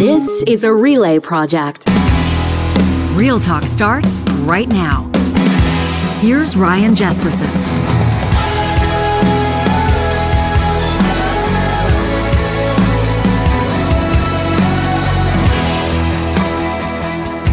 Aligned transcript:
This 0.00 0.42
is 0.44 0.64
a 0.64 0.72
relay 0.72 1.18
project. 1.18 1.84
Real 3.12 3.38
Talk 3.38 3.64
starts 3.64 4.18
right 4.48 4.66
now. 4.66 5.10
Here's 6.20 6.56
Ryan 6.56 6.94
Jespersen. 6.94 7.50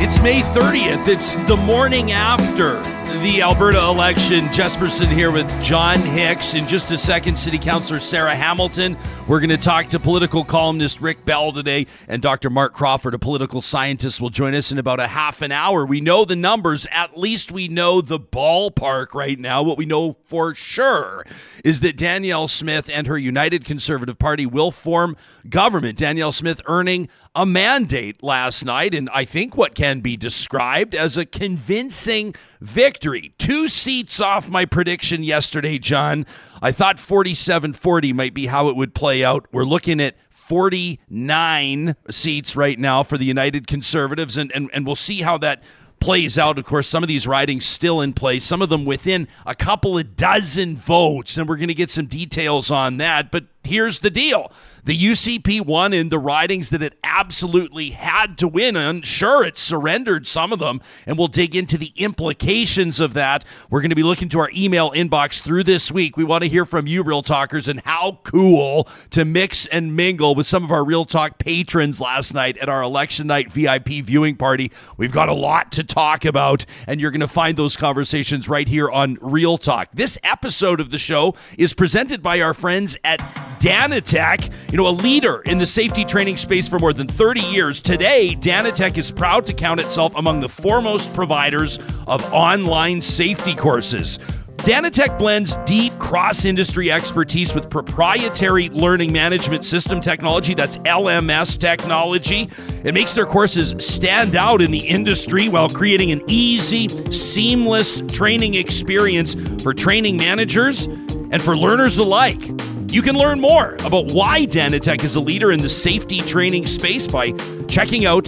It's 0.02 0.21
May 0.21 0.39
30th. 0.39 1.09
It's 1.09 1.36
the 1.50 1.57
morning 1.57 2.14
after 2.14 2.82
the 3.21 3.41
Alberta 3.41 3.79
election. 3.79 4.45
Jespersen 4.47 5.07
here 5.07 5.31
with 5.31 5.47
John 5.61 6.02
Hicks. 6.02 6.54
In 6.54 6.67
just 6.67 6.91
a 6.91 6.97
second, 6.97 7.38
City 7.38 7.57
Councilor 7.57 7.99
Sarah 7.99 8.36
Hamilton. 8.36 8.97
We're 9.27 9.39
going 9.39 9.49
to 9.49 9.57
talk 9.57 9.88
to 9.89 9.99
political 9.99 10.43
columnist 10.43 11.02
Rick 11.02 11.25
Bell 11.25 11.52
today, 11.52 11.88
and 12.07 12.21
Dr. 12.21 12.49
Mark 12.49 12.73
Crawford, 12.73 13.13
a 13.13 13.20
political 13.20 13.61
scientist, 13.61 14.22
will 14.22 14.30
join 14.30 14.53
us 14.53 14.72
in 14.72 14.77
about 14.77 14.99
a 14.99 15.08
half 15.08 15.41
an 15.41 15.52
hour. 15.52 15.85
We 15.85 16.02
know 16.02 16.25
the 16.25 16.35
numbers. 16.35 16.85
At 16.91 17.17
least 17.17 17.52
we 17.52 17.67
know 17.67 18.02
the 18.02 18.20
ballpark 18.20 19.13
right 19.13 19.39
now. 19.39 19.63
What 19.63 19.77
we 19.77 19.86
know 19.86 20.17
for 20.25 20.53
sure 20.53 21.25
is 21.63 21.81
that 21.81 21.97
Danielle 21.97 22.47
Smith 22.47 22.89
and 22.91 23.08
her 23.08 23.17
United 23.17 23.66
Conservative 23.66 24.20
Party 24.20 24.45
will 24.45 24.72
form 24.72 25.17
government. 25.49 25.97
Danielle 25.97 26.31
Smith 26.31 26.61
earning 26.66 27.09
a 27.38 27.46
mandate 27.46 28.23
last 28.23 28.66
night, 28.66 28.96
and 28.96 29.12
I 29.14 29.23
think 29.23 29.55
what 29.55 29.76
can 29.76 30.00
be 30.00 30.18
described 30.18 30.95
as 30.95 31.18
a 31.18 31.26
convincing 31.26 32.34
victory. 32.59 33.36
Two 33.38 33.68
seats 33.68 34.20
off 34.20 34.50
my 34.50 34.66
prediction 34.66 35.23
yesterday, 35.23 35.78
John. 35.78 36.26
I 36.64 36.72
thought 36.72 37.00
47 37.00 37.73
40 37.73 38.12
might 38.12 38.34
be 38.34 38.48
how 38.48 38.70
it 38.70 38.76
would 38.76 38.95
play 38.95 39.23
out. 39.23 39.45
We're 39.52 39.66
looking 39.66 40.02
at 40.02 40.16
49 40.31 41.95
seats 42.09 42.55
right 42.55 42.80
now 42.80 43.04
for 43.04 43.20
the 43.20 43.26
United 43.26 43.67
Conservatives, 43.67 44.36
and, 44.36 44.52
and, 44.54 44.72
and 44.73 44.88
we'll 44.88 44.95
see 44.95 45.22
how 45.22 45.38
that 45.38 45.62
plays 46.00 46.38
out. 46.38 46.58
Of 46.58 46.66
course, 46.66 46.88
some 46.88 47.04
of 47.04 47.08
these 47.08 47.28
ridings 47.28 47.66
still 47.66 48.02
in 48.02 48.14
place, 48.14 48.45
some 48.45 48.61
of 48.61 48.70
them 48.70 48.86
within 48.86 49.28
a 49.45 49.56
couple 49.56 49.98
of 49.98 50.16
dozen 50.16 50.76
votes, 50.76 51.38
and 51.38 51.48
we're 51.48 51.58
going 51.58 51.67
to 51.67 51.73
get 51.73 51.92
some 51.92 52.08
details 52.08 52.72
on 52.72 52.98
that. 52.98 53.31
But 53.31 53.45
here's 53.64 54.00
the 54.00 54.09
deal 54.09 54.52
the 54.88 54.97
UCP 54.97 55.66
won 55.66 55.91
in 55.91 56.07
the 56.07 56.17
ridings 56.17 56.69
that 56.69 56.81
it 56.81 56.97
absolutely 57.03 57.89
had 57.89 58.38
to 58.38 58.47
win. 58.47 58.77
And 58.77 59.05
sure, 59.05 59.43
it 59.43 59.57
surrendered 59.57 60.25
some 60.25 60.53
of 60.53 60.59
them, 60.59 60.80
and 61.05 61.17
we'll 61.17 61.27
dig 61.27 61.57
into 61.57 61.77
the 61.77 61.91
implications 61.97 63.02
of 63.02 63.13
that. 63.13 63.43
We're 63.69 63.81
going 63.81 63.89
to 63.89 63.97
be 63.97 64.03
looking 64.03 64.30
to 64.30 64.39
our 64.39 64.49
email 64.55 64.91
inbox 64.91 65.41
through 65.41 65.65
this 65.65 65.91
week. 65.91 66.15
We 66.15 66.23
want 66.23 66.45
to 66.45 66.49
hear 66.49 66.65
from 66.65 66.88
you, 66.88 67.03
Real 67.03 67.21
Talkers, 67.21 67.67
and 67.67 67.81
how 67.81 68.21
cool 68.23 68.88
to 69.09 69.25
mix 69.25 69.65
and 69.65 69.93
mingle 69.93 70.35
with 70.35 70.47
some 70.47 70.63
of 70.63 70.71
our 70.71 70.85
Real 70.85 71.03
Talk 71.03 71.38
patrons 71.38 71.99
last 71.99 72.33
night 72.33 72.55
at 72.55 72.69
our 72.69 72.81
election 72.81 73.27
night 73.27 73.52
VIP 73.52 73.89
viewing 74.05 74.38
party. 74.38 74.71
We've 74.95 75.11
got 75.11 75.27
a 75.27 75.33
lot 75.33 75.73
to 75.73 75.83
talk 75.83 76.23
about, 76.23 76.65
and 76.88 77.02
you're 77.02 77.11
going 77.11 77.19
to 77.19 77.27
find 77.27 77.58
those 77.58 77.75
conversations 77.75 78.47
right 78.47 78.69
here 78.69 78.89
on 78.89 79.17
Real 79.19 79.58
Talk. 79.58 79.89
This 79.93 80.17
episode 80.23 80.80
of 80.80 80.91
the 80.91 80.97
show 80.97 81.35
is 81.58 81.73
presented 81.73 82.23
by 82.23 82.39
our 82.39 82.53
friends 82.53 82.97
at 83.03 83.19
Danatec, 83.59 84.49
you 84.78 84.83
know, 84.83 84.89
a 84.89 84.92
leader 84.92 85.42
in 85.47 85.58
the 85.58 85.66
safety 85.66 86.06
training 86.06 86.38
space 86.38 86.70
for 86.70 86.78
more 86.78 86.94
than 86.94 87.08
30 87.08 87.42
years. 87.42 87.81
Today, 87.81 88.38
Danatec 88.39 88.95
is 89.00 89.09
proud 89.09 89.44
to 89.47 89.53
count 89.53 89.80
itself 89.80 90.14
among 90.16 90.39
the 90.39 90.50
foremost 90.50 91.11
providers 91.16 91.80
of 92.06 92.23
online 92.31 93.02
safety 93.02 93.55
courses. 93.55 94.20
Danatec 94.58 95.17
blends 95.17 95.58
deep 95.66 95.98
cross 95.98 96.45
industry 96.45 96.92
expertise 96.92 97.55
with 97.55 97.72
proprietary 97.72 98.70
learning 98.70 99.11
management 99.11 99.66
system 99.66 100.00
technology, 100.00 100.53
that's 100.53 100.78
LMS 100.80 101.58
technology. 101.58 102.48
It 102.83 102.94
makes 102.94 103.14
their 103.14 103.25
courses 103.25 103.73
stand 103.80 104.36
out 104.36 104.61
in 104.61 104.70
the 104.70 104.88
industry 104.88 105.50
while 105.50 105.70
creating 105.70 106.11
an 106.11 106.22
easy, 106.28 106.88
seamless 107.11 108.02
training 108.11 108.53
experience 108.53 109.36
for 109.64 109.73
training 109.73 110.17
managers 110.17 110.86
and 110.86 111.42
for 111.42 111.58
learners 111.58 111.98
alike. 111.98 112.52
You 112.89 113.02
can 113.02 113.17
learn 113.17 113.42
more 113.42 113.75
about 113.83 114.14
why 114.14 114.45
Danatec 114.45 115.03
is 115.03 115.15
a 115.15 115.20
leader 115.20 115.52
in 115.52 115.59
the 115.59 115.67
safety 115.67 116.21
training 116.21 116.65
space 116.65 117.05
by 117.05 117.31
checking 117.67 118.05
out 118.05 118.23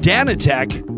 danatec.com. 0.00 0.88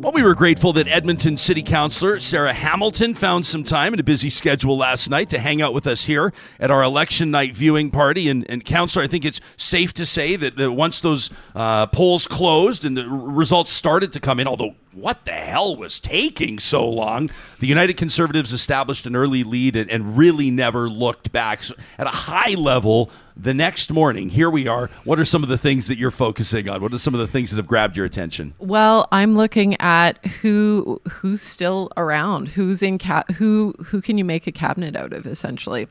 Well, 0.00 0.12
we 0.12 0.22
were 0.22 0.34
grateful 0.34 0.72
that 0.74 0.88
Edmonton 0.88 1.36
City 1.36 1.62
Councilor 1.62 2.20
Sarah 2.20 2.54
Hamilton 2.54 3.14
found 3.14 3.46
some 3.46 3.64
time 3.64 3.92
in 3.92 4.00
a 4.00 4.02
busy 4.02 4.30
schedule 4.30 4.78
last 4.78 5.10
night 5.10 5.28
to 5.30 5.38
hang 5.38 5.60
out 5.60 5.74
with 5.74 5.86
us 5.86 6.04
here 6.04 6.32
at 6.58 6.70
our 6.70 6.82
election 6.82 7.30
night 7.30 7.54
viewing 7.54 7.90
party. 7.90 8.28
And, 8.28 8.44
and 8.50 8.64
Councilor, 8.64 9.02
I 9.02 9.06
think 9.06 9.26
it's 9.26 9.40
safe 9.58 9.92
to 9.94 10.06
say 10.06 10.36
that 10.36 10.72
once 10.72 11.00
those 11.00 11.30
uh, 11.54 11.86
polls 11.86 12.26
closed 12.26 12.84
and 12.84 12.96
the 12.96 13.08
results 13.08 13.72
started 13.72 14.12
to 14.14 14.20
come 14.20 14.40
in, 14.40 14.46
although 14.46 14.74
what 14.94 15.24
the 15.24 15.32
hell 15.32 15.76
was 15.76 16.00
taking 16.00 16.58
so 16.58 16.88
long? 16.88 17.30
The 17.60 17.66
United 17.66 17.96
Conservatives 17.96 18.52
established 18.52 19.06
an 19.06 19.16
early 19.16 19.44
lead 19.44 19.76
and, 19.76 19.90
and 19.90 20.16
really 20.16 20.50
never 20.50 20.88
looked 20.88 21.32
back. 21.32 21.62
So 21.62 21.74
at 21.98 22.06
a 22.06 22.10
high 22.10 22.54
level, 22.54 23.10
the 23.36 23.54
next 23.54 23.92
morning, 23.92 24.30
here 24.30 24.50
we 24.50 24.68
are. 24.68 24.88
What 25.04 25.18
are 25.18 25.24
some 25.24 25.42
of 25.42 25.48
the 25.48 25.58
things 25.58 25.88
that 25.88 25.98
you're 25.98 26.10
focusing 26.10 26.68
on? 26.68 26.80
What 26.80 26.92
are 26.94 26.98
some 26.98 27.14
of 27.14 27.20
the 27.20 27.26
things 27.26 27.50
that 27.50 27.56
have 27.56 27.66
grabbed 27.66 27.96
your 27.96 28.06
attention? 28.06 28.54
Well, 28.58 29.08
I'm 29.10 29.36
looking 29.36 29.80
at 29.80 30.24
who 30.26 31.00
who's 31.10 31.42
still 31.42 31.90
around, 31.96 32.48
who's 32.48 32.82
in 32.82 32.98
cap, 32.98 33.30
who 33.32 33.74
who 33.84 34.00
can 34.00 34.18
you 34.18 34.24
make 34.24 34.46
a 34.46 34.52
cabinet 34.52 34.94
out 34.94 35.12
of, 35.12 35.26
essentially 35.26 35.88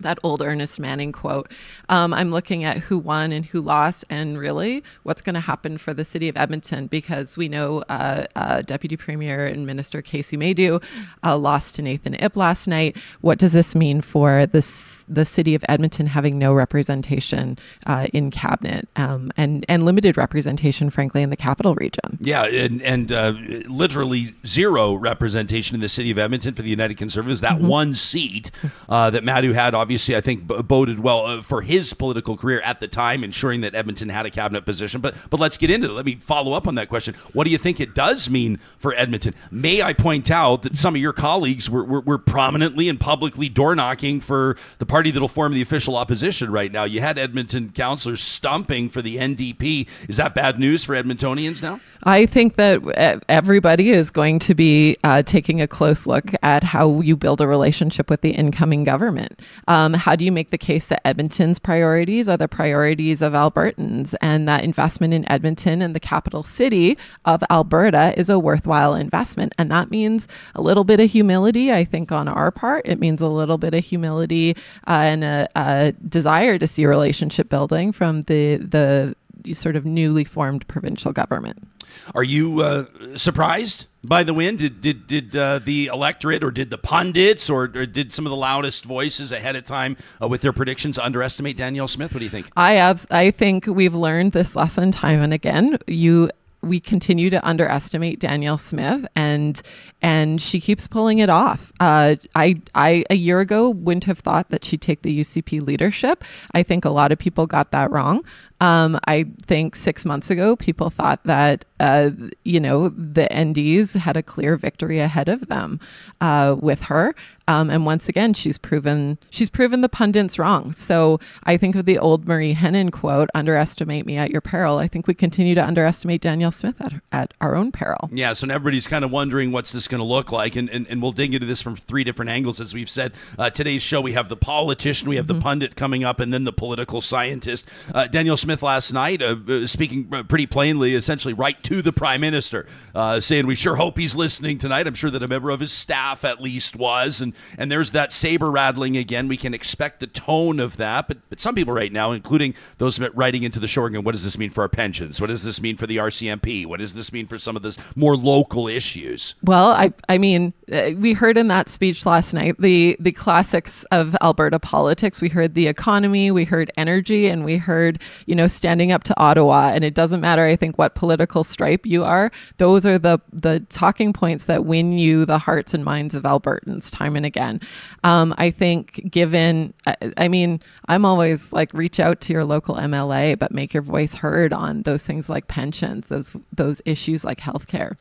that 0.00 0.18
old 0.22 0.42
Ernest 0.42 0.80
Manning 0.80 1.12
quote. 1.12 1.50
Um, 1.88 2.12
I'm 2.12 2.30
looking 2.30 2.64
at 2.64 2.78
who 2.78 2.98
won 2.98 3.32
and 3.32 3.44
who 3.46 3.60
lost, 3.60 4.04
and 4.10 4.38
really 4.38 4.82
what's 5.04 5.22
going 5.22 5.34
to 5.34 5.40
happen 5.40 5.78
for 5.78 5.94
the 5.94 6.04
city 6.04 6.28
of 6.28 6.36
Edmonton 6.36 6.86
because 6.88 7.36
we 7.36 7.48
know 7.48 7.84
uh, 7.88 8.26
uh, 8.34 8.62
Deputy 8.62 8.96
Premier 8.96 9.46
and 9.46 9.66
Minister 9.66 10.02
Kaycee 10.02 10.38
Madu 10.38 10.80
uh, 11.22 11.36
lost 11.36 11.76
to 11.76 11.82
Nathan 11.82 12.14
Ip 12.14 12.36
last 12.36 12.66
night. 12.66 12.96
What 13.20 13.38
does 13.38 13.52
this 13.52 13.74
mean 13.74 14.00
for 14.00 14.46
this, 14.46 15.04
the 15.08 15.24
city 15.24 15.54
of 15.54 15.64
Edmonton 15.68 16.06
having 16.06 16.38
no 16.38 16.52
representation 16.52 17.56
uh, 17.86 18.08
in 18.12 18.30
cabinet 18.30 18.88
um, 18.96 19.30
and 19.36 19.64
and 19.68 19.84
limited 19.84 20.16
representation, 20.16 20.90
frankly, 20.90 21.22
in 21.22 21.30
the 21.30 21.36
capital 21.36 21.74
region? 21.76 22.18
Yeah, 22.20 22.46
and, 22.46 22.82
and 22.82 23.12
uh, 23.12 23.34
literally 23.68 24.34
zero 24.46 24.94
representation 24.94 25.74
in 25.74 25.80
the 25.80 25.88
city 25.88 26.10
of 26.10 26.18
Edmonton 26.18 26.54
for 26.54 26.62
the 26.62 26.70
United 26.70 26.96
Conservatives. 26.96 27.40
That 27.40 27.58
mm-hmm. 27.58 27.68
one 27.68 27.94
seat 27.94 28.50
uh, 28.88 29.10
that 29.10 29.22
Madu 29.24 29.52
had 29.52 29.74
obviously, 29.74 29.93
I 29.94 30.20
think 30.20 30.46
boded 30.46 31.00
well 31.00 31.26
uh, 31.26 31.42
for 31.42 31.62
his 31.62 31.92
political 31.94 32.36
career 32.36 32.60
at 32.60 32.80
the 32.80 32.88
time, 32.88 33.24
ensuring 33.24 33.62
that 33.62 33.74
Edmonton 33.74 34.08
had 34.08 34.26
a 34.26 34.30
cabinet 34.30 34.64
position. 34.64 35.00
But 35.00 35.14
but 35.30 35.40
let's 35.40 35.56
get 35.56 35.70
into 35.70 35.88
it. 35.88 35.92
Let 35.92 36.04
me 36.06 36.16
follow 36.16 36.52
up 36.52 36.66
on 36.66 36.74
that 36.76 36.88
question. 36.88 37.14
What 37.32 37.44
do 37.44 37.50
you 37.50 37.58
think 37.58 37.80
it 37.80 37.94
does 37.94 38.28
mean 38.28 38.58
for 38.78 38.94
Edmonton? 38.94 39.34
May 39.50 39.82
I 39.82 39.92
point 39.92 40.30
out 40.30 40.62
that 40.62 40.76
some 40.76 40.94
of 40.94 41.00
your 41.00 41.12
colleagues 41.12 41.68
were, 41.70 41.84
were, 41.84 42.00
were 42.00 42.18
prominently 42.18 42.88
and 42.88 42.98
publicly 42.98 43.48
door 43.48 43.74
knocking 43.74 44.20
for 44.20 44.56
the 44.78 44.86
party 44.86 45.10
that'll 45.10 45.28
form 45.28 45.52
the 45.52 45.62
official 45.62 45.96
opposition 45.96 46.50
right 46.50 46.70
now. 46.70 46.84
You 46.84 47.00
had 47.00 47.18
Edmonton 47.18 47.70
councillors 47.70 48.20
stumping 48.20 48.88
for 48.88 49.02
the 49.02 49.16
NDP. 49.16 49.88
Is 50.08 50.16
that 50.16 50.34
bad 50.34 50.58
news 50.58 50.84
for 50.84 50.94
Edmontonians 50.94 51.62
now? 51.62 51.80
I 52.04 52.26
think 52.26 52.56
that 52.56 53.22
everybody 53.28 53.90
is 53.90 54.10
going 54.10 54.38
to 54.40 54.54
be 54.54 54.96
uh, 55.02 55.22
taking 55.22 55.62
a 55.62 55.66
close 55.66 56.06
look 56.06 56.32
at 56.42 56.62
how 56.62 57.00
you 57.00 57.16
build 57.16 57.40
a 57.40 57.46
relationship 57.46 58.10
with 58.10 58.20
the 58.20 58.30
incoming 58.30 58.84
government. 58.84 59.40
Um, 59.74 59.92
how 59.92 60.14
do 60.14 60.24
you 60.24 60.30
make 60.30 60.50
the 60.50 60.56
case 60.56 60.86
that 60.86 61.04
Edmonton's 61.04 61.58
priorities 61.58 62.28
are 62.28 62.36
the 62.36 62.46
priorities 62.46 63.20
of 63.20 63.32
Albertans 63.32 64.14
and 64.20 64.46
that 64.46 64.62
investment 64.62 65.12
in 65.12 65.28
Edmonton 65.28 65.82
and 65.82 65.96
the 65.96 66.00
capital 66.00 66.44
city 66.44 66.96
of 67.24 67.42
Alberta 67.50 68.14
is 68.16 68.30
a 68.30 68.38
worthwhile 68.38 68.94
investment? 68.94 69.52
And 69.58 69.72
that 69.72 69.90
means 69.90 70.28
a 70.54 70.62
little 70.62 70.84
bit 70.84 71.00
of 71.00 71.10
humility, 71.10 71.72
I 71.72 71.84
think, 71.84 72.12
on 72.12 72.28
our 72.28 72.52
part. 72.52 72.86
It 72.86 73.00
means 73.00 73.20
a 73.20 73.26
little 73.26 73.58
bit 73.58 73.74
of 73.74 73.84
humility 73.84 74.56
uh, 74.86 74.90
and 74.90 75.24
a, 75.24 75.48
a 75.56 75.92
desire 76.08 76.56
to 76.56 76.68
see 76.68 76.86
relationship 76.86 77.48
building 77.48 77.90
from 77.90 78.20
the 78.22 78.58
the 78.58 79.16
sort 79.52 79.76
of 79.76 79.84
newly 79.84 80.24
formed 80.24 80.66
provincial 80.68 81.12
government. 81.12 81.66
Are 82.14 82.22
you 82.22 82.60
uh, 82.60 82.86
surprised 83.16 83.86
by 84.02 84.22
the 84.22 84.32
win? 84.32 84.56
Did 84.56 84.80
did 84.80 85.06
did 85.06 85.36
uh, 85.36 85.60
the 85.62 85.86
electorate 85.86 86.42
or 86.42 86.50
did 86.50 86.70
the 86.70 86.78
pundits 86.78 87.50
or, 87.50 87.64
or, 87.64 87.86
did 87.86 88.12
some 88.12 88.26
of 88.26 88.30
the 88.30 88.36
loudest 88.36 88.84
voices 88.84 89.32
ahead 89.32 89.56
of 89.56 89.64
time 89.64 89.96
uh, 90.22 90.28
with 90.28 90.40
their 90.40 90.52
predictions 90.52 90.98
underestimate 90.98 91.56
Danielle 91.56 91.88
Smith? 91.88 92.14
What 92.14 92.20
do 92.20 92.24
you 92.24 92.30
think? 92.30 92.50
I 92.56 92.76
abs- 92.76 93.06
I 93.10 93.30
think 93.30 93.66
we've 93.66 93.94
learned 93.94 94.32
this 94.32 94.56
lesson 94.56 94.92
time 94.92 95.20
and 95.20 95.34
again. 95.34 95.78
You 95.86 96.30
we 96.64 96.80
continue 96.80 97.30
to 97.30 97.46
underestimate 97.46 98.18
Danielle 98.18 98.58
Smith, 98.58 99.06
and 99.14 99.60
and 100.02 100.40
she 100.40 100.60
keeps 100.60 100.88
pulling 100.88 101.18
it 101.18 101.30
off. 101.30 101.72
Uh, 101.78 102.16
I 102.34 102.56
I 102.74 103.04
a 103.10 103.14
year 103.14 103.40
ago 103.40 103.70
wouldn't 103.70 104.04
have 104.04 104.18
thought 104.18 104.50
that 104.50 104.64
she'd 104.64 104.80
take 104.80 105.02
the 105.02 105.20
UCP 105.20 105.64
leadership. 105.64 106.24
I 106.52 106.62
think 106.62 106.84
a 106.84 106.90
lot 106.90 107.12
of 107.12 107.18
people 107.18 107.46
got 107.46 107.70
that 107.70 107.90
wrong. 107.90 108.24
Um, 108.64 108.98
I 109.06 109.26
think 109.42 109.76
six 109.76 110.06
months 110.06 110.30
ago, 110.30 110.56
people 110.56 110.88
thought 110.88 111.22
that, 111.24 111.66
uh, 111.80 112.12
you 112.44 112.58
know, 112.58 112.88
the 112.88 113.28
NDs 113.30 113.94
had 113.94 114.16
a 114.16 114.22
clear 114.22 114.56
victory 114.56 115.00
ahead 115.00 115.28
of 115.28 115.48
them 115.48 115.80
uh, 116.22 116.56
with 116.58 116.80
her. 116.84 117.14
Um, 117.46 117.68
and 117.68 117.84
once 117.84 118.08
again, 118.08 118.32
she's 118.32 118.56
proven 118.56 119.18
she's 119.30 119.50
proven 119.50 119.82
the 119.82 119.88
pundits 119.88 120.38
wrong. 120.38 120.72
So 120.72 121.20
I 121.44 121.56
think 121.56 121.76
of 121.76 121.84
the 121.84 121.98
old 121.98 122.26
Marie 122.26 122.54
Henein 122.54 122.90
quote: 122.90 123.28
"Underestimate 123.34 124.06
me 124.06 124.16
at 124.16 124.30
your 124.30 124.40
peril." 124.40 124.78
I 124.78 124.88
think 124.88 125.06
we 125.06 125.14
continue 125.14 125.54
to 125.54 125.64
underestimate 125.64 126.22
Danielle 126.22 126.52
Smith 126.52 126.80
at, 126.80 126.94
at 127.12 127.34
our 127.42 127.54
own 127.54 127.70
peril. 127.70 128.08
Yeah. 128.12 128.32
So 128.32 128.46
everybody's 128.48 128.86
kind 128.86 129.04
of 129.04 129.10
wondering 129.10 129.52
what's 129.52 129.72
this 129.72 129.88
going 129.88 129.98
to 129.98 130.06
look 130.06 130.32
like, 130.32 130.56
and, 130.56 130.70
and 130.70 130.86
and 130.88 131.02
we'll 131.02 131.12
dig 131.12 131.34
into 131.34 131.46
this 131.46 131.60
from 131.60 131.76
three 131.76 132.02
different 132.02 132.30
angles, 132.30 132.60
as 132.60 132.72
we've 132.72 132.88
said. 132.88 133.12
Uh, 133.38 133.50
today's 133.50 133.82
show, 133.82 134.00
we 134.00 134.12
have 134.12 134.30
the 134.30 134.36
politician, 134.36 135.08
we 135.08 135.16
have 135.16 135.26
mm-hmm. 135.26 135.38
the 135.38 135.42
pundit 135.42 135.76
coming 135.76 136.02
up, 136.02 136.20
and 136.20 136.32
then 136.32 136.44
the 136.44 136.52
political 136.52 137.02
scientist. 137.02 137.66
Uh, 137.94 138.06
Danielle 138.06 138.38
Smith 138.38 138.53
last 138.62 138.92
night 138.92 139.22
uh, 139.22 139.36
uh 139.48 139.66
speaking 139.66 140.08
uh, 140.12 140.22
pretty 140.22 140.46
plainly, 140.46 140.94
essentially 140.94 141.34
right 141.34 141.60
to 141.64 141.82
the 141.82 141.92
prime 141.92 142.20
minister, 142.20 142.66
uh, 142.94 143.20
saying 143.20 143.46
we 143.46 143.54
sure 143.54 143.76
hope 143.76 143.98
he's 143.98 144.16
listening 144.16 144.58
tonight. 144.58 144.86
I'm 144.86 144.94
sure 144.94 145.10
that 145.10 145.22
a 145.22 145.28
member 145.28 145.50
of 145.50 145.60
his 145.60 145.72
staff 145.72 146.24
at 146.24 146.40
least 146.40 146.76
was, 146.76 147.20
and 147.20 147.34
and 147.58 147.70
there's 147.70 147.90
that 147.92 148.12
saber 148.12 148.50
rattling 148.50 148.96
again. 148.96 149.28
We 149.28 149.36
can 149.36 149.54
expect 149.54 150.00
the 150.00 150.06
tone 150.06 150.60
of 150.60 150.76
that, 150.76 151.08
but 151.08 151.18
but 151.28 151.40
some 151.40 151.54
people 151.54 151.74
right 151.74 151.92
now, 151.92 152.12
including 152.12 152.54
those 152.78 153.00
writing 153.00 153.42
into 153.42 153.60
the 153.60 153.68
show, 153.68 153.84
again, 153.84 154.04
what 154.04 154.12
does 154.12 154.24
this 154.24 154.38
mean 154.38 154.50
for 154.50 154.62
our 154.62 154.68
pensions? 154.68 155.20
What 155.20 155.28
does 155.28 155.44
this 155.44 155.60
mean 155.60 155.76
for 155.76 155.86
the 155.86 155.98
RCMP? 155.98 156.66
What 156.66 156.80
does 156.80 156.94
this 156.94 157.12
mean 157.12 157.26
for 157.26 157.38
some 157.38 157.56
of 157.56 157.62
the 157.62 157.76
more 157.96 158.16
local 158.16 158.68
issues? 158.68 159.34
Well, 159.42 159.70
I 159.70 159.92
I 160.08 160.18
mean, 160.18 160.52
uh, 160.72 160.92
we 160.96 161.12
heard 161.12 161.36
in 161.36 161.48
that 161.48 161.68
speech 161.68 162.06
last 162.06 162.32
night 162.32 162.56
the 162.58 162.96
the 163.00 163.12
classics 163.12 163.84
of 163.90 164.16
Alberta 164.22 164.58
politics. 164.58 165.20
We 165.20 165.28
heard 165.28 165.54
the 165.54 165.66
economy, 165.66 166.30
we 166.30 166.44
heard 166.44 166.70
energy, 166.76 167.28
and 167.28 167.44
we 167.44 167.56
heard 167.56 168.00
you 168.26 168.33
know 168.34 168.48
standing 168.48 168.92
up 168.92 169.04
to 169.04 169.18
Ottawa. 169.18 169.70
And 169.74 169.84
it 169.84 169.94
doesn't 169.94 170.20
matter, 170.20 170.44
I 170.44 170.56
think, 170.56 170.78
what 170.78 170.94
political 170.94 171.44
stripe 171.44 171.86
you 171.86 172.04
are. 172.04 172.30
Those 172.58 172.86
are 172.86 172.98
the 172.98 173.18
the 173.32 173.60
talking 173.68 174.12
points 174.12 174.44
that 174.44 174.64
win 174.64 174.92
you 174.92 175.24
the 175.24 175.38
hearts 175.38 175.74
and 175.74 175.84
minds 175.84 176.14
of 176.14 176.24
Albertans 176.24 176.90
time 176.90 177.16
and 177.16 177.26
again. 177.26 177.60
Um, 178.02 178.34
I 178.38 178.50
think, 178.50 179.10
given, 179.10 179.74
I, 179.86 179.96
I 180.16 180.28
mean, 180.28 180.60
I'm 180.88 181.04
always 181.04 181.52
like 181.52 181.72
reach 181.72 182.00
out 182.00 182.20
to 182.22 182.32
your 182.32 182.44
local 182.44 182.76
MLA, 182.76 183.38
but 183.38 183.52
make 183.52 183.74
your 183.74 183.82
voice 183.82 184.14
heard 184.14 184.52
on 184.52 184.82
those 184.82 185.02
things 185.02 185.28
like 185.28 185.48
pensions, 185.48 186.06
those 186.06 186.32
those 186.52 186.80
issues 186.84 187.24
like 187.24 187.40
healthcare, 187.40 187.96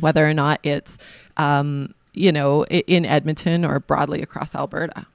whether 0.00 0.26
or 0.26 0.34
not 0.34 0.60
it's 0.62 0.98
um, 1.36 1.94
you 2.14 2.32
know 2.32 2.64
in 2.66 3.04
Edmonton 3.04 3.64
or 3.64 3.80
broadly 3.80 4.22
across 4.22 4.54
Alberta. 4.54 5.06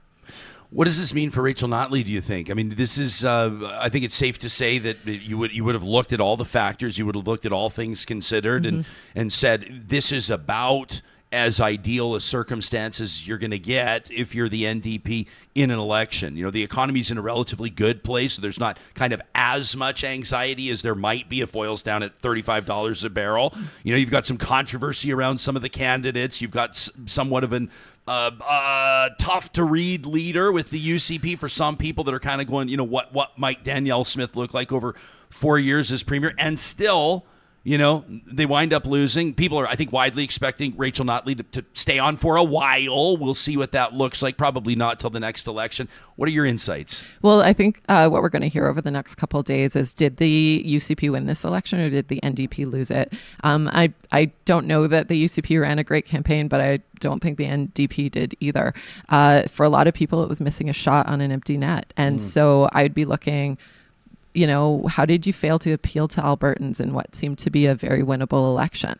What 0.70 0.84
does 0.84 0.98
this 0.98 1.14
mean 1.14 1.30
for 1.30 1.40
Rachel 1.40 1.68
Notley? 1.68 2.04
Do 2.04 2.12
you 2.12 2.20
think? 2.20 2.50
I 2.50 2.54
mean, 2.54 2.70
this 2.70 2.98
is. 2.98 3.24
Uh, 3.24 3.78
I 3.80 3.88
think 3.88 4.04
it's 4.04 4.14
safe 4.14 4.38
to 4.40 4.50
say 4.50 4.78
that 4.78 5.06
you 5.06 5.38
would 5.38 5.52
you 5.52 5.64
would 5.64 5.74
have 5.74 5.84
looked 5.84 6.12
at 6.12 6.20
all 6.20 6.36
the 6.36 6.44
factors, 6.44 6.98
you 6.98 7.06
would 7.06 7.14
have 7.14 7.26
looked 7.26 7.46
at 7.46 7.52
all 7.52 7.70
things 7.70 8.04
considered, 8.04 8.64
mm-hmm. 8.64 8.76
and 8.76 8.86
and 9.14 9.32
said 9.32 9.84
this 9.88 10.12
is 10.12 10.28
about 10.28 11.00
as 11.30 11.60
ideal 11.60 12.14
a 12.14 12.20
circumstances 12.20 13.26
you're 13.26 13.38
going 13.38 13.50
to 13.50 13.58
get 13.58 14.10
if 14.10 14.34
you're 14.34 14.48
the 14.48 14.64
NDP 14.64 15.26
in 15.54 15.70
an 15.70 15.78
election. 15.78 16.36
You 16.36 16.44
know, 16.44 16.50
the 16.50 16.62
economy's 16.62 17.10
in 17.10 17.18
a 17.18 17.22
relatively 17.22 17.68
good 17.68 18.02
place, 18.02 18.34
so 18.34 18.42
there's 18.42 18.58
not 18.58 18.78
kind 18.94 19.12
of 19.12 19.20
as 19.34 19.76
much 19.76 20.04
anxiety 20.04 20.70
as 20.70 20.82
there 20.82 20.94
might 20.94 21.28
be 21.28 21.40
if 21.40 21.54
oil's 21.54 21.82
down 21.82 22.02
at 22.02 22.20
$35 22.20 23.04
a 23.04 23.10
barrel. 23.10 23.54
You 23.82 23.92
know, 23.92 23.98
you've 23.98 24.10
got 24.10 24.24
some 24.24 24.38
controversy 24.38 25.12
around 25.12 25.38
some 25.38 25.56
of 25.56 25.62
the 25.62 25.68
candidates. 25.68 26.40
You've 26.40 26.50
got 26.50 26.76
somewhat 26.76 27.44
of 27.44 27.52
an 27.52 27.70
uh, 28.08 28.30
uh, 28.42 29.10
tough 29.18 29.52
to 29.52 29.64
read 29.64 30.06
leader 30.06 30.50
with 30.50 30.70
the 30.70 30.80
UCP 30.80 31.38
for 31.38 31.48
some 31.48 31.76
people 31.76 32.04
that 32.04 32.14
are 32.14 32.20
kind 32.20 32.40
of 32.40 32.46
going, 32.46 32.68
you 32.68 32.76
know, 32.76 32.84
what 32.84 33.12
what 33.12 33.38
might 33.38 33.62
Danielle 33.62 34.04
Smith 34.04 34.34
look 34.34 34.54
like 34.54 34.72
over 34.72 34.94
four 35.28 35.58
years 35.58 35.92
as 35.92 36.02
premier, 36.02 36.34
and 36.38 36.58
still 36.58 37.26
you 37.64 37.76
know, 37.76 38.04
they 38.08 38.46
wind 38.46 38.72
up 38.72 38.86
losing. 38.86 39.34
People 39.34 39.58
are, 39.58 39.66
I 39.66 39.74
think, 39.74 39.92
widely 39.92 40.24
expecting 40.24 40.74
Rachel 40.76 41.04
Notley 41.04 41.36
to, 41.36 41.42
to, 41.42 41.64
stay 41.74 41.98
on 41.98 42.16
for 42.16 42.36
a 42.36 42.42
while. 42.42 43.16
We'll 43.16 43.34
see 43.34 43.56
what 43.56 43.72
that 43.72 43.94
looks 43.94 44.22
like. 44.22 44.36
Probably 44.36 44.74
not 44.74 44.98
till 44.98 45.10
the 45.10 45.20
next 45.20 45.46
election. 45.46 45.88
What 46.16 46.28
are 46.28 46.32
your 46.32 46.46
insights? 46.46 47.04
Well, 47.20 47.42
I 47.42 47.52
think 47.52 47.82
uh, 47.88 48.08
what 48.08 48.22
we're 48.22 48.28
going 48.28 48.42
to 48.42 48.48
hear 48.48 48.66
over 48.66 48.80
the 48.80 48.90
next 48.90 49.16
couple 49.16 49.42
days 49.42 49.76
is: 49.76 49.92
did 49.92 50.16
the 50.16 50.64
UCP 50.66 51.10
win 51.10 51.26
this 51.26 51.44
election, 51.44 51.80
or 51.80 51.90
did 51.90 52.08
the 52.08 52.20
NDP 52.22 52.70
lose 52.70 52.90
it? 52.90 53.12
Um, 53.44 53.68
I 53.72 53.92
I 54.12 54.32
don't 54.44 54.66
know 54.66 54.86
that 54.86 55.08
the 55.08 55.24
UCP 55.24 55.60
ran 55.60 55.78
a 55.78 55.84
great 55.84 56.06
campaign, 56.06 56.48
but 56.48 56.60
I 56.60 56.80
don't 57.00 57.22
think 57.22 57.38
the 57.38 57.46
NDP 57.46 58.10
did 58.10 58.34
either. 58.40 58.72
Uh, 59.08 59.42
for 59.42 59.64
a 59.64 59.68
lot 59.68 59.86
of 59.86 59.94
people, 59.94 60.22
it 60.22 60.28
was 60.28 60.40
missing 60.40 60.70
a 60.70 60.72
shot 60.72 61.06
on 61.06 61.20
an 61.20 61.32
empty 61.32 61.58
net, 61.58 61.92
and 61.96 62.18
mm. 62.18 62.22
so 62.22 62.68
I'd 62.72 62.94
be 62.94 63.04
looking 63.04 63.58
you 64.38 64.46
know, 64.46 64.86
how 64.86 65.04
did 65.04 65.26
you 65.26 65.32
fail 65.32 65.58
to 65.58 65.72
appeal 65.72 66.06
to 66.08 66.20
Albertans 66.20 66.80
in 66.80 66.94
what 66.94 67.14
seemed 67.14 67.38
to 67.38 67.50
be 67.50 67.66
a 67.66 67.74
very 67.74 68.02
winnable 68.02 68.48
election? 68.48 68.96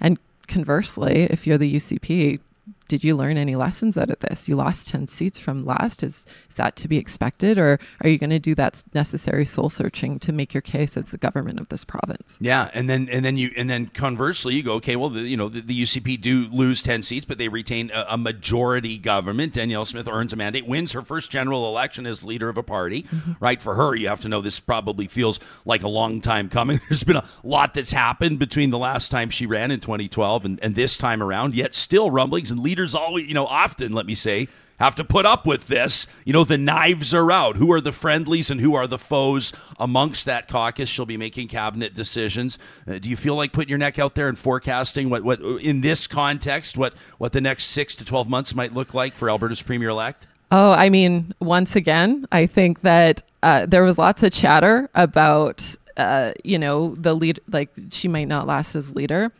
And 0.00 0.18
conversely, 0.48 1.24
if 1.24 1.46
you're 1.46 1.58
the 1.58 1.76
UCP, 1.76 2.40
did 2.90 3.04
you 3.04 3.14
learn 3.14 3.36
any 3.36 3.54
lessons 3.54 3.96
out 3.96 4.10
of 4.10 4.18
this? 4.18 4.48
You 4.48 4.56
lost 4.56 4.88
10 4.88 5.06
seats 5.06 5.38
from 5.38 5.64
last. 5.64 6.02
Is, 6.02 6.26
is 6.48 6.56
that 6.56 6.74
to 6.74 6.88
be 6.88 6.98
expected? 6.98 7.56
Or 7.56 7.78
are 8.00 8.08
you 8.08 8.18
going 8.18 8.30
to 8.30 8.40
do 8.40 8.52
that 8.56 8.82
necessary 8.92 9.46
soul 9.46 9.70
searching 9.70 10.18
to 10.18 10.32
make 10.32 10.52
your 10.52 10.60
case 10.60 10.96
as 10.96 11.04
the 11.04 11.16
government 11.16 11.60
of 11.60 11.68
this 11.68 11.84
province? 11.84 12.36
Yeah. 12.40 12.68
And 12.74 12.90
then, 12.90 13.08
and 13.08 13.24
then 13.24 13.36
you, 13.36 13.52
and 13.56 13.70
then 13.70 13.86
conversely, 13.86 14.56
you 14.56 14.64
go, 14.64 14.72
okay, 14.74 14.96
well, 14.96 15.08
the, 15.08 15.20
you 15.20 15.36
know, 15.36 15.48
the, 15.48 15.60
the, 15.60 15.82
UCP 15.84 16.20
do 16.20 16.48
lose 16.48 16.82
10 16.82 17.02
seats, 17.02 17.24
but 17.24 17.38
they 17.38 17.48
retain 17.48 17.92
a, 17.94 18.06
a, 18.10 18.18
majority 18.18 18.98
government. 18.98 19.52
Danielle 19.52 19.84
Smith 19.84 20.08
earns 20.08 20.32
a 20.32 20.36
mandate, 20.36 20.66
wins 20.66 20.90
her 20.90 21.02
first 21.02 21.30
general 21.30 21.68
election 21.68 22.06
as 22.06 22.24
leader 22.24 22.48
of 22.48 22.58
a 22.58 22.62
party, 22.64 23.04
mm-hmm. 23.04 23.32
right? 23.38 23.62
For 23.62 23.76
her, 23.76 23.94
you 23.94 24.08
have 24.08 24.20
to 24.22 24.28
know 24.28 24.40
this 24.40 24.58
probably 24.58 25.06
feels 25.06 25.38
like 25.64 25.84
a 25.84 25.88
long 25.88 26.20
time 26.20 26.48
coming. 26.48 26.80
There's 26.88 27.04
been 27.04 27.16
a 27.16 27.24
lot 27.44 27.72
that's 27.72 27.92
happened 27.92 28.40
between 28.40 28.70
the 28.70 28.78
last 28.78 29.10
time 29.10 29.30
she 29.30 29.46
ran 29.46 29.70
in 29.70 29.78
2012 29.78 30.44
and, 30.44 30.58
and 30.60 30.74
this 30.74 30.98
time 30.98 31.22
around, 31.22 31.54
yet 31.54 31.72
still 31.72 32.10
rumblings 32.10 32.50
and 32.50 32.58
leaders 32.60 32.79
leaders 32.88 33.28
you 33.28 33.34
know, 33.34 33.46
often, 33.46 33.92
let 33.92 34.06
me 34.06 34.14
say, 34.14 34.48
have 34.78 34.94
to 34.94 35.04
put 35.04 35.26
up 35.26 35.46
with 35.46 35.68
this. 35.68 36.06
You 36.24 36.32
know, 36.32 36.44
the 36.44 36.56
knives 36.56 37.12
are 37.12 37.30
out. 37.30 37.56
Who 37.56 37.70
are 37.72 37.80
the 37.80 37.92
friendlies 37.92 38.50
and 38.50 38.60
who 38.60 38.74
are 38.74 38.86
the 38.86 38.98
foes 38.98 39.52
amongst 39.78 40.24
that 40.24 40.48
caucus? 40.48 40.88
She'll 40.88 41.06
be 41.06 41.18
making 41.18 41.48
cabinet 41.48 41.94
decisions. 41.94 42.58
Uh, 42.88 42.98
do 42.98 43.10
you 43.10 43.16
feel 43.16 43.34
like 43.34 43.52
putting 43.52 43.68
your 43.68 43.78
neck 43.78 43.98
out 43.98 44.14
there 44.14 44.28
and 44.28 44.38
forecasting 44.38 45.10
what, 45.10 45.22
what 45.22 45.40
in 45.40 45.82
this 45.82 46.06
context, 46.06 46.78
what, 46.78 46.94
what 47.18 47.32
the 47.32 47.42
next 47.42 47.64
six 47.64 47.94
to 47.96 48.04
12 48.04 48.28
months 48.28 48.54
might 48.54 48.72
look 48.72 48.94
like 48.94 49.14
for 49.14 49.28
Alberta's 49.28 49.62
premier 49.62 49.90
elect? 49.90 50.26
Oh, 50.50 50.72
I 50.72 50.88
mean, 50.88 51.34
once 51.40 51.76
again, 51.76 52.26
I 52.32 52.46
think 52.46 52.80
that 52.80 53.22
uh, 53.42 53.66
there 53.66 53.84
was 53.84 53.98
lots 53.98 54.22
of 54.22 54.32
chatter 54.32 54.88
about, 54.94 55.76
uh, 55.96 56.32
you 56.42 56.58
know, 56.58 56.94
the 56.96 57.14
lead, 57.14 57.38
like 57.52 57.70
she 57.90 58.08
might 58.08 58.26
not 58.28 58.46
last 58.46 58.74
as 58.74 58.94
leader. 58.96 59.30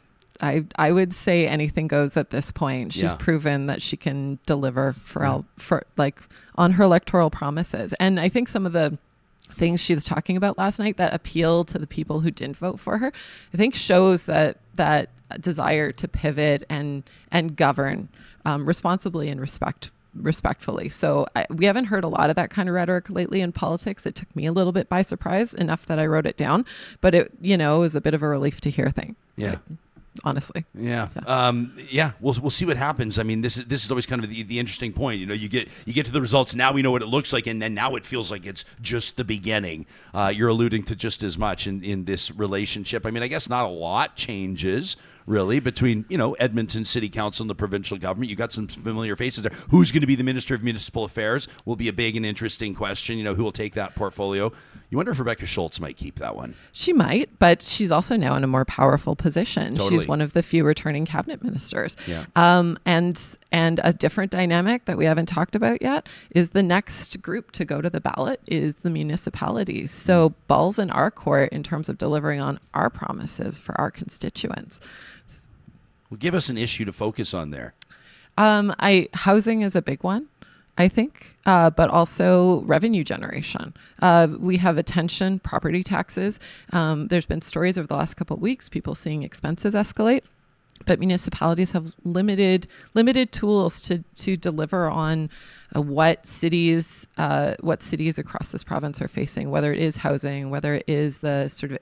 I 0.43 0.65
I 0.77 0.93
would 0.93 1.13
say 1.13 1.47
anything 1.47 1.87
goes 1.87 2.17
at 2.17 2.31
this 2.31 2.51
point. 2.51 2.93
She's 2.93 3.03
yeah. 3.05 3.17
proven 3.17 3.67
that 3.67 3.83
she 3.83 3.97
can 3.97 4.39
deliver 4.47 4.95
for 5.05 5.23
yeah. 5.23 5.41
for 5.57 5.85
like 5.97 6.21
on 6.57 6.73
her 6.73 6.85
electoral 6.85 7.31
promises. 7.31 7.93
And 7.95 8.19
I 8.19 8.29
think 8.29 8.49
some 8.49 8.67
of 8.67 8.73
the 8.73 8.99
things 9.53 9.81
she 9.81 9.95
was 9.95 10.05
talking 10.05 10.37
about 10.37 10.57
last 10.57 10.79
night 10.79 10.97
that 10.97 11.13
appeal 11.13 11.65
to 11.65 11.79
the 11.79 11.87
people 11.87 12.21
who 12.21 12.31
didn't 12.31 12.57
vote 12.57 12.79
for 12.79 12.99
her, 12.99 13.13
I 13.53 13.57
think 13.57 13.75
shows 13.75 14.27
that 14.27 14.59
that 14.75 15.11
desire 15.41 15.93
to 15.93 16.09
pivot 16.09 16.65
and 16.69 17.03
and 17.31 17.57
govern 17.57 18.09
um, 18.45 18.67
responsibly 18.67 19.29
and 19.29 19.41
respect 19.41 19.93
respectfully. 20.15 20.89
So 20.89 21.27
I, 21.37 21.47
we 21.51 21.67
haven't 21.67 21.85
heard 21.85 22.03
a 22.03 22.09
lot 22.09 22.31
of 22.31 22.37
that 22.37 22.51
kind 22.51 22.69
of 22.69 22.75
rhetoric 22.75 23.11
lately 23.11 23.41
in 23.41 23.53
politics. 23.53 24.07
It 24.07 24.17
took 24.17 24.35
me 24.35 24.47
a 24.47 24.53
little 24.53 24.73
bit 24.73 24.89
by 24.89 25.03
surprise, 25.03 25.55
enough 25.55 25.87
that 25.87 26.01
I 26.01 26.07
wrote 26.07 26.27
it 26.27 26.37
down. 26.37 26.67
But 27.01 27.15
it, 27.15 27.33
you 27.41 27.57
know, 27.57 27.81
was 27.81 27.95
a 27.95 28.01
bit 28.01 28.15
of 28.15 28.23
a 28.23 28.29
relief 28.29 28.61
to 28.63 28.71
hear 28.71 28.91
thing. 28.91 29.15
Yeah 29.37 29.57
honestly. 30.25 30.65
Yeah. 30.75 31.09
Yeah. 31.15 31.23
Um, 31.27 31.77
yeah. 31.89 32.13
We'll, 32.21 32.37
we'll 32.41 32.51
see 32.51 32.65
what 32.65 32.77
happens. 32.77 33.19
I 33.19 33.23
mean, 33.23 33.41
this 33.41 33.57
is, 33.57 33.65
this 33.67 33.85
is 33.85 33.91
always 33.91 34.07
kind 34.07 34.23
of 34.23 34.31
the, 34.31 34.43
the 34.43 34.59
interesting 34.59 34.93
point. 34.93 35.21
You 35.21 35.27
know, 35.27 35.35
you 35.35 35.49
get, 35.49 35.69
you 35.87 35.93
get 35.93 36.07
to 36.07 36.13
the 36.13 36.21
results. 36.21 36.55
Now 36.55 36.73
we 36.73 36.83
know 36.83 36.91
what 36.91 37.03
it 37.03 37.09
looks 37.09 37.33
like. 37.33 37.47
And 37.47 37.61
then 37.61 37.75
now 37.75 37.95
it 37.97 38.05
feels 38.05 38.31
like 38.31 38.47
it's 38.47 38.65
just 38.81 39.17
the 39.17 39.25
beginning. 39.25 39.87
Uh, 40.13 40.33
you're 40.35 40.49
alluding 40.49 40.83
to 40.85 40.97
just 40.97 41.23
as 41.23 41.39
much 41.39 41.67
in, 41.67 41.83
in 41.85 42.05
this 42.05 42.31
relationship. 42.33 43.07
I 43.07 43.11
mean, 43.11 43.23
I 43.23 43.29
guess 43.29 43.49
not 43.49 43.65
a 43.65 43.69
lot 43.69 44.17
changes 44.17 44.97
really 45.31 45.61
between 45.61 46.05
you 46.09 46.19
know 46.19 46.33
Edmonton 46.35 46.85
City 46.85 47.09
Council 47.09 47.45
and 47.45 47.51
the 47.51 47.55
provincial 47.55 47.97
government. 47.97 48.31
You 48.31 48.37
got 48.37 48.53
some 48.53 48.69
familiar 48.69 49.17
faces 49.17 49.45
there. 49.45 49.53
Who's 49.71 49.93
going 49.93 50.01
to 50.03 50.07
be 50.07 50.17
the 50.17 50.25
Minister 50.25 50.55
of 50.55 50.63
Municipal 50.63 51.05
Affairs 51.05 51.49
will 51.65 51.77
be 51.77 51.89
a 51.89 51.93
big 51.93 52.17
and 52.17 52.27
interesting 52.27 52.75
question. 52.75 53.17
You 53.17 53.25
know 53.25 53.35
who 53.35 53.45
will 53.45 53.53
take 53.53 53.75
that 53.75 53.95
portfolio. 53.95 54.53
You 54.91 54.97
wonder 54.97 55.13
if 55.13 55.21
Rebecca 55.21 55.47
Schulz 55.47 55.79
might 55.81 55.97
keep 55.97 56.19
that 56.19 56.35
one. 56.35 56.57
She 56.73 56.93
might, 56.93 57.39
but 57.39 57.63
she's 57.63 57.93
also 57.93 58.17
now 58.17 58.35
in 58.35 58.43
a 58.43 58.49
more 58.49 58.65
powerful 58.65 59.15
position. 59.15 59.77
Totally. 59.77 60.01
She's 60.01 60.09
one 60.09 60.21
of 60.21 60.33
the 60.33 60.43
few 60.43 60.65
returning 60.65 61.07
cabinet 61.07 61.45
ministers. 61.45 61.97
Yeah. 62.09 62.27
Um, 62.35 62.77
and 62.85 63.39
and 63.53 63.81
a 63.85 63.93
different 63.93 64.33
dynamic 64.33 64.87
that 64.87 64.99
we 64.99 65.05
haven't 65.05 65.27
talked 65.27 65.55
about 65.55 65.81
yet 65.81 66.09
is 66.33 66.51
the 66.51 66.63
next 66.63 67.23
group 67.23 67.53
to 67.53 67.65
go 67.65 67.81
to 67.81 67.89
the 67.89 68.01
ballot 68.01 68.41
is 68.47 68.75
the 68.83 68.91
municipalities. 68.91 69.93
So 69.93 70.35
balls 70.49 70.79
in 70.79 70.91
our 70.91 71.11
court 71.11 71.53
in 71.53 71.63
terms 71.63 71.89
of 71.89 71.97
delivering 71.97 72.41
on 72.41 72.59
our 72.75 72.91
promises 72.91 73.59
for 73.59 73.81
our 73.81 73.91
constituents. 73.91 74.81
Well, 76.11 76.19
give 76.19 76.35
us 76.35 76.49
an 76.49 76.59
issue 76.59 76.85
to 76.85 76.93
focus 76.93 77.33
on 77.33 77.51
there. 77.51 77.75
Um, 78.37 78.75
I 78.79 79.09
housing 79.15 79.63
is 79.63 79.77
a 79.77 79.83
big 79.83 80.03
one. 80.03 80.29
I 80.79 80.89
think, 80.89 81.37
uh, 81.45 81.69
but 81.69 81.91
also 81.91 82.63
revenue 82.63 83.05
generation. 83.05 83.75
Uh, 84.01 84.29
we 84.39 84.57
have 84.57 84.79
attention, 84.79 85.39
property 85.41 85.85
taxes. 85.85 86.41
Um, 86.73 87.09
there's 87.09 87.27
been 87.27 87.43
stories 87.43 87.77
over 87.77 87.87
the 87.87 87.97
last 87.97 88.15
couple 88.15 88.35
of 88.35 88.41
weeks, 88.41 88.69
people 88.71 88.95
seeing 88.95 89.23
expenses 89.23 89.75
escalate 89.75 90.23
but 90.87 90.99
municipalities 90.99 91.73
have 91.73 91.95
limited 92.05 92.67
limited 92.95 93.33
tools 93.33 93.81
to 93.81 94.03
to 94.15 94.37
deliver 94.37 94.89
on 94.89 95.31
uh, 95.77 95.81
what 95.83 96.27
cities 96.27 97.07
uh, 97.19 97.55
what 97.61 97.83
cities 97.83 98.19
across 98.19 98.53
this 98.53 98.65
province 98.65 99.01
are 99.01 99.09
facing, 99.09 99.51
whether 99.51 99.73
it 99.73 99.79
is 99.79 99.99
housing, 99.99 100.51
whether 100.51 100.75
it 100.75 100.85
is 100.87 101.19
the 101.19 101.49
sort 101.49 101.73
of 101.73 101.79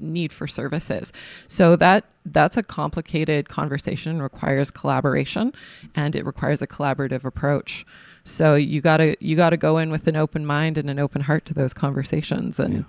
need 0.00 0.32
for 0.32 0.46
services. 0.46 1.12
So 1.48 1.76
that 1.76 2.04
that's 2.26 2.56
a 2.56 2.62
complicated 2.62 3.48
conversation, 3.48 4.22
requires 4.22 4.70
collaboration, 4.70 5.52
and 5.94 6.16
it 6.16 6.24
requires 6.24 6.62
a 6.62 6.66
collaborative 6.66 7.24
approach. 7.24 7.84
So 8.24 8.54
you 8.54 8.80
gotta 8.80 9.16
you 9.20 9.36
gotta 9.36 9.56
go 9.56 9.78
in 9.78 9.90
with 9.90 10.06
an 10.06 10.16
open 10.16 10.46
mind 10.46 10.78
and 10.78 10.88
an 10.88 10.98
open 10.98 11.22
heart 11.22 11.44
to 11.46 11.54
those 11.54 11.74
conversations 11.74 12.58
and. 12.58 12.74
Yeah 12.74 12.82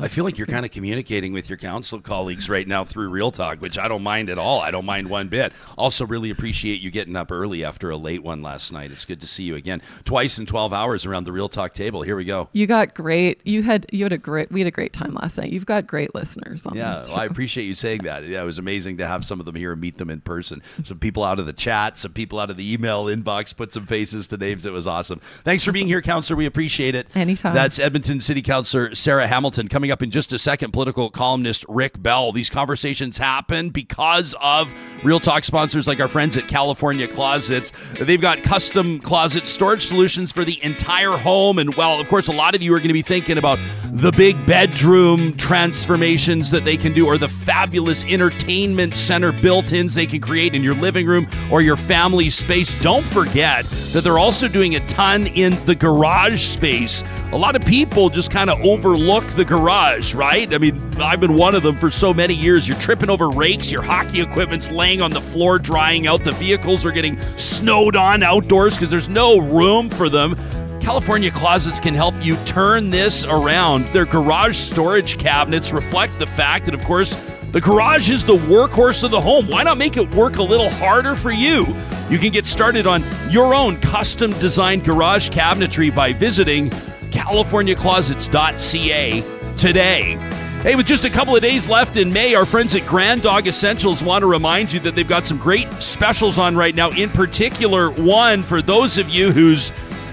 I 0.00 0.08
feel 0.08 0.24
like 0.24 0.38
you're 0.38 0.46
kind 0.46 0.64
of 0.64 0.72
communicating 0.72 1.32
with 1.32 1.48
your 1.48 1.58
council 1.58 2.00
colleagues 2.00 2.48
right 2.48 2.66
now 2.66 2.84
through 2.84 3.10
Real 3.10 3.30
Talk, 3.30 3.60
which 3.60 3.78
I 3.78 3.86
don't 3.86 4.02
mind 4.02 4.30
at 4.30 4.38
all. 4.38 4.60
I 4.60 4.70
don't 4.70 4.86
mind 4.86 5.08
one 5.08 5.28
bit. 5.28 5.52
Also, 5.76 6.06
really 6.06 6.30
appreciate 6.30 6.80
you 6.80 6.90
getting 6.90 7.16
up 7.16 7.30
early 7.30 7.64
after 7.64 7.90
a 7.90 7.96
late 7.96 8.22
one 8.22 8.42
last 8.42 8.72
night. 8.72 8.90
It's 8.90 9.04
good 9.04 9.20
to 9.20 9.26
see 9.26 9.44
you 9.44 9.56
again, 9.56 9.82
twice 10.04 10.38
in 10.38 10.46
12 10.46 10.72
hours 10.72 11.04
around 11.04 11.24
the 11.24 11.32
Real 11.32 11.48
Talk 11.48 11.74
table. 11.74 12.02
Here 12.02 12.16
we 12.16 12.24
go. 12.24 12.48
You 12.52 12.66
got 12.66 12.94
great. 12.94 13.40
You 13.46 13.62
had 13.62 13.86
you 13.92 14.04
had 14.04 14.12
a 14.12 14.18
great. 14.18 14.50
We 14.50 14.60
had 14.60 14.66
a 14.66 14.72
great 14.72 14.92
time 14.92 15.14
last 15.14 15.36
night. 15.38 15.52
You've 15.52 15.66
got 15.66 15.86
great 15.86 16.14
listeners. 16.14 16.66
yeah, 16.72 17.02
well, 17.06 17.16
I 17.16 17.26
appreciate 17.26 17.64
you 17.64 17.74
saying 17.74 18.02
that. 18.04 18.24
Yeah, 18.26 18.42
it 18.42 18.46
was 18.46 18.58
amazing 18.58 18.96
to 18.98 19.06
have 19.06 19.24
some 19.24 19.38
of 19.38 19.46
them 19.46 19.54
here 19.54 19.72
and 19.72 19.80
meet 19.80 19.98
them 19.98 20.10
in 20.10 20.20
person. 20.20 20.62
Some 20.84 20.98
people 20.98 21.22
out 21.24 21.38
of 21.38 21.46
the 21.46 21.52
chat, 21.52 21.98
some 21.98 22.12
people 22.12 22.38
out 22.38 22.50
of 22.50 22.56
the 22.56 22.72
email 22.72 23.04
inbox, 23.04 23.54
put 23.54 23.72
some 23.72 23.86
faces 23.86 24.26
to 24.28 24.38
names. 24.38 24.64
It 24.64 24.72
was 24.72 24.86
awesome. 24.86 25.20
Thanks 25.20 25.62
for 25.62 25.72
being 25.72 25.86
here, 25.86 26.00
Councillor. 26.02 26.36
We 26.36 26.46
appreciate 26.46 26.94
it. 26.94 27.06
Anytime. 27.14 27.54
That's 27.54 27.78
Edmonton 27.78 28.20
City 28.20 28.40
Councillor 28.42 28.94
Sarah 28.94 29.26
Hamilton 29.26 29.68
coming 29.74 29.90
up 29.90 30.02
in 30.02 30.10
just 30.12 30.32
a 30.32 30.38
second 30.38 30.70
political 30.70 31.10
columnist 31.10 31.66
Rick 31.68 32.00
Bell. 32.00 32.30
These 32.30 32.48
conversations 32.48 33.18
happen 33.18 33.70
because 33.70 34.32
of 34.40 34.72
Real 35.02 35.18
Talk 35.18 35.42
sponsors 35.42 35.88
like 35.88 35.98
our 35.98 36.06
friends 36.06 36.36
at 36.36 36.46
California 36.46 37.08
Closets. 37.08 37.72
They've 38.00 38.20
got 38.20 38.44
custom 38.44 39.00
closet 39.00 39.48
storage 39.48 39.84
solutions 39.84 40.30
for 40.30 40.44
the 40.44 40.62
entire 40.62 41.16
home. 41.16 41.58
And, 41.58 41.74
well, 41.74 42.00
of 42.00 42.08
course, 42.08 42.28
a 42.28 42.32
lot 42.32 42.54
of 42.54 42.62
you 42.62 42.72
are 42.72 42.78
going 42.78 42.86
to 42.86 42.94
be 42.94 43.02
thinking 43.02 43.36
about 43.36 43.58
the 43.86 44.12
big 44.12 44.46
bedroom 44.46 45.36
transformations 45.36 46.52
that 46.52 46.64
they 46.64 46.76
can 46.76 46.92
do 46.92 47.08
or 47.08 47.18
the 47.18 47.28
fabulous 47.28 48.04
entertainment 48.04 48.96
center 48.96 49.32
built 49.32 49.72
ins 49.72 49.96
they 49.96 50.06
can 50.06 50.20
create 50.20 50.54
in 50.54 50.62
your 50.62 50.76
living 50.76 51.04
room 51.04 51.26
or 51.50 51.62
your 51.62 51.76
family 51.76 52.30
space. 52.30 52.80
Don't 52.80 53.04
forget 53.06 53.64
that 53.92 54.04
they're 54.04 54.20
also 54.20 54.46
doing 54.46 54.76
a 54.76 54.86
ton 54.86 55.26
in 55.26 55.52
the 55.66 55.74
garage 55.74 56.40
space. 56.40 57.02
A 57.32 57.36
lot 57.36 57.56
of 57.56 57.62
people 57.62 58.08
just 58.08 58.30
kind 58.30 58.50
of 58.50 58.60
overlook 58.60 59.26
the 59.28 59.44
garage, 59.44 59.63
right? 59.64 60.14
right? 60.14 60.52
I 60.52 60.58
mean, 60.58 60.78
I've 61.00 61.20
been 61.20 61.34
one 61.34 61.54
of 61.54 61.62
them 61.62 61.76
for 61.76 61.88
so 61.90 62.12
many 62.12 62.34
years. 62.34 62.68
You're 62.68 62.76
tripping 62.78 63.08
over 63.08 63.30
rakes, 63.30 63.72
your 63.72 63.80
hockey 63.82 64.20
equipment's 64.20 64.70
laying 64.70 65.00
on 65.00 65.10
the 65.10 65.22
floor 65.22 65.58
drying 65.58 66.06
out, 66.06 66.22
the 66.22 66.32
vehicles 66.32 66.84
are 66.84 66.92
getting 66.92 67.16
snowed 67.38 67.96
on 67.96 68.22
outdoors 68.22 68.74
because 68.74 68.90
there's 68.90 69.08
no 69.08 69.38
room 69.38 69.88
for 69.88 70.10
them. 70.10 70.36
California 70.80 71.30
Closets 71.30 71.78
can 71.80 71.94
help 71.94 72.14
you 72.20 72.36
turn 72.44 72.90
this 72.90 73.24
around. 73.24 73.86
Their 73.88 74.04
garage 74.04 74.58
storage 74.58 75.16
cabinets 75.16 75.72
reflect 75.72 76.18
the 76.18 76.26
fact 76.26 76.66
that, 76.66 76.74
of 76.74 76.84
course, 76.84 77.14
the 77.52 77.60
garage 77.60 78.10
is 78.10 78.22
the 78.24 78.36
workhorse 78.36 79.02
of 79.02 79.10
the 79.12 79.20
home. 79.20 79.48
Why 79.48 79.62
not 79.62 79.78
make 79.78 79.96
it 79.96 80.14
work 80.14 80.36
a 80.36 80.42
little 80.42 80.68
harder 80.68 81.14
for 81.14 81.30
you? 81.30 81.66
You 82.10 82.18
can 82.18 82.32
get 82.32 82.44
started 82.44 82.86
on 82.86 83.02
your 83.30 83.54
own 83.54 83.80
custom 83.80 84.34
designed 84.34 84.84
garage 84.84 85.30
cabinetry 85.30 85.94
by 85.94 86.12
visiting 86.12 86.68
californiaclosets.ca 87.10 89.33
today. 89.56 90.18
Hey, 90.62 90.76
with 90.76 90.86
just 90.86 91.04
a 91.04 91.10
couple 91.10 91.36
of 91.36 91.42
days 91.42 91.68
left 91.68 91.96
in 91.96 92.12
May, 92.12 92.34
our 92.34 92.46
friends 92.46 92.74
at 92.74 92.86
Grand 92.86 93.22
Dog 93.22 93.46
Essentials 93.46 94.02
want 94.02 94.22
to 94.22 94.26
remind 94.26 94.72
you 94.72 94.80
that 94.80 94.94
they've 94.94 95.06
got 95.06 95.26
some 95.26 95.36
great 95.36 95.70
specials 95.74 96.38
on 96.38 96.56
right 96.56 96.74
now. 96.74 96.90
In 96.90 97.10
particular, 97.10 97.90
one 97.90 98.42
for 98.42 98.62
those 98.62 98.96
of 98.96 99.10
you 99.10 99.30
whose 99.30 99.72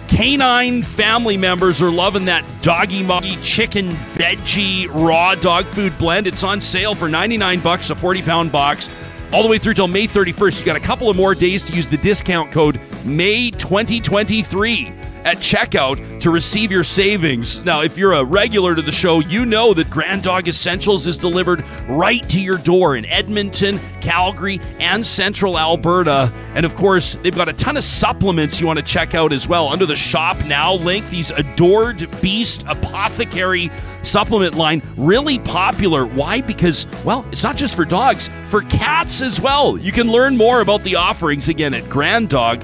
canine 0.09 0.83
family 0.83 1.37
members 1.37 1.81
are 1.81 1.89
loving 1.89 2.25
that 2.25 2.43
doggy 2.61 3.01
muggy 3.01 3.37
chicken 3.37 3.87
veggie 3.87 4.89
raw 4.89 5.35
dog 5.35 5.65
food 5.65 5.97
blend. 5.97 6.27
It's 6.27 6.43
on 6.43 6.59
sale 6.59 6.95
for 6.95 7.07
99 7.07 7.61
bucks 7.61 7.89
a 7.89 7.95
40 7.95 8.21
pound 8.21 8.51
box 8.51 8.89
all 9.31 9.41
the 9.41 9.47
way 9.47 9.57
through 9.57 9.75
till 9.75 9.87
May 9.87 10.05
31st. 10.07 10.59
You 10.59 10.65
got 10.65 10.75
a 10.75 10.81
couple 10.81 11.09
of 11.09 11.15
more 11.15 11.33
days 11.33 11.63
to 11.63 11.73
use 11.73 11.87
the 11.87 11.95
discount 11.95 12.51
code 12.51 12.79
May 13.05 13.51
2023 13.51 14.91
at 15.25 15.37
checkout 15.37 16.19
to 16.21 16.29
receive 16.29 16.71
your 16.71 16.83
savings. 16.83 17.63
Now, 17.63 17.81
if 17.81 17.97
you're 17.97 18.13
a 18.13 18.23
regular 18.23 18.75
to 18.75 18.81
the 18.81 18.91
show, 18.91 19.19
you 19.19 19.45
know 19.45 19.73
that 19.73 19.89
Grand 19.89 20.23
Dog 20.23 20.47
Essentials 20.47 21.07
is 21.07 21.17
delivered 21.17 21.63
right 21.87 22.27
to 22.29 22.41
your 22.41 22.57
door 22.57 22.95
in 22.95 23.05
Edmonton, 23.05 23.79
Calgary, 24.01 24.59
and 24.79 25.05
Central 25.05 25.59
Alberta. 25.59 26.31
And 26.55 26.65
of 26.65 26.75
course, 26.75 27.15
they've 27.21 27.35
got 27.35 27.49
a 27.49 27.53
ton 27.53 27.77
of 27.77 27.83
supplements 27.83 28.59
you 28.59 28.67
want 28.67 28.79
to 28.79 28.85
check 28.85 29.13
out 29.15 29.31
as 29.33 29.47
well. 29.47 29.69
Under 29.69 29.85
the 29.85 29.95
Shop 29.95 30.37
Now 30.45 30.73
link, 30.73 31.09
these 31.09 31.31
Adored 31.31 32.09
Beast 32.21 32.63
Apothecary 32.67 33.69
supplement 34.03 34.55
line 34.55 34.81
really 34.97 35.39
popular. 35.39 36.05
Why? 36.05 36.41
Because, 36.41 36.87
well, 37.03 37.25
it's 37.31 37.43
not 37.43 37.55
just 37.55 37.75
for 37.75 37.85
dogs, 37.85 38.29
for 38.45 38.61
cats 38.63 39.21
as 39.21 39.39
well. 39.39 39.77
You 39.77 39.91
can 39.91 40.11
learn 40.11 40.35
more 40.37 40.61
about 40.61 40.83
the 40.83 40.95
offerings 40.95 41.49
again 41.49 41.73
at 41.73 41.87
granddog.ca. 41.89 42.61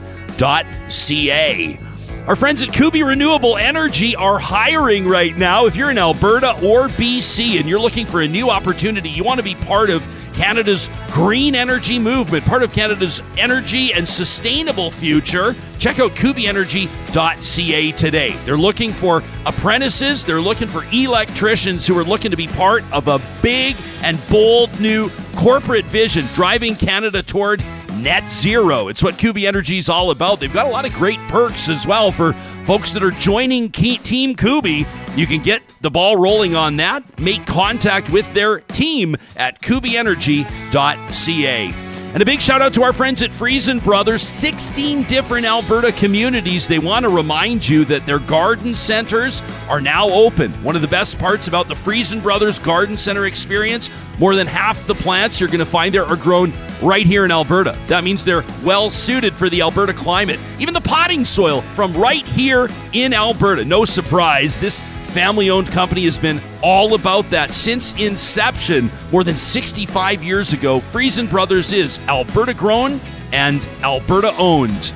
Our 2.28 2.36
friends 2.36 2.62
at 2.62 2.74
Kuby 2.74 3.04
Renewable 3.04 3.56
Energy 3.56 4.14
are 4.14 4.38
hiring 4.38 5.08
right 5.08 5.38
now. 5.38 5.66
If 5.66 5.78
you're 5.78 5.92
in 5.92 5.98
Alberta 5.98 6.60
or 6.62 6.90
BC 6.90 7.58
and 7.58 7.70
you're 7.70 7.80
looking 7.80 8.06
for 8.06 8.20
a 8.20 8.28
new 8.28 8.50
opportunity, 8.50 9.08
you 9.08 9.24
want 9.24 9.38
to 9.38 9.46
be 9.46 9.56
part 9.56 9.90
of 9.90 10.06
Canada's 10.34 10.90
green 11.10 11.56
energy 11.56 11.98
movement, 11.98 12.44
part 12.44 12.64
of 12.64 12.74
Canada's 12.74 13.22
energy 13.38 13.94
and 13.94 14.06
sustainable 14.06 14.92
future, 14.92 15.56
check 15.80 16.00
out 16.00 16.16
kubyenergy.ca 16.16 17.92
today. 17.94 18.36
They're 18.44 18.58
looking 18.58 18.92
for 18.92 19.24
apprentices, 19.46 20.26
they're 20.26 20.42
looking 20.42 20.68
for 20.68 20.84
electricians 20.92 21.88
who 21.88 21.98
are 21.98 22.04
looking 22.04 22.32
to 22.32 22.38
be 22.38 22.48
part 22.48 22.84
of 22.92 23.08
a 23.08 23.22
big 23.42 23.78
and 24.04 24.20
bold 24.28 24.78
new 24.82 25.10
corporate 25.38 25.86
vision 25.86 26.26
driving 26.34 26.76
Canada 26.76 27.24
toward 27.24 27.64
net 28.08 28.32
zero. 28.32 28.88
It's 28.88 29.04
what 29.04 29.18
Kuby 29.18 29.46
Energy 29.46 29.78
is 29.78 29.90
all 29.90 30.12
about. 30.12 30.40
They've 30.40 30.54
got 30.54 30.66
a 30.66 30.70
lot 30.70 30.86
of 30.86 30.94
great 30.94 31.20
perks 31.28 31.68
as 31.68 31.86
well 31.86 32.10
for 32.10 32.32
folks 32.64 32.94
that 32.94 33.04
are 33.04 33.12
joining 33.12 33.70
Team 33.70 34.34
Kuby. 34.34 34.86
You 35.18 35.28
can 35.28 35.42
get 35.42 35.62
the 35.82 35.92
ball 35.92 36.16
rolling 36.16 36.56
on 36.56 36.78
that. 36.78 37.20
Make 37.20 37.46
contact 37.46 38.10
with 38.10 38.34
their 38.34 38.62
team 38.62 39.18
at 39.36 39.62
kubyenergy.ca. 39.62 41.87
And 42.14 42.24
a 42.24 42.26
big 42.26 42.42
shout 42.42 42.62
out 42.62 42.74
to 42.74 42.84
our 42.84 42.94
friends 42.94 43.22
at 43.22 43.32
Freson 43.32 43.80
Brothers, 43.80 44.24
16 44.24 45.04
different 45.04 45.46
Alberta 45.46 45.92
communities. 45.92 46.68
They 46.68 46.80
want 46.80 47.04
to 47.04 47.10
remind 47.10 47.68
you 47.68 47.86
that 47.86 48.06
their 48.06 48.18
garden 48.18 48.76
centers 48.76 49.44
are 49.70 49.82
now 49.82 50.10
open. 50.10 50.52
One 50.64 50.76
of 50.76 50.82
the 50.82 50.88
best 50.88 51.20
parts 51.20 51.48
about 51.48 51.68
the 51.68 51.76
Freson 51.76 52.22
Brothers 52.22 52.60
Garden 52.60 52.96
Center 52.98 53.26
experience, 53.26 53.90
more 54.20 54.36
than 54.36 54.48
half 54.48 54.88
the 54.88 54.96
plants 54.96 55.40
you're 55.40 55.50
going 55.50 55.60
to 55.60 55.66
find 55.66 55.94
there 55.94 56.06
are 56.06 56.16
grown 56.16 56.54
right 56.82 57.06
here 57.06 57.26
in 57.26 57.30
Alberta. 57.30 57.78
That 57.88 58.04
means 58.04 58.24
they're 58.24 58.46
well 58.64 58.90
suited 58.90 59.36
for 59.36 59.50
the 59.50 59.62
Alberta 59.62 59.94
climate. 59.94 60.40
Even 60.60 60.74
the 60.74 60.82
potting 60.82 61.26
soil 61.26 61.62
from 61.76 61.94
right 61.94 62.26
here 62.26 62.70
in 62.94 63.14
Alberta. 63.14 63.66
No 63.66 63.86
surprise, 63.86 64.58
this 64.58 64.82
family 65.08 65.50
owned 65.50 65.68
company 65.68 66.06
has 66.06 66.20
been 66.20 66.42
all 66.62 66.94
about 66.94 67.30
that 67.32 67.54
since 67.54 67.94
inception 67.94 68.92
more 69.12 69.24
than 69.24 69.36
65 69.36 70.24
years 70.24 70.54
ago. 70.54 70.80
Freson 70.80 71.28
Brothers 71.28 71.72
is 71.72 72.00
Alberta 72.08 72.54
grown 72.54 73.00
and 73.32 73.68
Alberta 73.82 74.34
owned. 74.38 74.94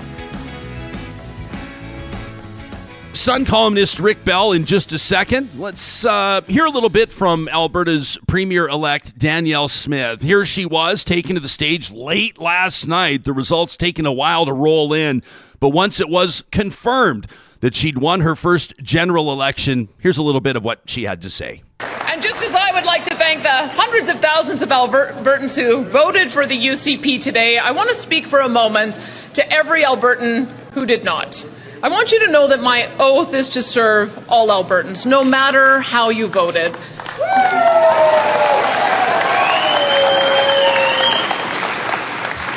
Sun 3.13 3.46
columnist 3.46 4.00
Rick 4.00 4.25
Bell 4.25 4.51
in 4.51 4.65
just 4.65 4.91
a 4.94 4.98
second. 4.98 5.60
Let's 5.60 6.03
uh, 6.06 6.41
hear 6.48 6.65
a 6.65 6.72
little 6.72 6.89
bit 6.89 7.12
from 7.12 7.48
Alberta's 7.50 8.18
Premier 8.27 8.68
elect 8.68 9.15
Danielle 9.20 9.68
Smith. 9.68 10.24
Here 10.24 10.44
she 10.44 10.65
was 10.65 11.03
taken 11.03 11.36
to 11.36 11.39
the 11.39 11.48
stage 11.48 11.91
late 11.91 12.39
last 12.39 12.88
night. 12.88 13.24
The 13.24 13.32
results 13.32 13.77
taking 13.77 14.08
a 14.08 14.12
while 14.12 14.46
to 14.48 14.53
roll 14.53 14.91
in, 14.91 15.22
but 15.60 15.70
once 15.70 16.00
it 16.00 16.10
was 16.10 16.44
confirmed, 16.51 17.27
that 17.62 17.75
she'd 17.75 17.98
won 17.98 18.22
her 18.22 18.36
first 18.36 18.74
general 18.84 19.32
election. 19.32 19.88
Here's 20.00 20.18
a 20.18 20.24
little 20.24 20.41
bit 20.41 20.56
of 20.56 20.63
what 20.63 20.82
she 20.86 21.03
had 21.03 21.22
to 21.22 21.30
say. 21.30 21.63
And 21.80 22.22
just 22.22 22.44
as 22.44 22.53
I 22.53 22.72
would 22.74 22.84
like 22.84 23.06
to 23.06 23.15
thank 23.15 23.44
the 23.44 23.50
hundreds 23.50 24.10
of 24.10 24.20
thousands 24.20 24.62
of 24.62 24.70
Albertans 24.70 25.56
who 25.56 25.84
voted 25.86 26.30
for 26.30 26.46
the 26.46 26.56
UCP 26.56 27.22
today, 27.24 27.58
I 27.58 27.72
want 27.72 27.89
to 27.89 27.96
speak 27.96 28.27
for 28.27 28.39
a 28.39 28.50
moment 28.50 29.00
to 29.36 29.50
every 29.51 29.84
Albertan 29.84 30.50
who 30.74 30.86
did 30.86 31.03
not. 31.03 31.46
I 31.84 31.89
want 31.89 32.12
you 32.12 32.20
to 32.25 32.32
know 32.32 32.50
that 32.50 32.62
my 32.62 32.96
oath 33.00 33.34
is 33.34 33.50
to 33.50 33.63
serve 33.63 34.30
all 34.30 34.50
Albertans, 34.50 35.06
no 35.06 35.24
matter 35.24 35.80
how 35.80 36.10
you 36.10 36.27
voted. 36.27 36.75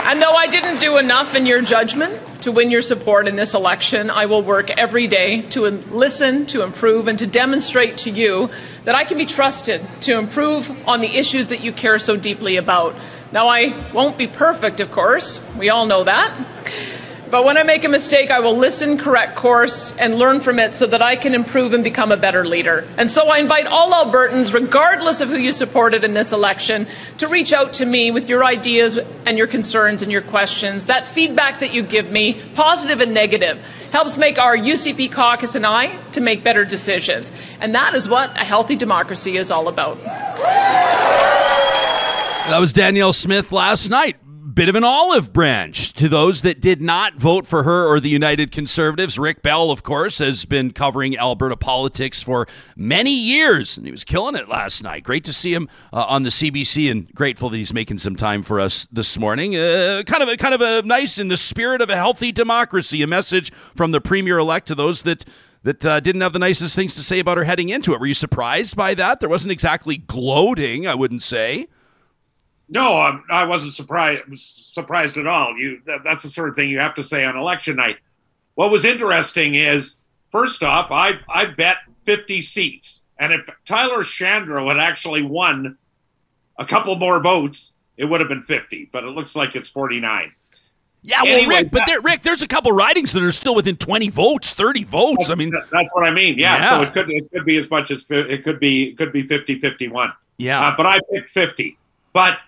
And 0.07 0.21
though 0.21 0.35
I 0.35 0.47
didn't 0.51 0.79
do 0.79 0.99
enough 0.99 1.35
in 1.35 1.47
your 1.47 1.63
judgment 1.63 2.21
to 2.45 2.53
win 2.53 2.71
your 2.71 2.83
support 2.83 3.27
in 3.27 3.37
this 3.37 3.55
election, 3.55 4.11
I 4.11 4.27
will 4.27 4.45
work 4.45 4.71
every 4.71 5.07
day 5.07 5.43
to 5.51 5.63
listen, 5.63 6.45
to 6.47 6.63
improve, 6.63 7.09
and 7.09 7.19
to 7.19 7.27
demonstrate 7.27 7.99
to 7.99 8.11
you 8.11 8.49
that 8.85 8.95
I 8.95 9.05
can 9.05 9.17
be 9.17 9.25
trusted 9.25 9.81
to 10.03 10.19
improve 10.19 10.71
on 10.87 11.01
the 11.01 11.19
issues 11.19 11.49
that 11.49 11.61
you 11.61 11.73
care 11.73 11.99
so 11.99 12.19
deeply 12.19 12.59
about. 12.59 12.97
Now, 13.33 13.49
I 13.49 13.91
won't 13.95 14.19
be 14.19 14.29
perfect, 14.29 14.81
of 14.81 14.93
course. 14.93 15.41
We 15.59 15.71
all 15.71 15.87
know 15.87 16.05
that. 16.05 16.94
But 17.35 17.45
when 17.45 17.59
I 17.59 17.65
make 17.65 17.85
a 17.85 17.89
mistake, 17.89 18.31
I 18.31 18.39
will 18.39 18.57
listen, 18.57 18.97
correct 18.97 19.35
course, 19.35 19.93
and 19.99 20.15
learn 20.15 20.39
from 20.39 20.61
it 20.61 20.73
so 20.73 20.87
that 20.87 21.03
I 21.03 21.17
can 21.17 21.35
improve 21.35 21.73
and 21.73 21.83
become 21.83 22.13
a 22.13 22.17
better 22.17 22.47
leader. 22.47 22.87
And 22.97 23.11
so 23.11 23.27
I 23.27 23.41
invite 23.41 23.67
all 23.67 23.91
Albertans, 23.91 24.55
regardless 24.55 25.21
of 25.21 25.31
who 25.31 25.37
you 25.37 25.51
supported 25.51 26.05
in 26.05 26.15
this 26.15 26.31
election, 26.31 26.87
to 27.19 27.27
reach 27.27 27.53
out 27.53 27.73
to 27.73 27.87
me 27.87 28.13
with 28.13 28.29
your 28.29 28.45
ideas 28.45 29.01
and 29.27 29.37
your 29.37 29.49
concerns 29.49 30.03
and 30.03 30.13
your 30.13 30.23
questions. 30.23 30.87
That 30.87 31.09
feedback 31.09 31.59
that 31.59 31.75
you 31.75 31.83
give 31.83 32.09
me, 32.09 32.41
positive 32.55 33.01
and 33.01 33.13
negative, 33.13 33.59
helps 33.91 34.17
make 34.17 34.39
our 34.39 34.57
UCP 34.57 35.11
caucus 35.11 35.57
and 35.57 35.67
I 35.67 36.01
to 36.13 36.21
make 36.21 36.45
better 36.45 36.65
decisions. 36.65 37.33
And 37.59 37.75
that 37.75 37.95
is 37.95 38.09
what 38.09 38.31
a 38.41 38.45
healthy 38.45 38.77
democracy 38.77 39.37
is 39.37 39.51
all 39.51 39.67
about. 39.67 40.01
That 42.45 42.61
was 42.61 42.73
Danielle 42.73 43.13
Smith 43.13 43.51
last 43.51 43.91
night 43.91 44.19
bit 44.55 44.69
of 44.69 44.77
an 44.77 44.85
olive 44.85 45.33
branch 45.33 45.93
to 45.95 46.09
those 46.09 46.43
that 46.43 46.61
did 46.61 46.81
not 46.81 47.15
vote 47.15 47.45
for 47.45 47.65
her 47.65 47.87
or 47.87 47.99
the 47.99 48.09
United 48.09 48.53
Conservatives. 48.53 49.19
Rick 49.19 49.43
Bell, 49.43 49.73
of 49.73 49.83
course, 49.83 50.19
has 50.19 50.45
been 50.45 50.73
covering 50.73 51.19
Alberta 51.19 51.57
politics 51.57 52.23
for 52.23 52.47
many 52.77 53.13
years, 53.13 53.77
and 53.77 53.85
he 53.85 53.91
was 53.91 54.05
killing 54.05 54.37
it 54.37 54.49
last 54.49 54.83
night. 54.85 55.03
Great 55.03 55.25
to 55.25 55.33
see 55.33 55.53
him 55.53 55.69
uh, 55.93 56.05
on 56.09 56.23
the 56.23 56.31
CBC, 56.31 56.89
and 56.89 57.13
grateful 57.15 57.51
that 57.51 57.57
he's 57.57 57.75
making 57.75 57.99
some 57.99 58.15
time 58.15 58.45
for 58.45 58.61
us 58.61 58.87
this 58.93 59.19
morning. 59.19 59.57
Uh, 59.57 60.03
kind 60.07 60.23
of 60.23 60.29
a 60.29 60.37
kind 60.37 60.55
of 60.55 60.61
a 60.61 60.87
nice 60.87 61.19
in 61.19 61.29
the 61.29 61.37
spirit 61.37 61.83
of 61.83 61.91
a 61.91 61.97
healthy 61.97 62.31
democracy. 62.31 63.03
A 63.03 63.09
message 63.09 63.53
from 63.75 63.91
the 63.91 64.01
premier 64.01 64.39
elect 64.39 64.69
to 64.69 64.77
those 64.77 65.03
that 65.03 65.25
that 65.65 65.85
uh, 65.85 65.99
didn't 65.99 66.21
have 66.21 66.33
the 66.33 66.39
nicest 66.39 66.77
things 66.77 66.95
to 66.95 67.03
say 67.03 67.19
about 67.19 67.39
her 67.39 67.45
heading 67.45 67.71
into 67.71 67.93
it. 67.93 68.01
Were 68.01 68.07
you 68.07 68.15
surprised 68.15 68.77
by 68.77 68.95
that? 68.95 69.19
There 69.19 69.29
wasn't 69.29 69.51
exactly 69.51 69.97
gloating, 69.97 70.87
I 70.87 70.95
wouldn't 70.95 71.23
say. 71.23 71.69
No, 72.69 73.21
I 73.31 73.45
was 73.45 73.65
not 73.65 73.75
surprised 73.75 74.23
surprised 74.37 75.17
at 75.17 75.27
all. 75.27 75.57
You 75.57 75.81
that, 75.87 76.03
that's 76.03 76.23
the 76.23 76.31
sort 76.31 76.49
of 76.49 76.57
thing 76.57 76.71
you 76.71 76.79
have 76.79 76.95
to 76.95 77.03
say 77.03 77.25
on 77.25 77.37
election 77.37 77.77
night. 77.77 77.99
What 78.55 78.71
was 78.71 78.85
interesting 78.85 79.55
is, 79.55 79.97
first 80.33 80.63
off, 80.63 80.91
I 80.91 81.19
I 81.29 81.47
bet 81.47 81.79
50 82.05 82.41
seats, 82.41 83.03
and 83.19 83.33
if 83.33 83.43
Tyler 83.65 84.03
Shandro 84.03 84.69
had 84.69 84.79
actually 84.79 85.23
won 85.23 85.77
a 86.59 86.65
couple 86.65 86.95
more 86.97 87.21
votes, 87.21 87.73
it 87.97 88.07
would 88.07 88.21
have 88.21 88.29
been 88.29 88.43
50. 88.43 88.89
But 88.93 89.05
it 89.05 89.09
looks 89.09 89.37
like 89.37 89.55
it's 89.57 89.69
49. 89.69 90.33
Yeah, 91.07 91.23
well, 91.23 91.35
anyway, 91.35 91.57
Rick, 91.57 91.71
but 91.71 91.83
there, 91.87 92.01
Rick, 92.01 92.23
there's 92.23 92.41
a 92.41 92.47
couple 92.47 92.73
ridings 92.73 93.13
that 93.13 93.23
are 93.23 93.31
still 93.31 93.55
within 93.55 93.77
20 93.77 94.09
votes, 94.09 94.55
30 94.55 94.85
votes. 94.85 95.29
I 95.29 95.35
mean, 95.35 95.53
that's 95.71 95.95
what 95.95 96.07
I 96.07 96.11
mean. 96.11 96.39
Yeah, 96.39 96.57
yeah, 96.57 96.71
so 96.71 96.83
it 96.83 96.95
could 96.95 97.11
it 97.11 97.31
could 97.31 97.45
be 97.45 97.59
as 97.59 97.69
much 97.71 97.91
as 97.91 98.07
it 98.09 98.43
could 98.43 98.59
be 98.59 98.85
it 98.85 98.97
could 98.97 99.13
be 99.13 99.27
50 99.27 99.61
51. 99.61 100.15
Yeah. 100.39 100.67
Uh, 100.67 100.75
but 100.75 100.87
I 100.87 100.99
picked 101.13 101.29
50. 101.29 101.77
But 102.15 102.39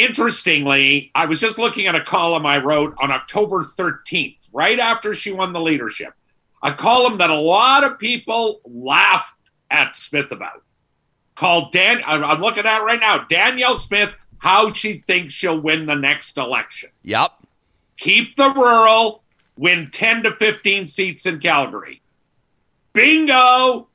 Interestingly, 0.00 1.10
I 1.14 1.26
was 1.26 1.40
just 1.40 1.58
looking 1.58 1.86
at 1.86 1.94
a 1.94 2.02
column 2.02 2.46
I 2.46 2.56
wrote 2.56 2.94
on 3.02 3.10
October 3.10 3.64
13th, 3.64 4.48
right 4.50 4.78
after 4.78 5.12
she 5.14 5.30
won 5.30 5.52
the 5.52 5.60
leadership. 5.60 6.14
A 6.62 6.72
column 6.72 7.18
that 7.18 7.28
a 7.28 7.38
lot 7.38 7.84
of 7.84 7.98
people 7.98 8.62
laughed 8.64 9.36
at 9.70 9.94
Smith 9.94 10.32
about. 10.32 10.62
Called 11.34 11.72
Dan, 11.72 12.02
I'm 12.06 12.40
looking 12.40 12.64
at 12.64 12.82
right 12.82 12.98
now. 12.98 13.26
Danielle 13.28 13.76
Smith, 13.76 14.08
how 14.38 14.72
she 14.72 14.96
thinks 14.96 15.34
she'll 15.34 15.60
win 15.60 15.84
the 15.84 15.96
next 15.96 16.38
election. 16.38 16.88
Yep. 17.02 17.32
Keep 17.98 18.36
the 18.36 18.54
rural, 18.54 19.22
win 19.58 19.90
10 19.90 20.22
to 20.22 20.32
15 20.32 20.86
seats 20.86 21.26
in 21.26 21.40
Calgary. 21.40 22.00
Bingo! 22.94 23.89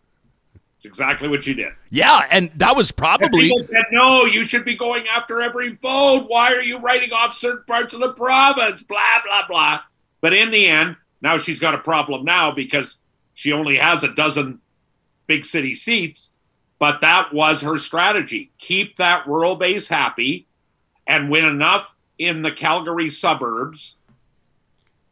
Exactly 0.86 1.28
what 1.28 1.46
you 1.46 1.54
did. 1.54 1.74
Yeah, 1.90 2.28
and 2.32 2.52
that 2.56 2.76
was 2.76 2.92
probably. 2.92 3.52
Said, 3.66 3.86
no, 3.92 4.26
you 4.26 4.44
should 4.44 4.66
be 4.66 4.76
going 4.76 5.08
after 5.08 5.42
every 5.42 5.74
vote. 5.76 6.26
Why 6.28 6.54
are 6.54 6.62
you 6.62 6.78
writing 6.80 7.12
off 7.12 7.36
certain 7.36 7.64
parts 7.66 7.94
of 7.94 8.02
the 8.02 8.14
province? 8.14 8.84
Blah, 8.84 9.22
blah, 9.26 9.48
blah. 9.48 9.80
But 10.22 10.34
in 10.34 10.52
the 10.52 10.68
end, 10.68 10.96
now 11.22 11.38
she's 11.38 11.60
got 11.60 11.76
a 11.76 11.80
problem 11.80 12.24
now 12.26 12.52
because 12.52 12.98
she 13.34 13.52
only 13.52 13.78
has 13.78 14.04
a 14.04 14.14
dozen 14.14 14.60
big 15.28 15.46
city 15.46 15.76
seats. 15.76 16.30
But 16.78 17.02
that 17.02 17.34
was 17.34 17.62
her 17.62 17.78
strategy 17.78 18.52
keep 18.58 18.98
that 18.98 19.28
rural 19.28 19.56
base 19.56 19.88
happy 19.88 20.48
and 21.08 21.30
win 21.30 21.46
enough 21.46 21.96
in 22.18 22.42
the 22.42 22.52
Calgary 22.52 23.10
suburbs 23.10 23.96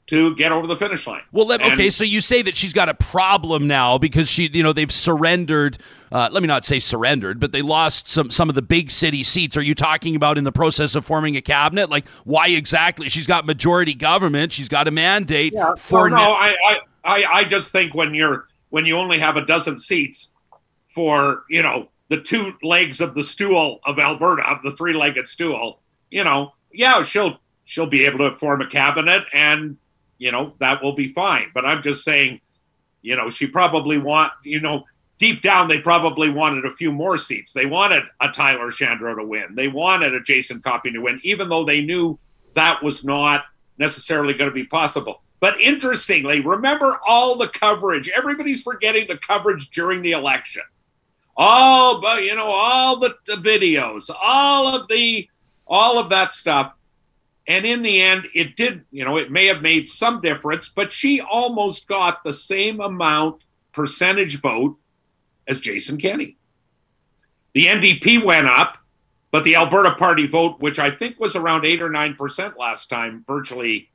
to 0.07 0.35
get 0.35 0.51
over 0.51 0.67
the 0.67 0.75
finish 0.75 1.07
line. 1.07 1.21
Well, 1.31 1.47
let, 1.47 1.61
okay, 1.61 1.89
so 1.89 2.03
you 2.03 2.19
say 2.19 2.41
that 2.41 2.57
she's 2.57 2.73
got 2.73 2.89
a 2.89 2.93
problem 2.93 3.67
now 3.67 3.97
because 3.97 4.27
she, 4.27 4.49
you 4.51 4.61
know, 4.61 4.73
they've 4.73 4.91
surrendered. 4.91 5.77
Uh, 6.11 6.29
let 6.31 6.43
me 6.43 6.47
not 6.47 6.65
say 6.65 6.79
surrendered, 6.79 7.39
but 7.39 7.51
they 7.53 7.61
lost 7.61 8.09
some 8.09 8.29
some 8.29 8.49
of 8.49 8.55
the 8.55 8.61
big 8.61 8.91
city 8.91 9.23
seats. 9.23 9.55
Are 9.55 9.61
you 9.61 9.75
talking 9.75 10.15
about 10.15 10.37
in 10.37 10.43
the 10.43 10.51
process 10.51 10.95
of 10.95 11.05
forming 11.05 11.37
a 11.37 11.41
cabinet? 11.41 11.89
Like, 11.89 12.07
why 12.25 12.49
exactly? 12.49 13.07
She's 13.07 13.27
got 13.27 13.45
majority 13.45 13.93
government. 13.93 14.51
She's 14.51 14.69
got 14.69 14.87
a 14.87 14.91
mandate 14.91 15.53
yeah, 15.53 15.75
for. 15.77 16.09
No, 16.09 16.17
no 16.17 16.31
I, 16.33 16.79
I, 17.05 17.23
I 17.33 17.43
just 17.45 17.71
think 17.71 17.93
when 17.93 18.13
you're 18.13 18.47
when 18.69 18.85
you 18.85 18.97
only 18.97 19.19
have 19.19 19.37
a 19.37 19.45
dozen 19.45 19.77
seats 19.77 20.29
for 20.89 21.43
you 21.49 21.63
know 21.63 21.87
the 22.09 22.19
two 22.19 22.53
legs 22.61 22.99
of 22.99 23.15
the 23.15 23.23
stool 23.23 23.79
of 23.85 23.99
Alberta 23.99 24.43
of 24.49 24.61
the 24.63 24.71
three-legged 24.71 25.27
stool, 25.27 25.79
you 26.11 26.25
know, 26.25 26.51
yeah, 26.73 27.01
she'll 27.03 27.39
she'll 27.63 27.87
be 27.87 28.05
able 28.05 28.29
to 28.29 28.35
form 28.35 28.61
a 28.61 28.67
cabinet 28.67 29.23
and 29.33 29.77
you 30.23 30.31
know, 30.31 30.53
that 30.59 30.81
will 30.81 30.93
be 30.93 31.09
fine. 31.09 31.51
But 31.53 31.65
I'm 31.65 31.81
just 31.81 32.05
saying, 32.05 32.39
you 33.01 33.17
know, 33.17 33.29
she 33.29 33.45
probably 33.45 33.97
want, 33.97 34.31
you 34.45 34.61
know, 34.61 34.85
deep 35.17 35.41
down 35.41 35.67
they 35.67 35.79
probably 35.79 36.29
wanted 36.29 36.65
a 36.65 36.71
few 36.71 36.93
more 36.93 37.17
seats. 37.17 37.51
They 37.51 37.65
wanted 37.65 38.03
a 38.21 38.29
Tyler 38.29 38.71
Shandro 38.71 39.17
to 39.17 39.25
win. 39.25 39.53
They 39.53 39.67
wanted 39.67 40.15
a 40.15 40.21
Jason 40.21 40.61
Copping 40.61 40.93
to 40.93 40.99
win, 40.99 41.19
even 41.23 41.49
though 41.49 41.65
they 41.65 41.81
knew 41.81 42.17
that 42.53 42.81
was 42.81 43.03
not 43.03 43.43
necessarily 43.77 44.33
going 44.33 44.49
to 44.49 44.53
be 44.53 44.63
possible. 44.63 45.23
But 45.41 45.59
interestingly, 45.59 46.39
remember 46.39 46.97
all 47.05 47.35
the 47.35 47.49
coverage. 47.49 48.07
Everybody's 48.07 48.61
forgetting 48.61 49.07
the 49.09 49.17
coverage 49.17 49.71
during 49.71 50.01
the 50.01 50.13
election. 50.13 50.63
All, 51.35 51.99
but 51.99 52.23
you 52.23 52.33
know, 52.33 52.49
all 52.49 52.97
the 52.97 53.13
videos, 53.27 54.09
all 54.09 54.73
of 54.73 54.87
the, 54.87 55.27
all 55.67 55.99
of 55.99 56.07
that 56.09 56.31
stuff 56.31 56.75
and 57.47 57.65
in 57.65 57.81
the 57.81 58.01
end, 58.01 58.27
it 58.33 58.55
did, 58.55 58.85
you 58.91 59.03
know, 59.03 59.17
it 59.17 59.31
may 59.31 59.47
have 59.47 59.61
made 59.61 59.89
some 59.89 60.21
difference, 60.21 60.69
but 60.69 60.93
she 60.93 61.19
almost 61.21 61.87
got 61.87 62.23
the 62.23 62.31
same 62.31 62.79
amount 62.79 63.43
percentage 63.73 64.39
vote 64.39 64.77
as 65.47 65.59
Jason 65.59 65.97
Kenney. 65.97 66.37
The 67.53 67.65
NDP 67.65 68.23
went 68.23 68.47
up, 68.47 68.77
but 69.31 69.43
the 69.43 69.55
Alberta 69.55 69.95
Party 69.95 70.25
vote, 70.25 70.59
which 70.59 70.79
I 70.79 70.89
think 70.89 71.19
was 71.19 71.35
around 71.35 71.65
8 71.65 71.81
or 71.81 71.89
9% 71.89 72.57
last 72.57 72.89
time, 72.89 73.25
virtually 73.27 73.89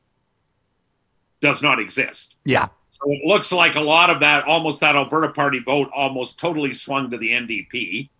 does 1.40 1.62
not 1.62 1.80
exist. 1.80 2.34
Yeah. 2.44 2.68
So 2.90 3.10
it 3.10 3.24
looks 3.24 3.50
like 3.50 3.76
a 3.76 3.80
lot 3.80 4.10
of 4.10 4.20
that, 4.20 4.44
almost 4.44 4.80
that 4.80 4.96
Alberta 4.96 5.32
Party 5.32 5.60
vote, 5.60 5.88
almost 5.94 6.38
totally 6.38 6.74
swung 6.74 7.10
to 7.10 7.18
the 7.18 7.30
NDP 7.30 8.10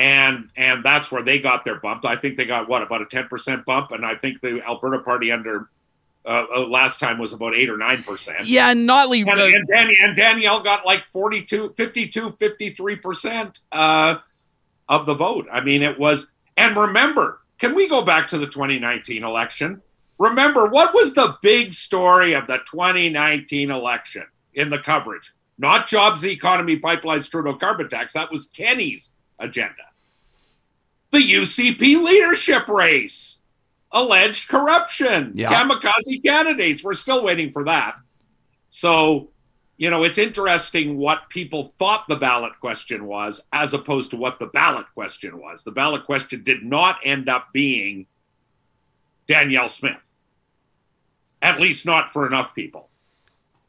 and 0.00 0.48
and 0.56 0.82
that's 0.82 1.12
where 1.12 1.22
they 1.22 1.38
got 1.38 1.62
their 1.62 1.78
bump. 1.78 2.06
I 2.06 2.16
think 2.16 2.38
they 2.38 2.46
got 2.46 2.68
what 2.70 2.82
about 2.82 3.02
a 3.02 3.04
ten 3.04 3.28
percent 3.28 3.66
bump, 3.66 3.92
and 3.92 4.04
I 4.04 4.14
think 4.14 4.40
the 4.40 4.64
Alberta 4.66 5.00
Party 5.00 5.30
under 5.30 5.68
uh, 6.24 6.46
uh 6.56 6.66
last 6.66 6.98
time 6.98 7.18
was 7.18 7.34
about 7.34 7.54
eight 7.54 7.68
or 7.68 7.76
nine 7.76 8.02
percent. 8.02 8.46
Yeah, 8.46 8.70
and 8.70 8.88
Notley 8.88 9.20
and, 9.20 9.28
uh, 9.38 9.44
and, 9.44 9.68
Dan, 9.68 9.90
and, 10.02 10.16
Danielle 10.16 10.62
got 10.62 10.86
like 10.86 11.04
42, 11.04 11.74
52, 11.76 12.32
53 12.32 12.96
percent 12.96 13.58
uh, 13.72 14.16
of 14.88 15.04
the 15.04 15.14
vote. 15.14 15.46
I 15.52 15.60
mean, 15.60 15.82
it 15.82 15.98
was. 15.98 16.30
And 16.56 16.76
remember, 16.76 17.40
can 17.58 17.74
we 17.74 17.86
go 17.86 18.00
back 18.00 18.28
to 18.28 18.38
the 18.38 18.46
2019 18.46 19.22
election? 19.22 19.82
Remember, 20.18 20.66
what 20.66 20.94
was 20.94 21.12
the 21.12 21.36
big 21.42 21.74
story 21.74 22.32
of 22.32 22.46
the 22.46 22.58
2019 22.70 23.70
election 23.70 24.24
in 24.54 24.70
the 24.70 24.78
coverage? 24.78 25.30
Not 25.58 25.86
jobs, 25.86 26.24
economy, 26.24 26.78
pipelines, 26.78 27.30
Trudeau 27.30 27.54
carbon 27.54 27.90
tax. 27.90 28.14
That 28.14 28.30
was 28.30 28.46
Kenney's 28.46 29.10
agenda. 29.38 29.89
The 31.10 31.18
UCP 31.18 32.02
leadership 32.02 32.68
race, 32.68 33.38
alleged 33.90 34.48
corruption, 34.48 35.32
yeah. 35.34 35.52
kamikaze 35.52 36.24
candidates. 36.24 36.84
We're 36.84 36.94
still 36.94 37.24
waiting 37.24 37.50
for 37.50 37.64
that. 37.64 37.96
So, 38.70 39.30
you 39.76 39.90
know, 39.90 40.04
it's 40.04 40.18
interesting 40.18 40.98
what 40.98 41.28
people 41.28 41.64
thought 41.64 42.04
the 42.06 42.16
ballot 42.16 42.52
question 42.60 43.06
was 43.06 43.40
as 43.52 43.74
opposed 43.74 44.10
to 44.10 44.16
what 44.16 44.38
the 44.38 44.46
ballot 44.46 44.86
question 44.94 45.38
was. 45.40 45.64
The 45.64 45.72
ballot 45.72 46.04
question 46.06 46.44
did 46.44 46.62
not 46.62 46.98
end 47.02 47.28
up 47.28 47.48
being 47.52 48.06
Danielle 49.26 49.68
Smith, 49.68 50.14
at 51.40 51.60
least 51.60 51.86
not 51.86 52.10
for 52.10 52.26
enough 52.26 52.54
people. 52.54 52.89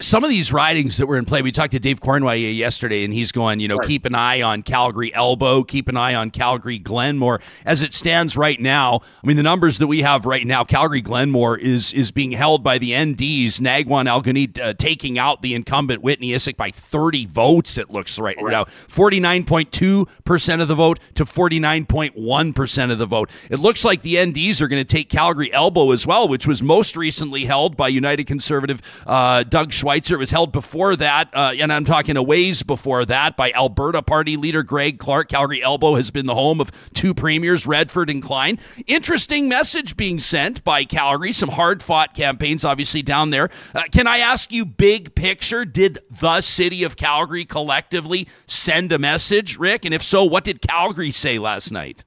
Some 0.02 0.24
of 0.24 0.30
these 0.30 0.52
ridings 0.52 0.98
that 0.98 1.06
were 1.06 1.18
in 1.18 1.26
play, 1.26 1.42
we 1.42 1.52
talked 1.52 1.72
to 1.72 1.80
Dave 1.80 2.00
Cournoyer 2.00 2.56
yesterday, 2.56 3.04
and 3.04 3.14
he's 3.14 3.32
going, 3.32 3.60
you 3.60 3.68
know, 3.68 3.78
right. 3.78 3.88
keep 3.88 4.06
an 4.06 4.16
eye 4.16 4.42
on 4.42 4.64
Calgary 4.64 5.14
Elbow, 5.14 5.64
keep 5.64 5.88
an 5.88 5.96
eye 5.96 6.16
on 6.16 6.32
Calgary 6.32 6.80
Glenmore. 6.80 7.40
As 7.66 7.82
it 7.82 7.94
stands 7.94 8.36
right 8.36 8.60
now, 8.60 9.02
I 9.24 9.28
mean, 9.28 9.38
the 9.38 9.44
numbers 9.44 9.78
that 9.78 9.88
we 9.88 10.02
have 10.02 10.26
right 10.26 10.46
now, 10.46 10.64
Calgary 10.64 11.02
Glenmore 11.02 11.58
is 11.58 11.94
is 11.94 12.12
being 12.12 12.32
held 12.32 12.64
by 12.64 12.78
the 12.78 12.92
NDs, 12.92 13.60
Nagwan 13.60 14.08
Al-Guneid 14.08 14.60
uh, 14.60 14.74
taking 14.74 15.20
out 15.20 15.42
the 15.42 15.54
incumbent 15.54 16.02
Whitney 16.02 16.30
Issik 16.30 16.58
by 16.58 16.72
30 16.72 17.28
votes, 17.28 17.78
it 17.78 17.92
looks 17.92 18.18
right, 18.18 18.42
right. 18.42 18.52
now. 18.52 18.66
49.2% 18.66 20.62
of 20.62 20.68
the 20.68 20.76
vote 20.76 21.00
to 21.16 21.26
49.1% 21.26 22.92
of 22.92 22.98
the 22.98 23.06
vote. 23.06 23.30
It 23.50 23.60
looks 23.60 23.86
like 23.86 24.02
the 24.02 24.16
NDs 24.16 24.62
are 24.62 24.68
going 24.68 24.82
to 24.82 24.86
take 24.86 25.10
Calgary 25.10 25.54
Elbow 25.54 25.92
as 25.92 26.08
well, 26.08 26.28
which 26.28 26.48
was 26.48 26.64
most 26.64 26.98
recently 26.98 27.46
held 27.46 27.78
by 27.78 27.88
United 27.88 28.26
Conservative 28.26 28.82
uh, 29.06 29.44
Doug 29.44 29.72
Schweitzer. 29.91 30.15
It 30.15 30.19
was 30.19 30.32
held 30.32 30.54
before 30.54 30.95
that, 30.95 31.30
uh, 31.34 31.51
and 31.60 31.71
I'm 31.73 31.84
talking 31.84 32.15
a 32.15 32.23
ways 32.23 32.63
before 32.63 33.04
that, 33.06 33.36
by 33.36 33.51
Alberta 33.51 34.01
Party 34.01 34.38
leader 34.38 34.63
Greg 34.63 34.99
Clark. 34.99 35.27
Calgary 35.27 35.62
Elbow 35.62 35.95
has 35.95 36.12
been 36.12 36.27
the 36.27 36.36
home 36.36 36.62
of 36.62 36.71
two 36.93 37.13
premiers, 37.13 37.67
Redford 37.67 38.10
and 38.10 38.23
Klein. 38.23 38.58
Interesting 38.88 39.49
message 39.49 39.97
being 39.97 40.21
sent 40.21 40.63
by 40.63 40.86
Calgary. 40.86 41.34
Some 41.34 41.49
hard 41.49 41.84
fought 41.84 42.13
campaigns, 42.13 42.63
obviously, 42.63 43.01
down 43.01 43.32
there. 43.32 43.49
Uh, 43.75 43.84
can 43.91 44.08
I 44.08 44.19
ask 44.19 44.54
you, 44.54 44.63
big 44.63 45.13
picture, 45.13 45.65
did 45.65 45.99
the 46.10 46.39
city 46.39 46.86
of 46.86 46.95
Calgary 46.95 47.43
collectively 47.43 48.30
send 48.47 48.93
a 48.93 48.97
message, 48.97 49.60
Rick? 49.60 49.84
And 49.84 49.93
if 49.93 50.04
so, 50.04 50.23
what 50.23 50.45
did 50.45 50.62
Calgary 50.62 51.12
say 51.12 51.38
last 51.38 51.69
night? 51.69 52.06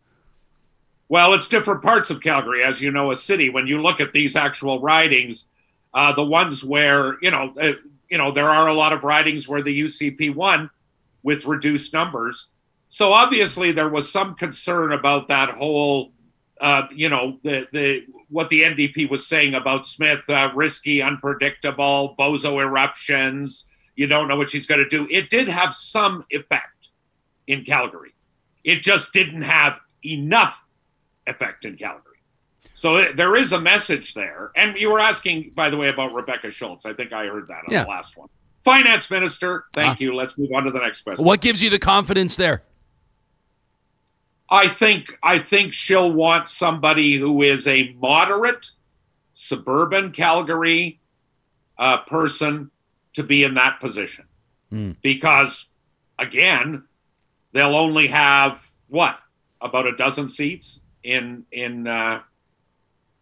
Well, 1.10 1.34
it's 1.34 1.48
different 1.48 1.82
parts 1.82 2.08
of 2.08 2.22
Calgary, 2.22 2.64
as 2.64 2.80
you 2.80 2.90
know, 2.90 3.10
a 3.10 3.16
city. 3.16 3.50
When 3.50 3.66
you 3.66 3.82
look 3.82 4.00
at 4.00 4.14
these 4.14 4.36
actual 4.36 4.80
ridings, 4.80 5.44
uh, 5.94 6.12
the 6.12 6.24
ones 6.24 6.64
where 6.64 7.16
you 7.22 7.30
know, 7.30 7.54
uh, 7.60 7.72
you 8.10 8.18
know, 8.18 8.32
there 8.32 8.48
are 8.48 8.68
a 8.68 8.74
lot 8.74 8.92
of 8.92 9.04
ridings 9.04 9.48
where 9.48 9.62
the 9.62 9.82
UCP 9.82 10.34
won 10.34 10.68
with 11.22 11.46
reduced 11.46 11.92
numbers. 11.92 12.48
So 12.88 13.12
obviously, 13.12 13.72
there 13.72 13.88
was 13.88 14.10
some 14.10 14.34
concern 14.34 14.92
about 14.92 15.28
that 15.28 15.50
whole, 15.50 16.12
uh, 16.60 16.82
you 16.92 17.08
know, 17.08 17.38
the 17.42 17.66
the 17.72 18.06
what 18.28 18.48
the 18.50 18.62
NDP 18.62 19.08
was 19.08 19.26
saying 19.26 19.54
about 19.54 19.86
Smith, 19.86 20.28
uh, 20.28 20.50
risky, 20.54 21.02
unpredictable, 21.02 22.14
bozo 22.18 22.60
eruptions. 22.60 23.66
You 23.96 24.06
don't 24.06 24.28
know 24.28 24.36
what 24.36 24.50
she's 24.50 24.66
going 24.66 24.80
to 24.80 24.88
do. 24.88 25.06
It 25.10 25.30
did 25.30 25.48
have 25.48 25.72
some 25.72 26.24
effect 26.30 26.90
in 27.46 27.64
Calgary. 27.64 28.14
It 28.64 28.82
just 28.82 29.12
didn't 29.12 29.42
have 29.42 29.78
enough 30.04 30.64
effect 31.26 31.64
in 31.64 31.76
Calgary. 31.76 32.03
So 32.74 33.12
there 33.12 33.36
is 33.36 33.52
a 33.52 33.60
message 33.60 34.14
there. 34.14 34.50
And 34.56 34.76
you 34.76 34.90
were 34.90 34.98
asking, 34.98 35.52
by 35.54 35.70
the 35.70 35.76
way, 35.76 35.88
about 35.88 36.12
Rebecca 36.12 36.50
Schulz. 36.50 36.84
I 36.84 36.92
think 36.92 37.12
I 37.12 37.26
heard 37.26 37.46
that 37.46 37.62
on 37.66 37.72
yeah. 37.72 37.84
the 37.84 37.88
last 37.88 38.16
one. 38.16 38.28
Finance 38.64 39.10
Minister, 39.10 39.66
thank 39.72 39.92
uh, 39.92 39.96
you. 40.00 40.14
Let's 40.14 40.36
move 40.36 40.50
on 40.54 40.64
to 40.64 40.70
the 40.70 40.80
next 40.80 41.02
question. 41.02 41.24
What 41.24 41.40
gives 41.40 41.62
you 41.62 41.70
the 41.70 41.78
confidence 41.78 42.36
there? 42.36 42.64
I 44.50 44.68
think 44.68 45.16
I 45.22 45.38
think 45.38 45.72
she'll 45.72 46.12
want 46.12 46.48
somebody 46.48 47.16
who 47.16 47.42
is 47.42 47.66
a 47.66 47.92
moderate 48.00 48.70
suburban 49.32 50.12
Calgary 50.12 51.00
uh, 51.78 51.98
person 51.98 52.70
to 53.14 53.22
be 53.22 53.44
in 53.44 53.54
that 53.54 53.80
position, 53.80 54.26
mm. 54.72 54.96
because 55.02 55.68
again, 56.18 56.84
they'll 57.52 57.74
only 57.74 58.06
have 58.08 58.70
what 58.88 59.18
about 59.60 59.86
a 59.86 59.96
dozen 59.96 60.30
seats 60.30 60.80
in 61.02 61.44
in 61.50 61.86
uh, 61.86 62.20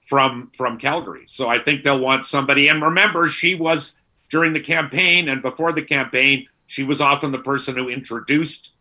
from 0.04 0.50
from 0.56 0.78
Calgary. 0.78 1.24
So 1.26 1.48
I 1.48 1.58
think 1.58 1.82
they'll 1.82 2.00
want 2.00 2.24
somebody. 2.24 2.68
And 2.68 2.82
remember, 2.82 3.28
she 3.28 3.54
was 3.54 3.94
during 4.30 4.52
the 4.52 4.60
campaign 4.60 5.28
and 5.28 5.42
before 5.42 5.72
the 5.72 5.82
campaign, 5.82 6.46
she 6.66 6.84
was 6.84 7.00
often 7.00 7.32
the 7.32 7.38
person 7.38 7.76
who 7.76 7.88
introduced 7.88 8.72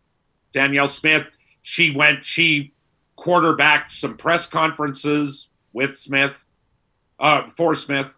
Danielle 0.52 0.88
Smith. 0.88 1.26
She 1.62 1.94
went, 1.94 2.24
she 2.24 2.72
quarterbacked 3.16 3.92
some 3.92 4.16
press 4.16 4.46
conferences 4.46 5.48
with 5.72 5.96
Smith, 5.96 6.44
uh, 7.20 7.48
for 7.48 7.74
Smith. 7.74 8.16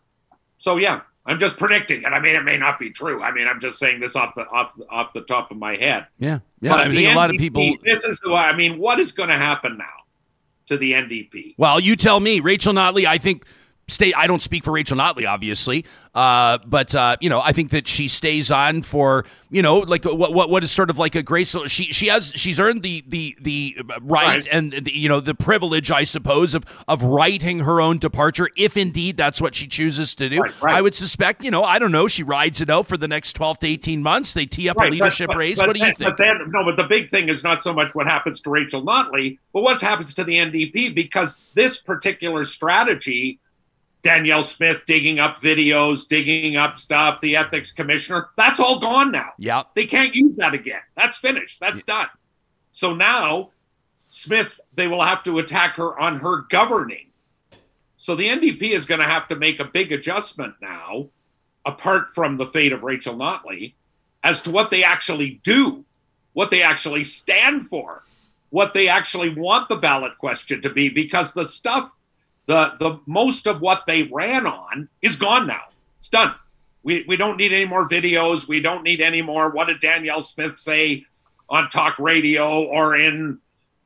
So 0.59 0.77
yeah, 0.77 1.03
I'm 1.27 1.39
just 1.39 1.57
predicting 1.57 2.03
it. 2.03 2.07
I 2.07 2.21
mean, 2.21 2.37
it 2.37 2.43
may 2.43 2.57
not 2.57 2.79
be 2.79 2.91
true. 2.91 3.23
I 3.23 3.33
mean, 3.33 3.47
I'm 3.47 3.61
just 3.61 3.79
saying 3.79 4.01
this 4.01 4.17
off 4.17 4.35
the 4.35 4.47
off 4.49 4.77
the, 4.77 4.89
off 4.89 5.13
the 5.13 5.23
top 5.23 5.51
of 5.51 5.57
my 5.57 5.77
head. 5.77 6.07
Yeah, 6.19 6.39
yeah. 6.61 6.71
But 6.71 6.81
I 6.81 6.89
think 6.91 7.09
a 7.09 7.15
lot 7.15 7.31
of 7.31 7.37
people. 7.37 7.77
This 7.83 8.05
is 8.05 8.21
the. 8.21 8.33
I 8.33 8.55
mean, 8.55 8.79
what 8.79 9.01
is 9.01 9.13
going 9.13 9.29
to 9.29 9.37
happen 9.37 9.77
now? 9.77 10.04
To 10.67 10.77
the 10.77 10.93
NDP. 10.93 11.55
Well, 11.59 11.81
you 11.81 11.97
tell 11.97 12.21
me, 12.21 12.41
Rachel 12.41 12.73
Notley. 12.73 13.07
I 13.07 13.19
think 13.19 13.45
stay. 13.89 14.13
I 14.13 14.27
don't 14.27 14.43
speak 14.43 14.65
for 14.65 14.73
Rachel 14.73 14.97
Notley, 14.97 15.27
obviously, 15.27 15.85
uh, 16.15 16.59
but 16.67 16.95
uh, 16.95 17.17
you 17.21 17.29
know, 17.29 17.41
I 17.41 17.53
think 17.53 17.71
that 17.71 17.87
she 17.87 18.09
stays 18.09 18.51
on 18.51 18.83
for 18.83 19.25
you 19.51 19.63
know, 19.63 19.79
like 19.79 20.05
what 20.05 20.33
what 20.33 20.51
what 20.51 20.65
is 20.65 20.73
sort 20.73 20.91
of 20.91 20.99
like 20.99 21.15
a 21.15 21.23
graceful. 21.23 21.69
She 21.69 21.85
she 21.85 22.09
has 22.09 22.33
she's 22.35 22.59
earned 22.59 22.83
the 22.83 23.05
the 23.07 23.37
the 23.41 23.77
right, 24.01 24.37
right. 24.37 24.49
and 24.51 24.73
the, 24.73 24.93
you 24.93 25.09
know 25.09 25.21
the 25.21 25.35
privilege, 25.35 25.91
I 25.91 26.05
suppose, 26.05 26.55
of 26.55 26.65
of 26.89 27.03
writing 27.03 27.61
her 27.61 27.81
own 27.81 27.99
departure, 27.99 28.49
if 28.57 28.77
indeed 28.77 29.17
that's 29.17 29.41
what 29.41 29.55
she 29.55 29.67
chooses 29.67 30.15
to 30.17 30.29
do. 30.29 30.41
Right, 30.41 30.63
right. 30.63 30.75
I 30.75 30.83
would 30.83 30.95
suspect, 30.95 31.45
you 31.45 31.51
know, 31.51 31.63
I 31.63 31.79
don't 31.79 31.93
know, 31.93 32.09
she 32.09 32.23
rides 32.23 32.61
it 32.61 32.71
out 32.71 32.87
for 32.87 32.97
the 32.97 33.07
next 33.07 33.35
twelve 33.35 33.59
to 33.61 33.67
eighteen 33.67 34.03
months. 34.03 34.35
They 34.35 34.47
tee 34.47 34.69
up 34.69 34.79
a 34.79 34.87
leadership 34.87 35.29
but, 35.29 35.37
race. 35.37 35.59
But, 35.59 35.69
what 35.69 35.77
do 35.77 35.87
you 35.87 35.95
think? 35.95 36.11
But 36.11 36.17
then, 36.17 36.51
no, 36.51 36.65
but 36.65 36.77
the 36.77 36.89
big 36.89 37.11
thing 37.11 37.29
is 37.29 37.45
not 37.45 37.63
so 37.63 37.73
much 37.73 37.95
what 37.95 38.07
happens 38.07 38.41
to 38.41 38.51
Rachel 38.51 38.83
Notley, 38.83 39.39
but 39.53 39.63
what 39.63 39.81
happens 39.81 40.15
to 40.15 40.25
the 40.25 40.35
NDP 40.35 40.95
because 40.95 41.41
this 41.55 41.79
particular 41.79 42.45
strategy 42.45 43.39
Danielle 44.05 44.45
Smith 44.45 44.83
digging 44.87 45.19
up 45.19 45.41
videos, 45.41 46.07
digging 46.07 46.57
up 46.57 46.77
stuff, 46.77 47.21
the 47.21 47.37
ethics 47.37 47.73
commissioner. 47.73 48.29
That's 48.37 48.61
all 48.61 48.79
gone 48.79 49.11
now. 49.11 49.33
Yeah. 49.39 49.65
They 49.75 49.87
can't 49.87 50.15
use 50.15 50.37
that 50.37 50.55
again. 50.55 50.83
That's 50.95 51.17
finished. 51.17 51.59
That's 51.59 51.83
done. 51.83 52.09
So 52.71 52.95
now 52.95 53.51
Smith, 54.11 54.61
they 54.75 54.87
will 54.87 55.03
have 55.03 55.25
to 55.25 55.41
attack 55.41 55.75
her 55.77 55.99
on 55.99 56.21
her 56.21 56.43
governing. 56.49 57.07
So 57.97 58.15
the 58.15 58.29
NDP 58.29 58.71
is 58.71 58.87
going 58.87 59.01
to 59.01 59.07
have 59.07 59.27
to 59.29 59.37
make 59.37 59.59
a 59.59 59.65
big 59.65 59.91
adjustment 59.91 60.55
now, 60.61 61.09
apart 61.65 62.15
from 62.15 62.37
the 62.37 62.47
fate 62.47 62.73
of 62.73 62.83
Rachel 62.83 63.17
Notley, 63.17 63.73
as 64.23 64.43
to 64.43 64.51
what 64.51 64.71
they 64.71 64.85
actually 64.85 65.41
do, 65.43 65.85
what 66.35 66.51
they 66.51 66.63
actually 66.63 67.05
stand 67.05 67.67
for, 67.67 68.05
what 68.51 68.75
they 68.75 68.89
actually 68.89 69.31
want 69.31 69.69
the 69.69 69.77
ballot 69.77 70.19
question 70.19 70.61
to 70.63 70.71
be, 70.71 70.91
because 70.91 71.33
the 71.33 71.45
stuff 71.45 71.91
the 72.47 72.75
the 72.79 73.01
most 73.07 73.47
of 73.47 73.61
what 73.61 73.87
they 73.87 74.05
ran 74.05 74.47
on 74.47 74.89
is 75.03 75.17
gone 75.17 75.47
now. 75.47 75.63
It's 75.99 76.09
done. 76.09 76.35
We 76.83 77.05
we 77.09 77.17
don't 77.17 77.37
need 77.37 77.53
any 77.53 77.65
more 77.65 77.89
videos. 77.89 78.47
We 78.47 78.61
don't 78.61 78.83
need 78.83 79.01
any 79.01 79.23
more. 79.23 79.51
What 79.51 79.67
did 79.69 79.81
Danielle 79.81 80.23
Smith 80.23 80.59
say 80.59 81.07
on 81.49 81.69
talk 81.71 81.99
radio 81.99 82.63
or 82.65 82.97
in 82.97 83.39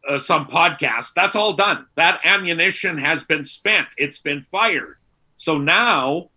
uh, 0.09 0.18
some 0.18 0.47
podcast? 0.47 1.14
That's 1.14 1.37
all 1.37 1.53
done. 1.53 1.87
That 1.94 2.21
ammunition 2.25 2.99
has 2.99 3.23
been 3.25 3.44
spent. 3.44 3.88
It's 3.97 4.18
been 4.18 4.42
fired. 4.42 4.97
So 5.37 5.59
now, 5.59 6.31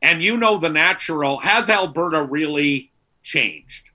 and 0.00 0.22
you 0.22 0.38
know 0.38 0.56
the 0.58 0.70
natural. 0.70 1.38
Has 1.38 1.68
Alberta 1.68 2.22
really 2.22 2.90
changed? 3.22 3.91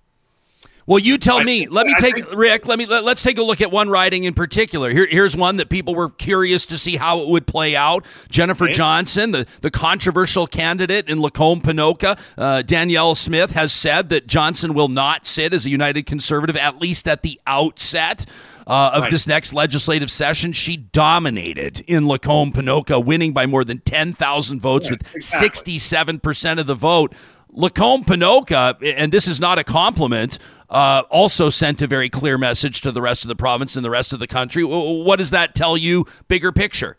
Well, 0.87 0.99
you 0.99 1.17
tell 1.17 1.43
me. 1.43 1.67
Let 1.67 1.85
me 1.85 1.93
take 1.99 2.33
Rick. 2.33 2.65
Let 2.65 2.79
me 2.79 2.85
let, 2.85 3.03
us 3.03 3.21
take 3.21 3.37
a 3.37 3.43
look 3.43 3.59
at 3.59 3.71
one 3.71 3.89
riding 3.89 4.23
in 4.23 4.33
particular. 4.33 4.89
Here, 4.89 5.05
here's 5.05 5.35
one 5.35 5.57
that 5.57 5.67
people 5.67 5.93
were 5.93 6.09
curious 6.09 6.65
to 6.67 6.77
see 6.77 6.95
how 6.95 7.19
it 7.19 7.27
would 7.27 7.45
play 7.45 7.75
out. 7.75 8.05
Jennifer 8.29 8.65
okay. 8.65 8.73
Johnson, 8.73 9.31
the 9.31 9.45
the 9.59 9.69
controversial 9.69 10.47
candidate 10.47 11.09
in 11.09 11.21
Lacombe 11.21 11.61
Ponoka, 11.61 12.17
uh, 12.37 12.61
Danielle 12.61 13.15
Smith 13.15 13.51
has 13.51 13.73
said 13.73 14.07
that 14.09 14.27
Johnson 14.27 14.73
will 14.73 14.87
not 14.87 15.27
sit 15.27 15.53
as 15.53 15.65
a 15.65 15.69
United 15.69 16.05
Conservative 16.05 16.55
at 16.55 16.79
least 16.79 17.05
at 17.07 17.21
the 17.21 17.39
outset. 17.45 18.25
Uh, 18.65 18.91
of 18.95 19.03
right. 19.03 19.11
this 19.11 19.25
next 19.25 19.53
legislative 19.53 20.11
session. 20.11 20.51
She 20.51 20.75
dominated 20.75 21.79
in 21.87 22.05
Lacombe 22.05 22.51
Ponoka, 22.51 23.01
winning 23.01 23.31
by 23.31 23.45
more 23.45 23.63
than 23.63 23.79
10,000 23.79 24.59
votes 24.59 24.87
yeah, 24.87 24.91
with 24.91 25.15
exactly. 25.15 25.77
67% 25.77 26.59
of 26.59 26.67
the 26.67 26.75
vote. 26.75 27.13
Lacombe 27.57 28.05
Ponoka, 28.05 28.77
and 28.95 29.11
this 29.11 29.27
is 29.27 29.39
not 29.39 29.57
a 29.57 29.63
compliment, 29.63 30.37
uh, 30.69 31.01
also 31.09 31.49
sent 31.49 31.81
a 31.81 31.87
very 31.87 32.07
clear 32.07 32.37
message 32.37 32.81
to 32.81 32.91
the 32.91 33.01
rest 33.01 33.23
of 33.23 33.29
the 33.29 33.35
province 33.35 33.75
and 33.75 33.83
the 33.83 33.89
rest 33.89 34.13
of 34.13 34.19
the 34.19 34.27
country. 34.27 34.63
What 34.63 35.17
does 35.17 35.31
that 35.31 35.55
tell 35.55 35.75
you, 35.75 36.05
bigger 36.27 36.51
picture? 36.51 36.97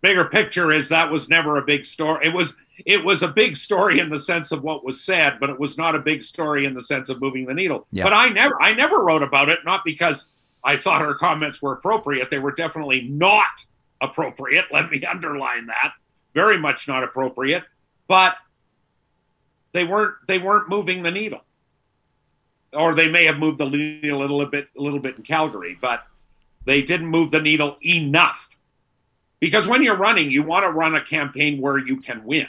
Bigger 0.00 0.24
picture 0.24 0.72
is 0.72 0.88
that 0.88 1.10
was 1.10 1.28
never 1.28 1.58
a 1.58 1.62
big 1.62 1.84
story. 1.84 2.26
It 2.26 2.32
was 2.32 2.54
it 2.86 3.04
was 3.04 3.22
a 3.22 3.28
big 3.28 3.54
story 3.54 4.00
in 4.00 4.08
the 4.08 4.18
sense 4.18 4.50
of 4.50 4.62
what 4.62 4.84
was 4.84 5.02
said, 5.02 5.38
but 5.40 5.48
it 5.48 5.60
was 5.60 5.78
not 5.78 5.94
a 5.94 5.98
big 5.98 6.22
story 6.22 6.64
in 6.64 6.74
the 6.74 6.82
sense 6.82 7.08
of 7.08 7.20
moving 7.20 7.46
the 7.46 7.54
needle. 7.54 7.86
Yeah. 7.92 8.04
But 8.04 8.14
I 8.14 8.28
never 8.30 8.60
I 8.60 8.72
never 8.72 9.02
wrote 9.04 9.22
about 9.22 9.48
it, 9.50 9.60
not 9.64 9.84
because 9.84 10.26
I 10.62 10.76
thought 10.76 11.02
her 11.02 11.14
comments 11.14 11.60
were 11.60 11.72
appropriate. 11.72 12.30
They 12.30 12.38
were 12.38 12.52
definitely 12.52 13.02
not 13.10 13.64
appropriate. 14.00 14.66
Let 14.72 14.90
me 14.90 15.04
underline 15.10 15.66
that. 15.66 15.92
Very 16.34 16.58
much 16.58 16.88
not 16.88 17.02
appropriate. 17.02 17.64
But 18.08 18.36
they 19.74 19.84
weren't 19.84 20.14
they 20.26 20.38
weren't 20.38 20.70
moving 20.70 21.02
the 21.02 21.10
needle 21.10 21.42
or 22.74 22.94
they 22.94 23.08
may 23.08 23.24
have 23.24 23.38
moved 23.38 23.58
the 23.58 23.66
needle 23.68 24.20
a 24.20 24.22
little 24.22 24.46
bit, 24.46 24.68
a 24.76 24.82
little 24.82 24.98
bit 24.98 25.16
in 25.16 25.22
Calgary, 25.22 25.78
but 25.80 26.06
they 26.64 26.82
didn't 26.82 27.06
move 27.06 27.30
the 27.30 27.40
needle 27.40 27.76
enough. 27.84 28.50
Because 29.40 29.66
when 29.66 29.82
you're 29.82 29.96
running, 29.96 30.30
you 30.30 30.42
want 30.42 30.64
to 30.64 30.70
run 30.70 30.94
a 30.94 31.04
campaign 31.04 31.60
where 31.60 31.78
you 31.78 31.98
can 31.98 32.24
win. 32.24 32.48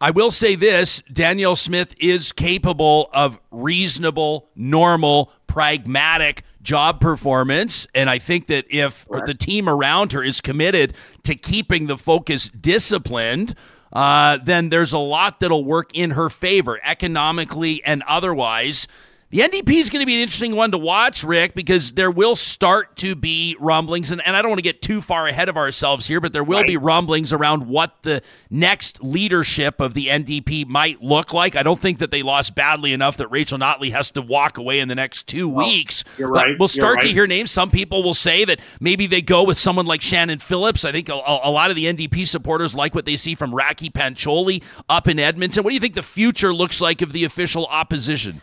I 0.00 0.10
will 0.10 0.30
say 0.30 0.54
this 0.54 1.02
Danielle 1.12 1.56
Smith 1.56 1.94
is 1.98 2.32
capable 2.32 3.08
of 3.12 3.40
reasonable, 3.50 4.48
normal, 4.54 5.32
pragmatic 5.46 6.42
job 6.62 7.00
performance. 7.00 7.86
And 7.94 8.10
I 8.10 8.18
think 8.18 8.48
that 8.48 8.66
if 8.68 9.06
right. 9.08 9.24
the 9.24 9.34
team 9.34 9.68
around 9.68 10.12
her 10.12 10.22
is 10.22 10.40
committed 10.40 10.94
to 11.22 11.34
keeping 11.34 11.86
the 11.86 11.96
focus 11.96 12.48
disciplined, 12.48 13.54
uh, 13.94 14.38
then 14.42 14.70
there's 14.70 14.92
a 14.92 14.98
lot 14.98 15.40
that'll 15.40 15.64
work 15.64 15.90
in 15.94 16.12
her 16.12 16.28
favor, 16.28 16.80
economically 16.82 17.82
and 17.84 18.02
otherwise. 18.08 18.88
The 19.34 19.40
NDP 19.40 19.80
is 19.80 19.90
going 19.90 19.98
to 19.98 20.06
be 20.06 20.14
an 20.14 20.20
interesting 20.20 20.54
one 20.54 20.70
to 20.70 20.78
watch, 20.78 21.24
Rick, 21.24 21.56
because 21.56 21.94
there 21.94 22.08
will 22.08 22.36
start 22.36 22.94
to 22.98 23.16
be 23.16 23.56
rumblings, 23.58 24.12
and, 24.12 24.24
and 24.24 24.36
I 24.36 24.42
don't 24.42 24.52
want 24.52 24.60
to 24.60 24.62
get 24.62 24.80
too 24.80 25.00
far 25.00 25.26
ahead 25.26 25.48
of 25.48 25.56
ourselves 25.56 26.06
here, 26.06 26.20
but 26.20 26.32
there 26.32 26.44
will 26.44 26.58
right. 26.58 26.66
be 26.68 26.76
rumblings 26.76 27.32
around 27.32 27.66
what 27.66 28.00
the 28.02 28.22
next 28.48 29.02
leadership 29.02 29.80
of 29.80 29.94
the 29.94 30.06
NDP 30.06 30.68
might 30.68 31.02
look 31.02 31.32
like. 31.32 31.56
I 31.56 31.64
don't 31.64 31.80
think 31.80 31.98
that 31.98 32.12
they 32.12 32.22
lost 32.22 32.54
badly 32.54 32.92
enough 32.92 33.16
that 33.16 33.26
Rachel 33.26 33.58
Notley 33.58 33.90
has 33.90 34.12
to 34.12 34.22
walk 34.22 34.56
away 34.56 34.78
in 34.78 34.86
the 34.86 34.94
next 34.94 35.26
two 35.26 35.48
well, 35.48 35.66
weeks. 35.66 36.04
You're 36.16 36.30
right. 36.30 36.52
But 36.52 36.60
we'll 36.60 36.68
start 36.68 36.98
right. 36.98 37.02
to 37.02 37.12
hear 37.12 37.26
names. 37.26 37.50
Some 37.50 37.72
people 37.72 38.04
will 38.04 38.14
say 38.14 38.44
that 38.44 38.60
maybe 38.78 39.08
they 39.08 39.20
go 39.20 39.42
with 39.42 39.58
someone 39.58 39.86
like 39.86 40.00
Shannon 40.00 40.38
Phillips. 40.38 40.84
I 40.84 40.92
think 40.92 41.08
a, 41.08 41.14
a 41.14 41.50
lot 41.50 41.70
of 41.70 41.74
the 41.74 41.86
NDP 41.86 42.28
supporters 42.28 42.72
like 42.72 42.94
what 42.94 43.04
they 43.04 43.16
see 43.16 43.34
from 43.34 43.50
Rakhi 43.50 43.90
Pancholi 43.90 44.62
up 44.88 45.08
in 45.08 45.18
Edmonton. 45.18 45.64
What 45.64 45.70
do 45.70 45.74
you 45.74 45.80
think 45.80 45.94
the 45.94 46.04
future 46.04 46.54
looks 46.54 46.80
like 46.80 47.02
of 47.02 47.12
the 47.12 47.24
official 47.24 47.66
opposition? 47.66 48.40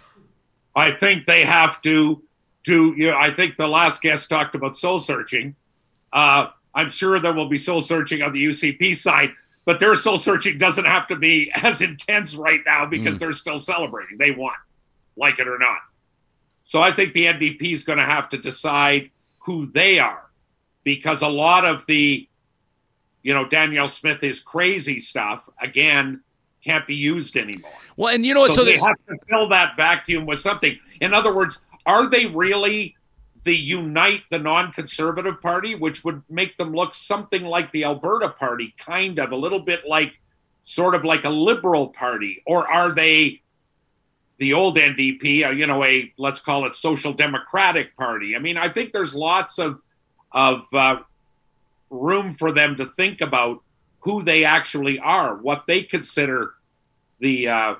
I 0.75 0.91
think 0.91 1.25
they 1.25 1.43
have 1.43 1.81
to 1.81 2.21
do. 2.63 2.93
You 2.95 3.11
know, 3.11 3.17
I 3.17 3.33
think 3.33 3.57
the 3.57 3.67
last 3.67 4.01
guest 4.01 4.29
talked 4.29 4.55
about 4.55 4.77
soul 4.77 4.99
searching. 4.99 5.55
Uh, 6.13 6.47
I'm 6.73 6.89
sure 6.89 7.19
there 7.19 7.33
will 7.33 7.49
be 7.49 7.57
soul 7.57 7.81
searching 7.81 8.21
on 8.21 8.33
the 8.33 8.45
UCP 8.45 8.95
side, 8.95 9.31
but 9.65 9.79
their 9.79 9.95
soul 9.95 10.17
searching 10.17 10.57
doesn't 10.57 10.85
have 10.85 11.07
to 11.07 11.15
be 11.15 11.51
as 11.55 11.81
intense 11.81 12.35
right 12.35 12.61
now 12.65 12.85
because 12.85 13.15
mm. 13.15 13.19
they're 13.19 13.33
still 13.33 13.59
celebrating. 13.59 14.17
They 14.17 14.31
won, 14.31 14.53
like 15.15 15.39
it 15.39 15.47
or 15.47 15.57
not. 15.57 15.79
So 16.65 16.79
I 16.79 16.91
think 16.91 17.13
the 17.13 17.25
NDP 17.25 17.73
is 17.73 17.83
going 17.83 17.97
to 17.97 18.05
have 18.05 18.29
to 18.29 18.37
decide 18.37 19.11
who 19.39 19.65
they 19.65 19.99
are 19.99 20.29
because 20.83 21.21
a 21.21 21.27
lot 21.27 21.65
of 21.65 21.85
the, 21.85 22.27
you 23.23 23.33
know, 23.33 23.45
Danielle 23.45 23.89
Smith 23.89 24.23
is 24.23 24.39
crazy 24.39 24.99
stuff 24.99 25.49
again 25.61 26.21
can't 26.63 26.85
be 26.85 26.95
used 26.95 27.37
anymore. 27.37 27.71
Well, 27.97 28.13
and 28.13 28.25
you 28.25 28.33
know 28.33 28.41
what? 28.41 28.53
So, 28.53 28.61
so 28.61 28.65
they 28.65 28.77
have 28.77 28.97
to 29.09 29.17
fill 29.27 29.49
that 29.49 29.75
vacuum 29.75 30.25
with 30.25 30.39
something. 30.39 30.77
In 30.99 31.13
other 31.13 31.33
words, 31.33 31.59
are 31.85 32.07
they 32.07 32.27
really 32.27 32.95
the 33.43 33.55
Unite 33.55 34.21
the 34.29 34.37
Non-Conservative 34.37 35.41
Party, 35.41 35.75
which 35.75 36.03
would 36.03 36.21
make 36.29 36.57
them 36.57 36.73
look 36.73 36.93
something 36.93 37.43
like 37.43 37.71
the 37.71 37.83
Alberta 37.83 38.29
Party, 38.29 38.73
kind 38.77 39.17
of 39.17 39.31
a 39.31 39.35
little 39.35 39.59
bit 39.59 39.81
like, 39.87 40.13
sort 40.63 40.93
of 40.93 41.03
like 41.03 41.23
a 41.23 41.29
Liberal 41.29 41.87
Party, 41.87 42.43
or 42.45 42.69
are 42.71 42.93
they? 42.93 43.41
The 44.37 44.53
old 44.53 44.75
NDP, 44.75 45.45
uh, 45.45 45.49
you 45.51 45.67
know, 45.67 45.83
a 45.83 46.11
let's 46.17 46.39
call 46.39 46.65
it 46.65 46.75
Social 46.75 47.13
Democratic 47.13 47.95
Party. 47.95 48.35
I 48.35 48.39
mean, 48.39 48.57
I 48.57 48.69
think 48.69 48.91
there's 48.91 49.13
lots 49.13 49.59
of 49.59 49.79
of 50.31 50.65
uh, 50.73 51.01
room 51.91 52.33
for 52.33 52.51
them 52.51 52.75
to 52.77 52.87
think 52.87 53.21
about 53.21 53.61
who 54.01 54.23
they 54.23 54.43
actually 54.43 54.99
are, 54.99 55.35
what 55.35 55.65
they 55.67 55.83
consider 55.83 56.53
the 57.19 57.47
uh, 57.47 57.75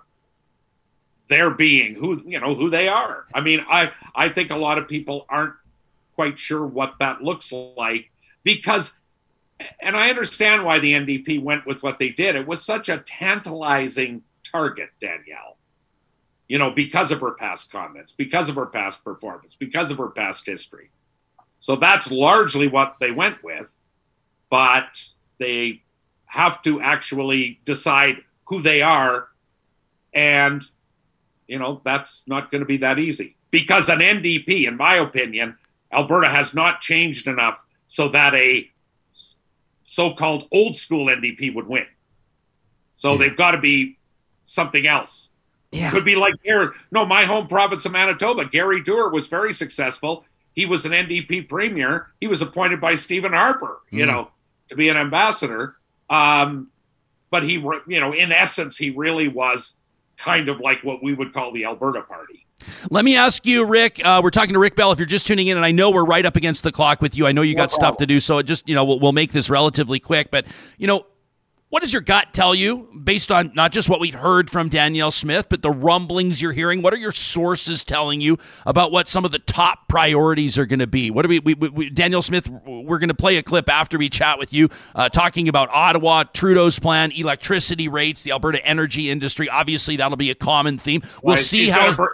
their 1.28 1.52
being, 1.52 1.96
who 1.96 2.22
you 2.26 2.40
know 2.40 2.56
who 2.56 2.70
they 2.70 2.88
are. 2.88 3.26
I 3.34 3.42
mean, 3.42 3.66
I 3.70 3.92
I 4.16 4.30
think 4.30 4.52
a 4.52 4.56
lot 4.56 4.78
of 4.78 4.88
people 4.88 5.26
aren't 5.30 5.56
quite 6.16 6.38
sure 6.38 6.66
what 6.66 6.96
that 7.00 7.24
looks 7.24 7.52
like 7.52 8.12
because, 8.44 8.92
and 9.82 9.96
I 9.96 10.10
understand 10.10 10.64
why 10.64 10.80
the 10.80 10.94
NDP 10.94 11.42
went 11.42 11.66
with 11.66 11.82
what 11.84 12.00
they 12.00 12.10
did. 12.10 12.36
It 12.36 12.48
was 12.48 12.64
such 12.64 12.90
a 12.90 13.00
tantalizing 13.00 14.22
target, 14.44 14.90
Danielle. 15.00 15.58
You 16.48 16.58
know, 16.58 16.70
because 16.70 17.14
of 17.14 17.22
her 17.22 17.32
past 17.32 17.72
comments, 17.72 18.12
because 18.12 18.50
of 18.50 18.56
her 18.56 18.66
past 18.66 19.04
performance, 19.06 19.56
because 19.56 19.90
of 19.90 19.98
her 19.98 20.10
past 20.10 20.46
history. 20.46 20.92
So 21.60 21.78
that's 21.78 22.12
largely 22.12 22.68
what 22.68 22.98
they 23.00 23.12
went 23.12 23.42
with, 23.42 23.68
but 24.50 25.02
they 25.38 25.82
have 26.32 26.62
to 26.62 26.80
actually 26.80 27.60
decide 27.66 28.16
who 28.46 28.62
they 28.62 28.82
are. 28.82 29.28
And, 30.14 30.64
you 31.46 31.60
know, 31.60 31.82
that's 31.84 32.24
not 32.26 32.50
going 32.50 32.62
to 32.62 32.66
be 32.66 32.78
that 32.78 33.00
easy 33.00 33.36
because 33.52 33.90
an 33.90 34.00
NDP, 34.00 34.66
in 34.66 34.78
my 34.78 34.96
opinion, 34.96 35.58
Alberta 35.92 36.30
has 36.30 36.54
not 36.54 36.80
changed 36.80 37.28
enough 37.28 37.62
so 37.90 38.08
that 38.10 38.34
a 38.34 38.70
so 39.84 40.14
called 40.14 40.48
old 40.54 40.78
school 40.78 41.08
NDP 41.08 41.54
would 41.54 41.68
win. 41.68 41.86
So 42.96 43.12
yeah. 43.12 43.18
they've 43.18 43.36
got 43.36 43.52
to 43.52 43.58
be 43.58 43.98
something 44.46 44.88
else. 44.88 45.28
Yeah. 45.74 45.92
Could 45.92 46.06
be 46.06 46.16
like 46.16 46.36
here. 46.44 46.76
No, 46.92 47.06
my 47.06 47.26
home 47.26 47.48
province 47.48 47.86
of 47.86 47.92
Manitoba, 47.92 48.46
Gary 48.46 48.82
Doer 48.84 49.10
was 49.10 49.28
very 49.28 49.54
successful. 49.54 50.24
He 50.54 50.66
was 50.66 50.86
an 50.86 50.94
NDP 50.94 51.50
premier. 51.50 52.08
He 52.22 52.28
was 52.28 52.42
appointed 52.42 52.80
by 52.80 52.96
Stephen 52.96 53.34
Harper, 53.34 53.82
you 53.90 54.06
mm. 54.06 54.08
know, 54.08 54.32
to 54.70 54.76
be 54.78 54.88
an 54.88 54.96
ambassador. 54.96 55.76
Um, 56.12 56.68
but 57.32 57.44
he, 57.44 57.54
you 57.54 58.00
know, 58.00 58.14
in 58.14 58.32
essence, 58.32 58.78
he 58.78 58.92
really 58.92 59.30
was 59.30 59.76
kind 60.18 60.50
of 60.50 60.60
like 60.60 60.84
what 60.84 61.02
we 61.02 61.14
would 61.14 61.34
call 61.34 61.52
the 61.52 61.66
Alberta 61.66 62.02
Party. 62.04 62.46
Let 62.92 63.06
me 63.06 63.16
ask 63.16 63.46
you, 63.46 63.66
Rick. 63.66 64.02
Uh, 64.04 64.20
we're 64.24 64.30
talking 64.30 64.54
to 64.54 64.60
Rick 64.60 64.76
Bell. 64.76 64.92
If 64.92 65.00
you're 65.00 65.08
just 65.08 65.26
tuning 65.26 65.48
in, 65.48 65.58
and 65.58 65.66
I 65.66 65.72
know 65.72 65.90
we're 65.90 66.06
right 66.06 66.26
up 66.26 66.36
against 66.36 66.62
the 66.62 66.72
clock 66.72 67.02
with 67.02 67.18
you, 67.18 67.26
I 67.26 67.32
know 67.32 67.42
you 67.42 67.56
got 67.56 67.72
stuff 67.72 67.98
to 67.98 68.06
do, 68.06 68.20
so 68.20 68.40
just 68.44 68.68
you 68.70 68.76
know 68.76 68.86
we'll, 68.86 69.00
we'll 69.00 69.14
make 69.14 69.32
this 69.32 69.50
relatively 69.50 70.00
quick. 70.00 70.30
But 70.30 70.46
you 70.78 70.86
know, 70.86 71.06
what 71.72 71.82
does 71.82 71.94
your 71.94 72.02
gut 72.02 72.34
tell 72.34 72.54
you 72.54 72.90
based 73.02 73.32
on 73.32 73.54
not 73.56 73.72
just 73.72 73.88
what 73.88 74.02
we've 74.02 74.14
heard 74.14 74.50
from 74.50 74.68
Danielle 74.68 75.10
Smith, 75.10 75.48
but 75.50 75.62
the 75.62 75.72
rumblings 75.72 76.42
you're 76.42 76.52
hearing? 76.52 76.82
What 76.82 76.94
are 76.94 76.98
your 76.98 77.14
sources 77.14 77.86
telling 77.86 78.20
you 78.20 78.38
about 78.66 78.92
what 78.92 79.08
some 79.08 79.24
of 79.24 79.32
the 79.32 79.40
top 79.40 79.88
priorities 79.88 80.58
are 80.58 80.66
going 80.66 80.80
to 80.80 80.88
be? 80.88 81.12
What 81.12 81.24
are 81.24 81.30
we, 81.30 81.40
we, 81.40 81.54
we, 81.54 81.90
Danielle 81.90 82.24
Smith, 82.24 82.50
we're 82.50 83.00
going 83.00 83.08
to 83.08 83.14
play 83.14 83.38
a 83.38 83.44
clip 83.44 83.70
after 83.70 83.98
we 83.98 84.10
chat 84.10 84.38
with 84.38 84.52
you 84.52 84.68
uh, 84.96 85.08
talking 85.08 85.48
about 85.48 85.70
Ottawa, 85.70 86.26
Trudeau's 86.26 86.78
plan, 86.78 87.14
electricity 87.14 87.88
rates, 87.88 88.24
the 88.24 88.32
Alberta 88.32 88.64
energy 88.66 89.10
industry. 89.10 89.48
Obviously, 89.48 89.96
that'll 89.96 90.18
be 90.18 90.30
a 90.30 90.36
common 90.36 90.78
theme. 90.78 91.02
We'll 91.24 91.36
right. 91.36 91.44
see 91.44 91.70
how. 91.70 91.96
Br- 91.96 92.06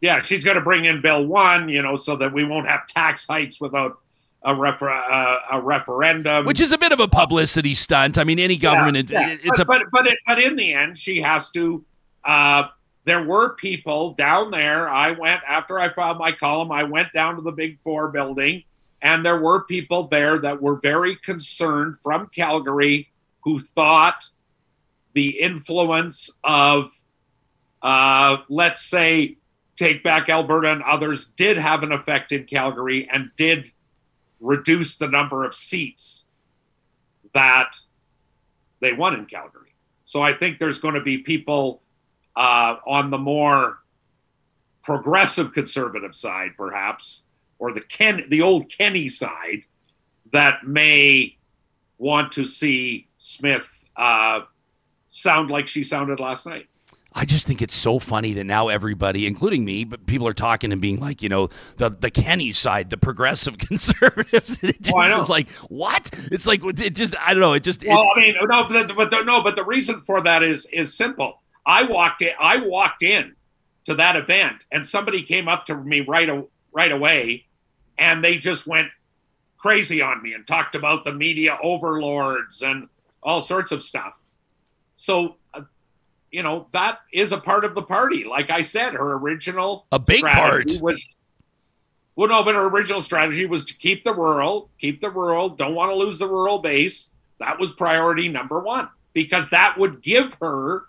yeah, 0.00 0.20
she's 0.20 0.42
going 0.42 0.56
to 0.56 0.62
bring 0.62 0.84
in 0.84 1.00
Bill 1.00 1.24
1, 1.24 1.68
you 1.68 1.80
know, 1.80 1.94
so 1.94 2.16
that 2.16 2.32
we 2.32 2.44
won't 2.44 2.66
have 2.66 2.88
tax 2.88 3.24
hikes 3.24 3.60
without 3.60 4.00
a, 4.44 4.54
refer- 4.54 4.90
uh, 4.90 5.38
a 5.52 5.60
referendum, 5.60 6.44
which 6.44 6.60
is 6.60 6.72
a 6.72 6.78
bit 6.78 6.92
of 6.92 7.00
a 7.00 7.08
publicity 7.08 7.74
stunt. 7.74 8.18
I 8.18 8.24
mean, 8.24 8.38
any 8.38 8.56
government, 8.56 9.10
yeah, 9.10 9.28
yeah. 9.28 9.36
it's 9.42 9.58
but, 9.58 9.60
a 9.60 9.64
but 9.64 9.82
but 9.90 10.06
it, 10.06 10.18
but 10.26 10.38
in 10.38 10.56
the 10.56 10.72
end, 10.72 10.98
she 10.98 11.20
has 11.20 11.50
to. 11.50 11.84
Uh, 12.24 12.64
there 13.04 13.22
were 13.22 13.54
people 13.54 14.14
down 14.14 14.50
there. 14.50 14.88
I 14.88 15.10
went 15.10 15.42
after 15.46 15.78
I 15.78 15.92
filed 15.92 16.18
my 16.18 16.32
column. 16.32 16.72
I 16.72 16.84
went 16.84 17.12
down 17.12 17.36
to 17.36 17.42
the 17.42 17.52
Big 17.52 17.78
Four 17.80 18.08
building, 18.08 18.64
and 19.02 19.24
there 19.24 19.40
were 19.40 19.64
people 19.64 20.08
there 20.08 20.38
that 20.38 20.60
were 20.60 20.76
very 20.76 21.16
concerned 21.16 21.98
from 21.98 22.28
Calgary 22.28 23.10
who 23.42 23.58
thought 23.58 24.24
the 25.12 25.28
influence 25.40 26.30
of, 26.42 26.90
uh, 27.82 28.38
let's 28.48 28.84
say, 28.84 29.36
Take 29.76 30.02
Back 30.02 30.28
Alberta 30.28 30.72
and 30.72 30.82
others 30.82 31.26
did 31.36 31.56
have 31.58 31.82
an 31.82 31.92
effect 31.92 32.32
in 32.32 32.44
Calgary 32.44 33.08
and 33.12 33.30
did 33.36 33.70
reduce 34.44 34.96
the 34.96 35.08
number 35.08 35.44
of 35.44 35.54
seats 35.54 36.24
that 37.32 37.76
they 38.80 38.92
won 38.92 39.14
in 39.14 39.24
Calgary. 39.24 39.74
So 40.04 40.22
I 40.22 40.34
think 40.34 40.58
there's 40.58 40.78
going 40.78 40.94
to 40.94 41.00
be 41.00 41.18
people 41.18 41.82
uh, 42.36 42.76
on 42.86 43.10
the 43.10 43.18
more 43.18 43.78
progressive 44.82 45.54
conservative 45.54 46.14
side, 46.14 46.50
perhaps, 46.58 47.22
or 47.58 47.72
the 47.72 47.80
Ken, 47.80 48.24
the 48.28 48.42
old 48.42 48.68
Kenney 48.68 49.08
side, 49.08 49.62
that 50.32 50.66
may 50.66 51.36
want 51.96 52.32
to 52.32 52.44
see 52.44 53.08
Smith 53.18 53.82
uh, 53.96 54.40
sound 55.08 55.50
like 55.50 55.66
she 55.66 55.82
sounded 55.82 56.20
last 56.20 56.44
night. 56.44 56.66
I 57.16 57.24
just 57.24 57.46
think 57.46 57.62
it's 57.62 57.76
so 57.76 58.00
funny 58.00 58.32
that 58.32 58.44
now 58.44 58.68
everybody, 58.68 59.26
including 59.26 59.64
me, 59.64 59.84
but 59.84 60.04
people 60.04 60.26
are 60.26 60.34
talking 60.34 60.72
and 60.72 60.80
being 60.80 60.98
like, 60.98 61.22
you 61.22 61.28
know, 61.28 61.48
the 61.76 61.88
the 61.90 62.10
Kenney 62.10 62.52
side, 62.52 62.90
the 62.90 62.96
progressive 62.96 63.58
conservatives. 63.58 64.58
it 64.62 64.76
oh, 64.76 64.82
just 64.82 64.94
well, 64.94 65.22
is 65.22 65.28
like, 65.28 65.48
what? 65.68 66.10
It's 66.32 66.46
like 66.46 66.62
it 66.64 66.94
just 66.94 67.14
I 67.20 67.32
don't 67.32 67.40
know. 67.40 67.52
It 67.52 67.62
just. 67.62 67.84
Well, 67.86 68.06
I 68.16 68.20
mean, 68.20 68.34
no, 68.40 68.64
but, 68.64 68.96
but 68.96 69.10
the, 69.10 69.22
no, 69.22 69.42
but 69.42 69.54
the 69.54 69.64
reason 69.64 70.00
for 70.00 70.20
that 70.22 70.42
is 70.42 70.66
is 70.66 70.96
simple. 70.96 71.40
I 71.66 71.84
walked 71.84 72.22
in. 72.22 72.32
I 72.40 72.56
walked 72.56 73.04
in 73.04 73.34
to 73.84 73.94
that 73.94 74.16
event, 74.16 74.64
and 74.72 74.84
somebody 74.84 75.22
came 75.22 75.48
up 75.48 75.66
to 75.66 75.76
me 75.76 76.00
right 76.00 76.28
right 76.72 76.92
away, 76.92 77.46
and 77.96 78.24
they 78.24 78.38
just 78.38 78.66
went 78.66 78.88
crazy 79.56 80.02
on 80.02 80.20
me 80.20 80.34
and 80.34 80.46
talked 80.46 80.74
about 80.74 81.04
the 81.04 81.12
media 81.12 81.56
overlords 81.62 82.62
and 82.62 82.88
all 83.22 83.40
sorts 83.40 83.70
of 83.70 83.82
stuff. 83.82 84.20
So 84.96 85.36
you 86.34 86.42
know 86.42 86.66
that 86.72 86.98
is 87.12 87.30
a 87.30 87.38
part 87.38 87.64
of 87.64 87.76
the 87.76 87.82
party. 87.82 88.24
Like 88.24 88.50
I 88.50 88.60
said, 88.60 88.94
her 88.94 89.12
original 89.14 89.86
a 89.92 90.00
big 90.00 90.22
part 90.22 90.66
was 90.80 91.04
well, 92.16 92.28
no, 92.28 92.42
but 92.42 92.56
her 92.56 92.66
original 92.68 93.00
strategy 93.00 93.46
was 93.46 93.64
to 93.66 93.74
keep 93.74 94.02
the 94.02 94.14
rural, 94.14 94.68
keep 94.78 95.00
the 95.00 95.10
rural, 95.10 95.48
don't 95.48 95.74
want 95.74 95.90
to 95.90 95.96
lose 95.96 96.18
the 96.18 96.28
rural 96.28 96.58
base. 96.58 97.10
That 97.38 97.58
was 97.58 97.70
priority 97.72 98.28
number 98.28 98.60
one. 98.60 98.88
because 99.12 99.48
that 99.50 99.78
would 99.78 100.02
give 100.02 100.36
her, 100.40 100.86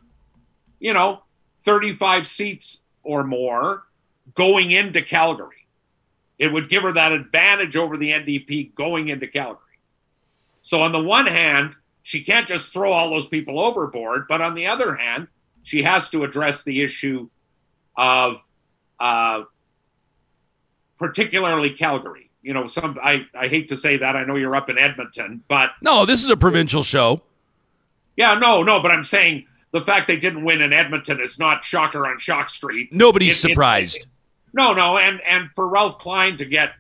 you 0.80 0.94
know, 0.94 1.22
35 1.60 2.26
seats 2.26 2.82
or 3.04 3.24
more 3.24 3.84
going 4.34 4.72
into 4.72 5.04
Calgary. 5.04 5.68
It 6.40 6.52
would 6.52 6.70
give 6.70 6.84
her 6.84 6.94
that 6.94 7.12
advantage 7.12 7.76
over 7.76 7.98
the 7.98 8.12
NDP 8.12 8.74
going 8.74 9.10
into 9.10 9.28
Calgary. 9.28 9.62
So, 10.64 10.82
on 10.82 10.92
the 10.92 11.02
one 11.02 11.28
hand, 11.28 11.76
she 12.02 12.24
can't 12.24 12.48
just 12.48 12.74
throw 12.74 12.92
all 12.92 13.12
those 13.12 13.28
people 13.28 13.60
overboard, 13.60 14.28
but 14.28 14.42
on 14.42 14.56
the 14.56 14.68
other 14.68 14.96
hand, 14.96 15.28
she 15.66 15.82
has 15.82 16.10
to 16.10 16.24
address 16.24 16.64
the 16.64 16.84
issue 16.84 17.28
of 17.98 18.38
uh, 19.00 19.44
particularly 20.98 21.72
Calgary. 21.72 22.30
You 22.44 22.54
know, 22.54 22.68
some 22.68 23.00
I, 23.04 23.26
I 23.34 23.48
hate 23.48 23.70
to 23.70 23.76
say 23.76 23.98
that. 23.98 24.16
I 24.16 24.24
know 24.26 24.36
you're 24.36 24.56
up 24.56 24.70
in 24.70 24.78
Edmonton, 24.78 25.44
but 25.48 25.72
no, 25.82 26.06
this 26.06 26.24
is 26.24 26.30
a 26.30 26.38
provincial 26.38 26.84
show. 26.84 27.24
Yeah, 28.16 28.36
no, 28.36 28.62
no, 28.62 28.80
but 28.80 28.92
I'm 28.92 29.04
saying 29.04 29.48
the 29.72 29.82
fact 29.82 30.08
they 30.08 30.18
didn't 30.18 30.46
win 30.46 30.62
in 30.62 30.72
Edmonton 30.72 31.20
is 31.20 31.40
not 31.40 31.64
shocker 31.64 32.06
on 32.08 32.20
Shock 32.20 32.50
Street. 32.50 32.94
Nobody's 32.94 33.44
it, 33.44 33.50
surprised. 33.50 33.98
It, 33.98 34.04
it, 34.04 34.08
no, 34.54 34.74
no, 34.74 35.00
and 35.00 35.20
and 35.22 35.50
for 35.56 35.68
Ralph 35.68 35.98
Klein 35.98 36.38
to 36.38 36.46
get 36.46 36.74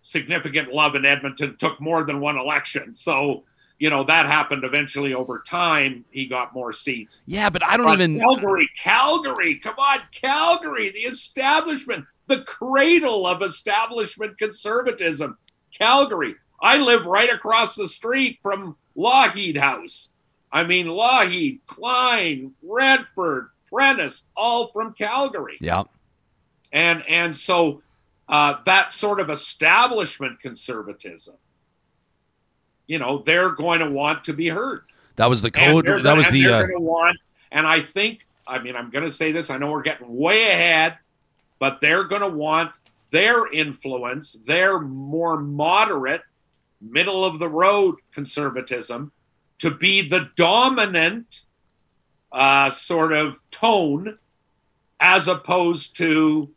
significant 0.00 0.72
love 0.72 0.94
in 0.94 1.04
Edmonton 1.04 1.54
took 1.58 1.78
more 1.82 2.02
than 2.04 2.18
one 2.18 2.38
election. 2.38 2.94
So 2.94 3.44
you 3.82 3.90
know 3.90 4.04
that 4.04 4.26
happened 4.26 4.62
eventually 4.62 5.12
over 5.12 5.40
time. 5.44 6.04
He 6.12 6.26
got 6.26 6.54
more 6.54 6.72
seats. 6.72 7.22
Yeah, 7.26 7.50
but 7.50 7.64
I 7.64 7.76
don't 7.76 7.86
but 7.86 8.00
even 8.00 8.20
Calgary, 8.20 8.70
Calgary, 8.78 9.56
come 9.56 9.74
on, 9.76 9.98
Calgary, 10.12 10.90
the 10.90 11.00
establishment, 11.00 12.04
the 12.28 12.42
cradle 12.42 13.26
of 13.26 13.42
establishment 13.42 14.38
conservatism, 14.38 15.36
Calgary. 15.76 16.36
I 16.60 16.78
live 16.78 17.06
right 17.06 17.28
across 17.28 17.74
the 17.74 17.88
street 17.88 18.38
from 18.40 18.76
Lougheed 18.96 19.56
House. 19.56 20.10
I 20.52 20.62
mean, 20.62 20.86
Lougheed, 20.86 21.58
Klein, 21.66 22.52
Redford, 22.62 23.48
Prentice, 23.68 24.22
all 24.36 24.68
from 24.68 24.92
Calgary. 24.92 25.58
Yeah. 25.60 25.82
And 26.72 27.02
and 27.08 27.34
so 27.34 27.82
uh, 28.28 28.62
that 28.64 28.92
sort 28.92 29.18
of 29.18 29.28
establishment 29.28 30.38
conservatism, 30.38 31.34
you 32.92 32.98
know, 32.98 33.22
they're 33.24 33.52
going 33.52 33.80
to 33.80 33.90
want 33.90 34.22
to 34.24 34.34
be 34.34 34.48
heard. 34.48 34.82
That 35.16 35.30
was 35.30 35.40
the 35.40 35.50
code. 35.50 35.86
That 35.86 36.14
was 36.14 36.28
the. 36.30 36.46
Uh... 36.46 36.66
Want, 36.78 37.18
and 37.50 37.66
I 37.66 37.80
think, 37.80 38.26
I 38.46 38.58
mean, 38.58 38.76
I'm 38.76 38.90
going 38.90 39.04
to 39.04 39.10
say 39.10 39.32
this. 39.32 39.48
I 39.48 39.56
know 39.56 39.70
we're 39.70 39.80
getting 39.82 40.14
way 40.14 40.50
ahead, 40.50 40.98
but 41.58 41.80
they're 41.80 42.04
going 42.04 42.20
to 42.20 42.28
want 42.28 42.72
their 43.10 43.50
influence, 43.50 44.34
their 44.46 44.78
more 44.78 45.38
moderate, 45.38 46.20
middle 46.82 47.24
of 47.24 47.38
the 47.38 47.48
road 47.48 47.96
conservatism 48.12 49.10
to 49.60 49.70
be 49.70 50.06
the 50.06 50.28
dominant 50.36 51.46
uh, 52.30 52.68
sort 52.68 53.14
of 53.14 53.40
tone 53.50 54.18
as 55.00 55.28
opposed 55.28 55.96
to 55.96 56.50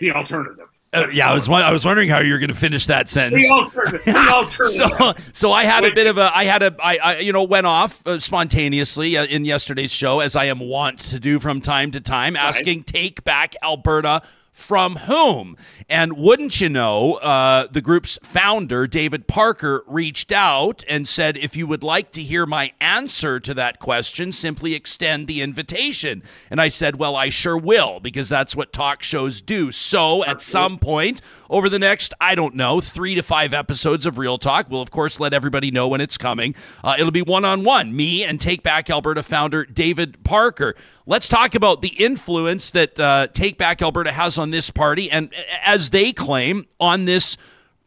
the 0.00 0.12
alternative. 0.12 0.68
Uh, 0.92 1.06
yeah, 1.12 1.30
I 1.30 1.34
was 1.34 1.48
I 1.48 1.70
was 1.70 1.84
wondering 1.84 2.08
how 2.08 2.18
you 2.18 2.32
were 2.32 2.40
going 2.40 2.48
to 2.48 2.54
finish 2.54 2.86
that 2.86 3.08
sentence. 3.08 3.46
The 3.46 3.54
alternative. 3.54 4.04
The 4.04 4.16
alternative. 4.16 5.16
so, 5.24 5.32
so 5.32 5.52
I 5.52 5.62
had 5.62 5.84
a 5.84 5.94
bit 5.94 6.08
of 6.08 6.18
a 6.18 6.36
I 6.36 6.44
had 6.44 6.64
a 6.64 6.74
I, 6.82 6.98
I 6.98 7.18
you 7.18 7.32
know 7.32 7.44
went 7.44 7.66
off 7.66 8.04
uh, 8.06 8.18
spontaneously 8.18 9.16
uh, 9.16 9.24
in 9.26 9.44
yesterday's 9.44 9.92
show 9.92 10.18
as 10.18 10.34
I 10.34 10.46
am 10.46 10.58
wont 10.58 10.98
to 11.10 11.20
do 11.20 11.38
from 11.38 11.60
time 11.60 11.92
to 11.92 12.00
time, 12.00 12.34
asking 12.34 12.78
right. 12.80 12.86
take 12.86 13.22
back 13.22 13.54
Alberta 13.62 14.22
from 14.60 14.96
whom? 14.96 15.56
And 15.88 16.12
wouldn't 16.12 16.60
you 16.60 16.68
know, 16.68 17.14
uh, 17.14 17.66
the 17.70 17.80
group's 17.80 18.18
founder, 18.22 18.86
David 18.86 19.26
Parker, 19.26 19.82
reached 19.86 20.30
out 20.30 20.84
and 20.88 21.08
said, 21.08 21.36
if 21.36 21.56
you 21.56 21.66
would 21.66 21.82
like 21.82 22.12
to 22.12 22.22
hear 22.22 22.46
my 22.46 22.72
answer 22.80 23.40
to 23.40 23.54
that 23.54 23.78
question, 23.78 24.30
simply 24.32 24.74
extend 24.74 25.26
the 25.26 25.40
invitation. 25.40 26.22
And 26.50 26.60
I 26.60 26.68
said, 26.68 26.96
well, 26.96 27.16
I 27.16 27.30
sure 27.30 27.56
will, 27.56 28.00
because 28.00 28.28
that's 28.28 28.54
what 28.54 28.72
talk 28.72 29.02
shows 29.02 29.40
do. 29.40 29.72
So 29.72 30.24
at 30.24 30.40
some 30.40 30.78
point 30.78 31.20
over 31.50 31.68
the 31.68 31.78
next, 31.78 32.14
I 32.20 32.34
don't 32.34 32.54
know, 32.54 32.80
three 32.80 33.14
to 33.16 33.22
five 33.22 33.52
episodes 33.52 34.06
of 34.06 34.16
Real 34.16 34.38
Talk, 34.38 34.70
we'll, 34.70 34.80
of 34.80 34.90
course, 34.90 35.18
let 35.20 35.34
everybody 35.34 35.70
know 35.70 35.88
when 35.88 36.00
it's 36.00 36.16
coming. 36.16 36.54
Uh, 36.82 36.94
it'll 36.98 37.10
be 37.10 37.22
one 37.22 37.44
on 37.44 37.64
one, 37.64 37.94
me 37.94 38.24
and 38.24 38.40
Take 38.40 38.62
Back 38.62 38.88
Alberta 38.88 39.22
founder 39.22 39.64
David 39.64 40.22
Parker. 40.24 40.76
Let's 41.06 41.28
talk 41.28 41.56
about 41.56 41.82
the 41.82 41.88
influence 41.88 42.70
that 42.70 42.98
uh, 42.98 43.26
Take 43.26 43.58
Back 43.58 43.82
Alberta 43.82 44.12
has 44.12 44.38
on 44.38 44.50
this 44.50 44.70
party 44.70 45.10
and, 45.10 45.34
as 45.64 45.90
they 45.90 46.12
claim, 46.12 46.66
on 46.78 47.04
this 47.04 47.36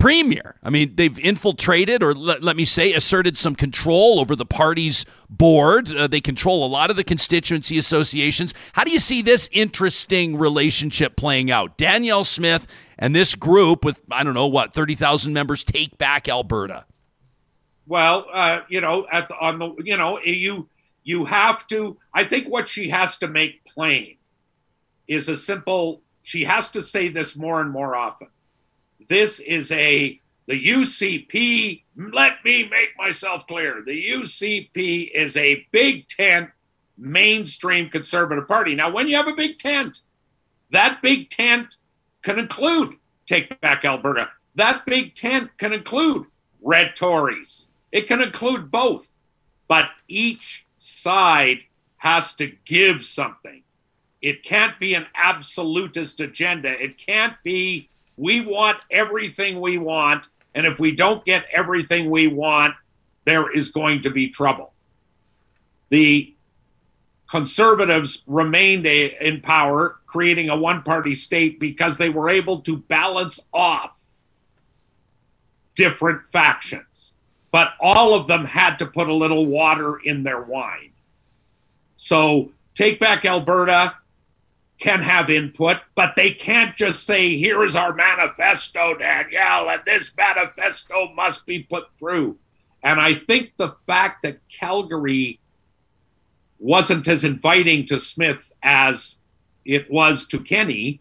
premier. 0.03 0.57
I 0.61 0.69
mean, 0.69 0.97
they've 0.97 1.17
infiltrated, 1.17 2.03
or 2.03 2.13
let, 2.13 2.43
let, 2.43 2.57
me 2.57 2.65
say, 2.65 2.91
asserted 2.91 3.37
some 3.37 3.55
control 3.55 4.19
over 4.19 4.35
the 4.35 4.45
party's 4.45 5.05
board. 5.29 5.95
Uh, 5.95 6.07
they 6.07 6.19
control 6.19 6.65
a 6.65 6.67
lot 6.67 6.89
of 6.89 6.97
the 6.97 7.05
constituency 7.05 7.77
associations. 7.77 8.53
How 8.73 8.83
do 8.83 8.91
you 8.91 8.99
see 8.99 9.21
this 9.21 9.47
interesting 9.53 10.35
relationship 10.35 11.15
playing 11.15 11.51
out? 11.51 11.77
Danielle 11.77 12.25
Smith 12.25 12.67
and 12.99 13.15
this 13.15 13.33
group 13.33 13.85
with, 13.85 14.01
I 14.11 14.25
don't 14.25 14.33
know, 14.33 14.47
what, 14.47 14.73
30,000 14.73 15.31
members 15.31 15.63
take 15.63 15.97
back 15.97 16.27
Alberta. 16.27 16.85
Well, 17.87 18.25
uh, 18.33 18.59
you 18.67 18.81
know, 18.81 19.07
at 19.09 19.29
the, 19.29 19.37
on 19.39 19.57
the, 19.57 19.73
you 19.85 19.95
know, 19.95 20.19
you 20.19 20.67
you 21.05 21.23
have 21.23 21.65
to, 21.67 21.97
I 22.13 22.25
think 22.25 22.49
what 22.49 22.67
she 22.67 22.89
has 22.89 23.19
to 23.19 23.29
make 23.29 23.63
plain 23.63 24.17
is 25.07 25.29
a 25.29 25.37
simple, 25.37 26.01
she 26.23 26.43
has 26.43 26.71
to 26.71 26.81
say 26.81 27.07
this 27.07 27.37
more 27.37 27.61
and 27.61 27.71
more 27.71 27.95
often. 27.95 28.27
This 29.07 29.39
is 29.39 29.71
a, 29.71 30.19
the 30.47 30.65
UCP, 30.67 31.83
let 32.11 32.43
me 32.43 32.67
make 32.69 32.89
myself 32.97 33.47
clear. 33.47 33.83
The 33.85 34.11
UCP 34.11 35.11
is 35.13 35.37
a 35.37 35.65
big 35.71 36.07
tent, 36.07 36.49
mainstream 36.97 37.89
conservative 37.89 38.47
party. 38.47 38.75
Now, 38.75 38.91
when 38.91 39.07
you 39.07 39.15
have 39.15 39.27
a 39.27 39.33
big 39.33 39.57
tent, 39.57 40.01
that 40.71 41.01
big 41.01 41.29
tent 41.29 41.77
can 42.21 42.39
include 42.39 42.95
Take 43.25 43.59
Back 43.61 43.85
Alberta. 43.85 44.29
That 44.55 44.85
big 44.85 45.15
tent 45.15 45.49
can 45.57 45.73
include 45.73 46.25
red 46.61 46.95
Tories. 46.95 47.67
It 47.91 48.07
can 48.07 48.21
include 48.21 48.71
both. 48.71 49.09
But 49.67 49.89
each 50.07 50.65
side 50.77 51.59
has 51.97 52.33
to 52.33 52.51
give 52.65 53.03
something. 53.03 53.63
It 54.21 54.43
can't 54.43 54.77
be 54.79 54.93
an 54.93 55.05
absolutist 55.15 56.19
agenda. 56.19 56.69
It 56.69 56.97
can't 56.97 57.35
be, 57.43 57.89
we 58.17 58.41
want 58.41 58.77
everything 58.91 59.59
we 59.59 59.77
want. 59.77 60.27
And 60.55 60.67
if 60.67 60.79
we 60.79 60.91
don't 60.91 61.23
get 61.25 61.45
everything 61.51 62.09
we 62.09 62.27
want, 62.27 62.75
there 63.25 63.51
is 63.51 63.69
going 63.69 64.01
to 64.01 64.11
be 64.11 64.29
trouble. 64.29 64.73
The 65.89 66.33
conservatives 67.29 68.23
remained 68.27 68.85
a, 68.85 69.25
in 69.25 69.41
power, 69.41 69.99
creating 70.05 70.49
a 70.49 70.55
one 70.55 70.83
party 70.83 71.15
state 71.15 71.59
because 71.59 71.97
they 71.97 72.09
were 72.09 72.29
able 72.29 72.61
to 72.61 72.77
balance 72.77 73.39
off 73.53 73.99
different 75.75 76.27
factions 76.31 77.13
but 77.53 77.75
all 77.79 78.15
of 78.15 78.25
them 78.25 78.43
had 78.43 78.79
to 78.79 78.85
put 78.87 79.07
a 79.07 79.13
little 79.13 79.45
water 79.45 79.97
in 80.03 80.23
their 80.23 80.41
wine. 80.41 80.91
So 81.97 82.51
Take 82.73 82.99
Back 82.99 83.25
Alberta 83.25 83.93
can 84.79 85.01
have 85.01 85.29
input, 85.29 85.77
but 85.95 86.15
they 86.15 86.31
can't 86.31 86.75
just 86.75 87.05
say, 87.05 87.37
here 87.37 87.63
is 87.63 87.75
our 87.75 87.93
manifesto, 87.93 88.97
Danielle, 88.97 89.69
and 89.69 89.81
this 89.85 90.11
manifesto 90.17 91.13
must 91.13 91.45
be 91.45 91.59
put 91.59 91.85
through. 91.99 92.37
And 92.83 92.99
I 92.99 93.13
think 93.13 93.53
the 93.57 93.75
fact 93.87 94.23
that 94.23 94.39
Calgary 94.49 95.39
wasn't 96.59 97.07
as 97.07 97.23
inviting 97.23 97.85
to 97.87 97.99
Smith 97.99 98.51
as 98.61 99.15
it 99.65 99.89
was 99.89 100.25
to 100.27 100.39
Kenney 100.39 100.99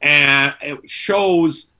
and 0.00 0.54
it 0.60 0.78
shows 0.90 1.70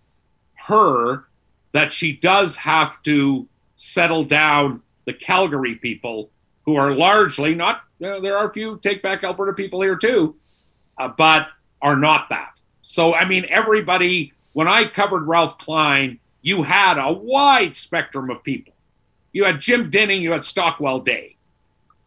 her 0.54 1.24
that 1.72 1.92
she 1.92 2.12
does 2.12 2.56
have 2.56 3.02
to 3.02 3.46
settle 3.76 4.24
down 4.24 4.80
the 5.04 5.12
Calgary 5.12 5.74
people 5.74 6.30
who 6.64 6.76
are 6.76 6.94
largely 6.94 7.54
not, 7.54 7.82
you 7.98 8.08
know, 8.08 8.20
there 8.20 8.36
are 8.36 8.48
a 8.48 8.52
few 8.52 8.78
take 8.78 9.02
back 9.02 9.22
Alberta 9.24 9.52
people 9.52 9.82
here 9.82 9.96
too, 9.96 10.34
uh, 10.98 11.08
but 11.08 11.48
are 11.82 11.96
not 11.96 12.28
that. 12.30 12.58
So, 12.82 13.14
I 13.14 13.24
mean, 13.24 13.46
everybody, 13.48 14.32
when 14.52 14.68
I 14.68 14.84
covered 14.84 15.26
Ralph 15.26 15.58
Klein, 15.58 16.18
you 16.42 16.62
had 16.62 16.98
a 16.98 17.12
wide 17.12 17.74
spectrum 17.76 18.30
of 18.30 18.42
people. 18.42 18.74
You 19.32 19.44
had 19.44 19.60
Jim 19.60 19.90
Dinning, 19.90 20.22
you 20.22 20.32
had 20.32 20.44
Stockwell 20.44 21.00
Day. 21.00 21.36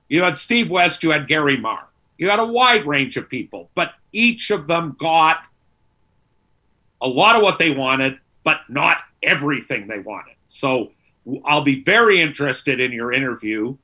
You 0.10 0.23
had 0.23 0.38
Steve 0.38 0.69
West, 0.69 1.04
you 1.04 1.12
had 1.12 1.28
Gary 1.28 1.58
Mar. 1.58 1.88
You 2.17 2.30
had 2.30 2.39
a 2.39 2.45
wide 2.45 2.86
range 2.86 3.17
of 3.17 3.30
people, 3.30 3.69
but 3.76 3.93
each 4.12 4.52
of 4.52 4.67
them 4.67 4.95
got 4.97 5.43
a 7.02 7.08
lot 7.08 7.36
of 7.36 7.43
what 7.43 7.60
they 7.60 7.71
wanted, 7.71 8.17
but 8.43 8.62
not 8.69 9.00
everything 9.21 9.88
they 9.88 10.00
wanted. 10.00 10.36
So 10.47 10.91
I'll 11.45 11.63
be 11.63 11.84
very 11.84 12.21
interested 12.21 12.80
in 12.80 12.91
your 12.91 13.12
interview 13.12 13.76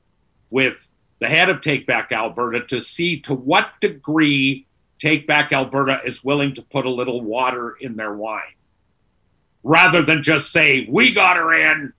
with 0.50 0.86
the 1.18 1.28
head 1.28 1.48
of 1.48 1.60
Take 1.60 1.86
Back 1.86 2.12
Alberta 2.12 2.64
to 2.66 2.80
see 2.80 3.20
to 3.20 3.34
what 3.34 3.70
degree 3.80 4.66
Take 5.04 5.26
Back 5.26 5.52
Alberta 5.52 6.00
is 6.02 6.24
willing 6.24 6.54
to 6.54 6.62
put 6.62 6.86
a 6.86 6.90
little 6.90 7.20
water 7.20 7.76
in 7.78 7.94
their 7.94 8.14
wine 8.14 8.40
rather 9.62 10.00
than 10.00 10.22
just 10.22 10.50
say, 10.50 10.86
we 10.88 11.12
got 11.12 11.36
her 11.36 11.52
in, 11.52 11.92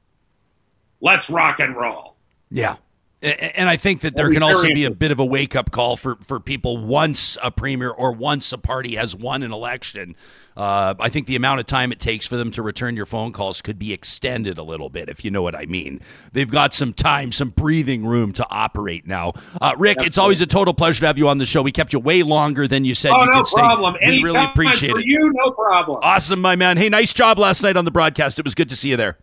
let's 1.01 1.29
rock 1.29 1.59
and 1.59 1.75
roll. 1.75 2.15
Yeah. 2.49 2.77
And 3.25 3.67
I 3.67 3.75
think 3.77 4.01
that 4.01 4.15
there 4.15 4.31
can 4.31 4.43
also 4.43 4.67
be 4.67 4.85
a 4.85 4.91
bit 4.91 5.11
of 5.11 5.19
a 5.19 5.25
wake 5.25 5.55
up 5.55 5.71
call 5.71 5.97
for, 5.97 6.15
for 6.17 6.39
people 6.39 6.77
once 6.77 7.37
a 7.41 7.51
premier 7.51 7.89
or 7.89 8.11
once 8.11 8.51
a 8.53 8.57
party 8.57 8.95
has 8.95 9.15
won 9.15 9.41
an 9.43 9.51
election 9.51 10.15
uh, 10.57 10.93
I 10.99 11.09
think 11.09 11.27
the 11.27 11.35
amount 11.35 11.59
of 11.59 11.65
time 11.65 11.91
it 11.91 11.99
takes 11.99 12.25
for 12.25 12.37
them 12.37 12.51
to 12.51 12.61
return 12.61 12.95
your 12.95 13.05
phone 13.05 13.33
calls 13.33 13.61
could 13.61 13.77
be 13.77 13.91
extended 13.91 14.57
a 14.57 14.63
little 14.63 14.89
bit, 14.89 15.09
if 15.09 15.25
you 15.25 15.31
know 15.31 15.41
what 15.41 15.53
I 15.53 15.65
mean. 15.65 15.99
They've 16.31 16.49
got 16.49 16.73
some 16.73 16.93
time, 16.93 17.31
some 17.31 17.49
breathing 17.49 18.05
room 18.05 18.31
to 18.33 18.47
operate 18.49 19.05
now. 19.05 19.33
Uh, 19.59 19.73
Rick, 19.77 19.97
Absolutely. 19.97 20.07
it's 20.07 20.17
always 20.17 20.41
a 20.41 20.45
total 20.45 20.73
pleasure 20.73 21.01
to 21.01 21.07
have 21.07 21.17
you 21.17 21.27
on 21.27 21.39
the 21.39 21.45
show. 21.45 21.61
We 21.61 21.73
kept 21.73 21.91
you 21.91 21.99
way 21.99 22.23
longer 22.23 22.67
than 22.67 22.85
you 22.85 22.95
said 22.95 23.11
oh, 23.13 23.23
you 23.23 23.31
no 23.31 23.39
could 23.39 23.47
stay. 23.47 23.59
problem. 23.59 23.95
We 23.95 24.07
Anytime 24.07 24.23
really 24.23 24.45
appreciate 24.45 24.95
it. 24.95 25.05
you, 25.05 25.31
no 25.33 25.51
problem. 25.51 25.99
Awesome, 26.01 26.39
my 26.39 26.55
man. 26.55 26.77
Hey, 26.77 26.87
nice 26.87 27.13
job 27.13 27.37
last 27.37 27.61
night 27.61 27.75
on 27.75 27.83
the 27.83 27.91
broadcast. 27.91 28.39
It 28.39 28.45
was 28.45 28.55
good 28.55 28.69
to 28.69 28.75
see 28.77 28.89
you 28.89 28.97
there. 28.97 29.17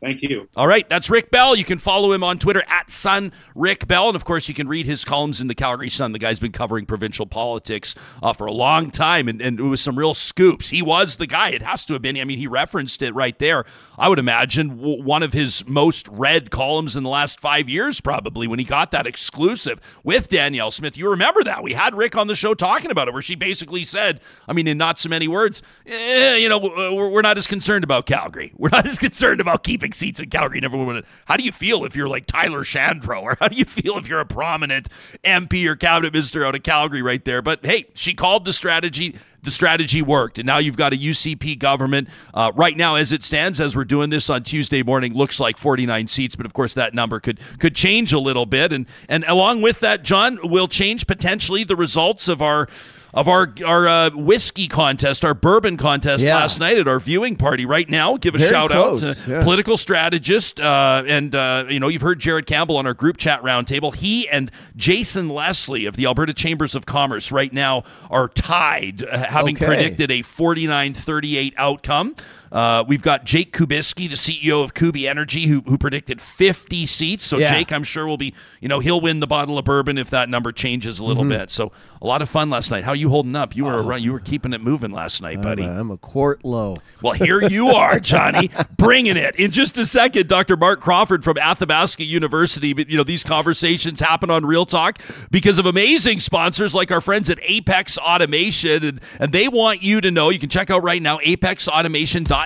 Thank 0.00 0.22
you. 0.22 0.48
All 0.56 0.66
right, 0.66 0.88
that's 0.88 1.10
Rick 1.10 1.30
Bell. 1.30 1.54
You 1.54 1.64
can 1.64 1.76
follow 1.76 2.10
him 2.12 2.24
on 2.24 2.38
Twitter 2.38 2.62
at 2.68 2.90
Sun 2.90 3.32
Rick 3.54 3.86
Bell, 3.86 4.08
and 4.08 4.16
of 4.16 4.24
course, 4.24 4.48
you 4.48 4.54
can 4.54 4.66
read 4.66 4.86
his 4.86 5.04
columns 5.04 5.42
in 5.42 5.46
the 5.46 5.54
Calgary 5.54 5.90
Sun. 5.90 6.12
The 6.12 6.18
guy's 6.18 6.40
been 6.40 6.52
covering 6.52 6.86
provincial 6.86 7.26
politics 7.26 7.94
uh, 8.22 8.32
for 8.32 8.46
a 8.46 8.52
long 8.52 8.90
time, 8.90 9.28
and, 9.28 9.42
and 9.42 9.60
it 9.60 9.62
was 9.62 9.82
some 9.82 9.98
real 9.98 10.14
scoops. 10.14 10.70
He 10.70 10.80
was 10.80 11.16
the 11.16 11.26
guy. 11.26 11.50
It 11.50 11.60
has 11.60 11.84
to 11.84 11.92
have 11.92 12.00
been. 12.00 12.16
I 12.16 12.24
mean, 12.24 12.38
he 12.38 12.46
referenced 12.46 13.02
it 13.02 13.14
right 13.14 13.38
there. 13.38 13.66
I 13.98 14.08
would 14.08 14.18
imagine 14.18 14.78
w- 14.78 15.02
one 15.02 15.22
of 15.22 15.34
his 15.34 15.66
most 15.66 16.08
read 16.08 16.50
columns 16.50 16.96
in 16.96 17.02
the 17.02 17.10
last 17.10 17.38
five 17.38 17.68
years, 17.68 18.00
probably 18.00 18.46
when 18.46 18.58
he 18.58 18.64
got 18.64 18.92
that 18.92 19.06
exclusive 19.06 19.80
with 20.02 20.28
Danielle 20.28 20.70
Smith. 20.70 20.96
You 20.96 21.10
remember 21.10 21.44
that 21.44 21.62
we 21.62 21.74
had 21.74 21.94
Rick 21.94 22.16
on 22.16 22.26
the 22.26 22.36
show 22.36 22.54
talking 22.54 22.90
about 22.90 23.08
it, 23.08 23.12
where 23.12 23.22
she 23.22 23.34
basically 23.34 23.84
said, 23.84 24.22
I 24.48 24.54
mean, 24.54 24.66
in 24.66 24.78
not 24.78 24.98
so 24.98 25.10
many 25.10 25.28
words, 25.28 25.62
eh, 25.84 26.36
you 26.36 26.48
know, 26.48 26.58
we're 26.58 27.20
not 27.20 27.36
as 27.36 27.46
concerned 27.46 27.84
about 27.84 28.06
Calgary. 28.06 28.52
We're 28.56 28.70
not 28.70 28.86
as 28.86 28.98
concerned 28.98 29.42
about 29.42 29.62
keeping 29.62 29.89
seats 29.92 30.20
in 30.20 30.30
Calgary. 30.30 30.60
Never 30.60 30.76
would. 30.76 31.04
How 31.24 31.36
do 31.36 31.44
you 31.44 31.52
feel 31.52 31.84
if 31.84 31.96
you're 31.96 32.08
like 32.08 32.26
Tyler 32.26 32.64
Shandro, 32.64 33.22
or 33.22 33.36
how 33.40 33.48
do 33.48 33.56
you 33.56 33.64
feel 33.64 33.98
if 33.98 34.08
you're 34.08 34.20
a 34.20 34.26
prominent 34.26 34.88
MP 35.24 35.66
or 35.66 35.76
cabinet 35.76 36.12
minister 36.12 36.44
out 36.44 36.54
of 36.54 36.62
Calgary 36.62 37.02
right 37.02 37.24
there? 37.24 37.42
But 37.42 37.64
hey, 37.64 37.86
she 37.94 38.14
called 38.14 38.44
the 38.44 38.52
strategy. 38.52 39.16
The 39.42 39.50
strategy 39.50 40.02
worked, 40.02 40.38
and 40.38 40.44
now 40.44 40.58
you've 40.58 40.76
got 40.76 40.92
a 40.92 40.96
UCP 40.96 41.58
government 41.58 42.10
uh, 42.34 42.52
right 42.54 42.76
now, 42.76 42.96
as 42.96 43.10
it 43.10 43.22
stands, 43.22 43.58
as 43.58 43.74
we're 43.74 43.86
doing 43.86 44.10
this 44.10 44.28
on 44.28 44.42
Tuesday 44.42 44.82
morning. 44.82 45.14
Looks 45.14 45.40
like 45.40 45.56
49 45.56 46.08
seats, 46.08 46.36
but 46.36 46.44
of 46.44 46.52
course 46.52 46.74
that 46.74 46.92
number 46.92 47.20
could 47.20 47.40
could 47.58 47.74
change 47.74 48.12
a 48.12 48.18
little 48.18 48.44
bit, 48.44 48.70
and 48.70 48.86
and 49.08 49.24
along 49.24 49.62
with 49.62 49.80
that, 49.80 50.02
John 50.02 50.38
will 50.42 50.68
change 50.68 51.06
potentially 51.06 51.64
the 51.64 51.76
results 51.76 52.28
of 52.28 52.42
our 52.42 52.68
of 53.12 53.28
our 53.28 53.52
our 53.64 53.88
uh, 53.88 54.10
whiskey 54.10 54.68
contest, 54.68 55.24
our 55.24 55.34
bourbon 55.34 55.76
contest 55.76 56.24
yeah. 56.24 56.36
last 56.36 56.60
night 56.60 56.78
at 56.78 56.86
our 56.86 57.00
viewing 57.00 57.36
party. 57.36 57.66
Right 57.66 57.88
now, 57.88 58.16
give 58.16 58.34
a 58.34 58.38
Very 58.38 58.50
shout 58.50 58.70
close. 58.70 59.02
out 59.02 59.16
to 59.16 59.30
yeah. 59.30 59.42
political 59.42 59.76
strategist, 59.76 60.60
uh, 60.60 61.02
and 61.06 61.34
uh, 61.34 61.64
you 61.68 61.80
know 61.80 61.88
you've 61.88 62.02
heard 62.02 62.20
Jared 62.20 62.46
Campbell 62.46 62.76
on 62.76 62.86
our 62.86 62.94
group 62.94 63.16
chat 63.16 63.42
roundtable. 63.42 63.94
He 63.94 64.28
and 64.28 64.50
Jason 64.76 65.28
Leslie 65.28 65.86
of 65.86 65.96
the 65.96 66.06
Alberta 66.06 66.34
Chambers 66.34 66.74
of 66.74 66.86
Commerce 66.86 67.32
right 67.32 67.52
now 67.52 67.84
are 68.10 68.28
tied, 68.28 69.04
uh, 69.04 69.26
having 69.26 69.56
okay. 69.56 69.66
predicted 69.66 70.10
a 70.10 70.20
49-38 70.20 71.54
outcome. 71.56 72.14
Uh, 72.52 72.84
we've 72.86 73.02
got 73.02 73.24
Jake 73.24 73.52
Kubiski, 73.52 74.08
the 74.08 74.16
CEO 74.16 74.64
of 74.64 74.74
Kubi 74.74 75.06
Energy, 75.06 75.46
who, 75.46 75.60
who 75.66 75.78
predicted 75.78 76.20
50 76.20 76.86
seats. 76.86 77.24
So 77.24 77.38
yeah. 77.38 77.50
Jake, 77.50 77.72
I'm 77.72 77.84
sure 77.84 78.06
will 78.06 78.16
be, 78.16 78.34
you 78.60 78.68
know, 78.68 78.80
he'll 78.80 79.00
win 79.00 79.20
the 79.20 79.26
bottle 79.26 79.58
of 79.58 79.64
bourbon 79.64 79.98
if 79.98 80.10
that 80.10 80.28
number 80.28 80.50
changes 80.52 80.98
a 80.98 81.04
little 81.04 81.22
mm-hmm. 81.22 81.38
bit. 81.38 81.50
So 81.50 81.72
a 82.02 82.06
lot 82.06 82.22
of 82.22 82.30
fun 82.30 82.50
last 82.50 82.70
night. 82.70 82.84
How 82.84 82.92
you 82.92 83.10
holding 83.10 83.36
up? 83.36 83.54
You 83.54 83.66
were 83.66 83.92
oh. 83.92 83.96
you 83.96 84.12
were 84.12 84.20
keeping 84.20 84.52
it 84.52 84.60
moving 84.60 84.90
last 84.90 85.20
night, 85.20 85.42
buddy. 85.42 85.64
I'm 85.64 85.70
a, 85.70 85.80
I'm 85.80 85.90
a 85.90 85.98
quart 85.98 86.44
low. 86.44 86.76
Well, 87.02 87.12
here 87.12 87.42
you 87.42 87.68
are, 87.68 88.00
Johnny, 88.00 88.50
bringing 88.76 89.16
it. 89.16 89.36
In 89.36 89.50
just 89.50 89.76
a 89.76 89.84
second, 89.84 90.26
Dr. 90.26 90.56
Mark 90.56 90.80
Crawford 90.80 91.22
from 91.22 91.36
Athabasca 91.36 92.04
University. 92.04 92.72
But 92.72 92.88
you 92.88 92.96
know, 92.96 93.04
these 93.04 93.22
conversations 93.22 94.00
happen 94.00 94.30
on 94.30 94.46
Real 94.46 94.64
Talk 94.64 94.98
because 95.30 95.58
of 95.58 95.66
amazing 95.66 96.20
sponsors 96.20 96.74
like 96.74 96.90
our 96.90 97.00
friends 97.00 97.28
at 97.28 97.38
Apex 97.42 97.98
Automation, 97.98 98.82
and, 98.82 99.00
and 99.18 99.32
they 99.32 99.48
want 99.48 99.82
you 99.82 100.00
to 100.00 100.10
know. 100.10 100.30
You 100.30 100.38
can 100.38 100.48
check 100.48 100.70
out 100.70 100.82
right 100.82 101.02
now 101.02 101.18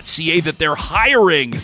apexautomation.ca 0.02 0.40
that 0.40 0.58
they're 0.58 0.74
hiring. 0.74 1.54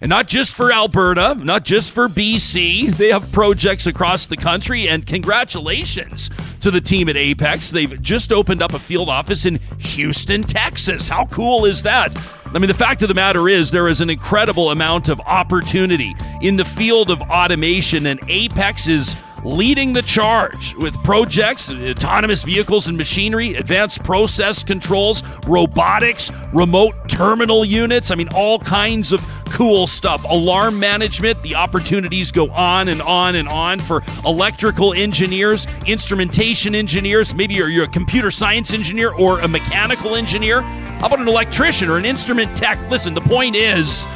And 0.00 0.10
not 0.10 0.28
just 0.28 0.54
for 0.54 0.72
Alberta, 0.72 1.34
not 1.34 1.64
just 1.64 1.90
for 1.90 2.06
BC. 2.06 2.96
They 2.96 3.08
have 3.08 3.32
projects 3.32 3.86
across 3.86 4.26
the 4.26 4.36
country. 4.36 4.86
And 4.88 5.04
congratulations 5.04 6.30
to 6.60 6.70
the 6.70 6.80
team 6.80 7.08
at 7.08 7.16
Apex. 7.16 7.72
They've 7.72 8.00
just 8.00 8.32
opened 8.32 8.62
up 8.62 8.74
a 8.74 8.78
field 8.78 9.08
office 9.08 9.44
in 9.44 9.58
Houston, 9.78 10.44
Texas. 10.44 11.08
How 11.08 11.26
cool 11.26 11.64
is 11.64 11.82
that? 11.82 12.16
I 12.46 12.58
mean, 12.58 12.68
the 12.68 12.74
fact 12.74 13.02
of 13.02 13.08
the 13.08 13.14
matter 13.14 13.48
is, 13.48 13.72
there 13.72 13.88
is 13.88 14.00
an 14.00 14.08
incredible 14.08 14.70
amount 14.70 15.08
of 15.08 15.20
opportunity 15.20 16.14
in 16.40 16.56
the 16.56 16.64
field 16.64 17.10
of 17.10 17.20
automation, 17.22 18.06
and 18.06 18.18
Apex 18.26 18.88
is 18.88 19.14
leading 19.44 19.92
the 19.92 20.02
charge 20.02 20.74
with 20.76 20.94
projects, 21.04 21.70
autonomous 21.70 22.42
vehicles 22.42 22.88
and 22.88 22.96
machinery, 22.96 23.54
advanced 23.54 24.02
process 24.04 24.64
controls, 24.64 25.22
robotics, 25.46 26.30
remote 26.52 26.94
terminal 27.08 27.64
units. 27.64 28.10
I 28.10 28.14
mean, 28.14 28.28
all 28.34 28.58
kinds 28.58 29.12
of 29.12 29.20
cool 29.50 29.86
stuff. 29.86 30.24
Alarm 30.24 30.78
management, 30.78 31.42
the 31.42 31.54
opportunities 31.54 32.32
go 32.32 32.50
on 32.50 32.88
and 32.88 33.00
on 33.02 33.34
and 33.36 33.48
on 33.48 33.80
for 33.80 34.02
electrical 34.24 34.92
engineers, 34.92 35.66
instrumentation 35.86 36.74
engineers. 36.74 37.34
Maybe 37.34 37.54
you're, 37.54 37.68
you're 37.68 37.84
a 37.84 37.88
computer 37.88 38.30
science 38.30 38.72
engineer 38.72 39.12
or 39.14 39.40
a 39.40 39.48
mechanical 39.48 40.14
engineer. 40.14 40.62
How 40.62 41.06
about 41.06 41.20
an 41.20 41.28
electrician 41.28 41.88
or 41.88 41.96
an 41.96 42.04
instrument 42.04 42.56
tech? 42.56 42.78
Listen, 42.90 43.14
the 43.14 43.20
point 43.20 43.56
is 43.56 44.06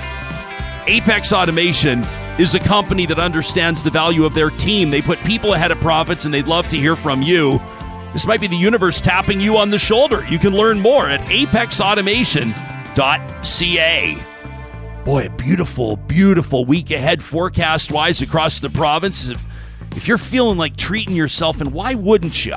Apex 0.86 1.32
Automation 1.32 2.04
is 2.38 2.54
a 2.54 2.60
company 2.60 3.06
that 3.06 3.18
understands 3.18 3.82
the 3.82 3.90
value 3.90 4.24
of 4.24 4.34
their 4.34 4.50
team. 4.50 4.90
They 4.90 5.02
put 5.02 5.18
people 5.20 5.54
ahead 5.54 5.70
of 5.70 5.78
profits, 5.78 6.24
and 6.24 6.32
they'd 6.32 6.46
love 6.46 6.68
to 6.68 6.76
hear 6.76 6.96
from 6.96 7.22
you. 7.22 7.60
This 8.12 8.26
might 8.26 8.40
be 8.40 8.46
the 8.46 8.56
universe 8.56 9.00
tapping 9.00 9.40
you 9.40 9.56
on 9.56 9.70
the 9.70 9.78
shoulder. 9.78 10.26
You 10.28 10.38
can 10.38 10.54
learn 10.54 10.80
more 10.80 11.08
at 11.08 11.20
apexautomation.ca. 11.28 14.18
Boy, 15.04 15.26
a 15.26 15.30
beautiful, 15.30 15.96
beautiful 15.96 16.64
week 16.64 16.90
ahead 16.90 17.22
forecast 17.22 17.90
wise 17.90 18.22
across 18.22 18.60
the 18.60 18.70
province. 18.70 19.28
If, 19.28 19.44
if 19.96 20.08
you're 20.08 20.18
feeling 20.18 20.58
like 20.58 20.76
treating 20.76 21.14
yourself, 21.14 21.60
and 21.60 21.72
why 21.72 21.94
wouldn't 21.94 22.46
you? 22.46 22.56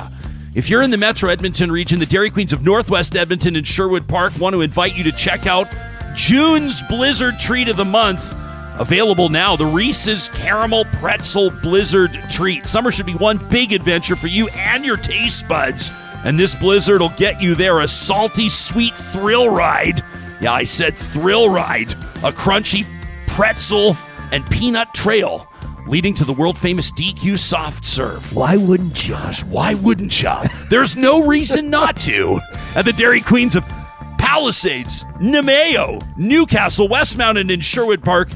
If 0.53 0.69
you're 0.69 0.83
in 0.83 0.91
the 0.91 0.97
Metro 0.97 1.29
Edmonton 1.29 1.71
region, 1.71 1.99
the 1.99 2.05
Dairy 2.05 2.29
Queens 2.29 2.53
of 2.53 2.63
Northwest 2.63 3.15
Edmonton 3.15 3.57
and 3.57 3.67
Sherwood 3.67 4.07
Park 4.07 4.37
want 4.39 4.53
to 4.53 4.61
invite 4.61 4.95
you 4.95 5.03
to 5.03 5.11
check 5.11 5.47
out 5.47 5.67
June's 6.15 6.81
Blizzard 6.83 7.39
Treat 7.39 7.67
of 7.67 7.75
the 7.75 7.83
Month 7.83 8.33
Available 8.77 9.29
now, 9.29 9.55
the 9.55 9.65
Reese's 9.65 10.29
Caramel 10.29 10.85
Pretzel 10.85 11.49
Blizzard 11.49 12.13
Treat. 12.29 12.65
Summer 12.65 12.91
should 12.91 13.05
be 13.05 13.15
one 13.15 13.37
big 13.49 13.71
adventure 13.71 14.15
for 14.15 14.27
you 14.27 14.49
and 14.49 14.85
your 14.85 14.97
taste 14.97 15.47
buds. 15.47 15.91
And 16.25 16.37
this 16.37 16.55
blizzard 16.55 17.01
will 17.01 17.13
get 17.17 17.41
you 17.41 17.55
there 17.55 17.79
a 17.79 17.87
salty, 17.87 18.49
sweet 18.49 18.95
thrill 18.95 19.49
ride. 19.49 20.03
Yeah, 20.41 20.53
I 20.53 20.65
said 20.65 20.97
thrill 20.97 21.49
ride. 21.49 21.93
A 22.23 22.31
crunchy 22.31 22.85
pretzel 23.27 23.95
and 24.31 24.45
peanut 24.49 24.93
trail 24.93 25.47
leading 25.87 26.13
to 26.15 26.25
the 26.25 26.33
world 26.33 26.57
famous 26.57 26.91
DQ 26.91 27.39
soft 27.39 27.85
serve. 27.85 28.35
Why 28.35 28.57
wouldn't? 28.57 29.07
Gosh, 29.07 29.43
why 29.43 29.75
wouldn't 29.75 30.21
you? 30.21 30.33
There's 30.69 30.95
no 30.95 31.25
reason 31.25 31.69
not 31.69 31.95
to. 32.01 32.39
At 32.75 32.85
the 32.85 32.93
Dairy 32.93 33.21
Queens 33.21 33.55
of 33.55 33.63
Palisades, 34.17 35.03
Namao, 35.21 36.01
Newcastle, 36.17 36.89
Westmount, 36.89 37.53
and 37.53 37.63
Sherwood 37.63 38.03
Park, 38.03 38.29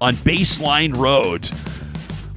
on 0.00 0.14
Baseline 0.16 0.96
Road. 0.96 1.50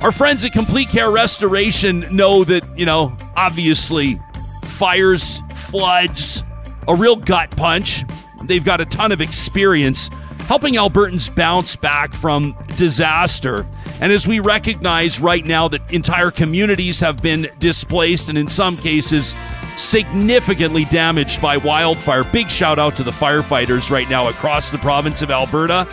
Our 0.01 0.11
friends 0.11 0.43
at 0.43 0.53
Complete 0.53 0.89
Care 0.89 1.09
Restoration 1.09 2.05
know 2.11 2.43
that, 2.43 2.63
you 2.77 2.85
know, 2.85 3.15
obviously 3.35 4.19
fires, 4.63 5.41
floods, 5.55 6.43
a 6.87 6.95
real 6.95 7.15
gut 7.15 7.51
punch. 7.57 8.03
They've 8.43 8.63
got 8.63 8.79
a 8.79 8.85
ton 8.85 9.11
of 9.11 9.21
experience 9.21 10.09
helping 10.47 10.75
Albertans 10.75 11.33
bounce 11.33 11.75
back 11.75 12.13
from 12.13 12.55
disaster. 12.77 13.67
And 13.99 14.13
as 14.13 14.27
we 14.27 14.39
recognize 14.39 15.19
right 15.19 15.45
now 15.45 15.67
that 15.67 15.91
entire 15.91 16.31
communities 16.31 17.01
have 17.01 17.21
been 17.21 17.49
displaced 17.59 18.29
and 18.29 18.37
in 18.37 18.47
some 18.47 18.77
cases 18.77 19.35
significantly 19.75 20.85
damaged 20.85 21.41
by 21.41 21.57
wildfire, 21.57 22.23
big 22.23 22.49
shout 22.49 22.79
out 22.79 22.95
to 22.95 23.03
the 23.03 23.11
firefighters 23.11 23.91
right 23.91 24.09
now 24.09 24.29
across 24.29 24.71
the 24.71 24.77
province 24.77 25.21
of 25.21 25.31
Alberta. 25.31 25.85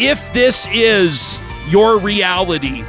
If 0.00 0.32
this 0.32 0.68
is 0.70 1.40
your 1.68 1.98
reality, 1.98 2.84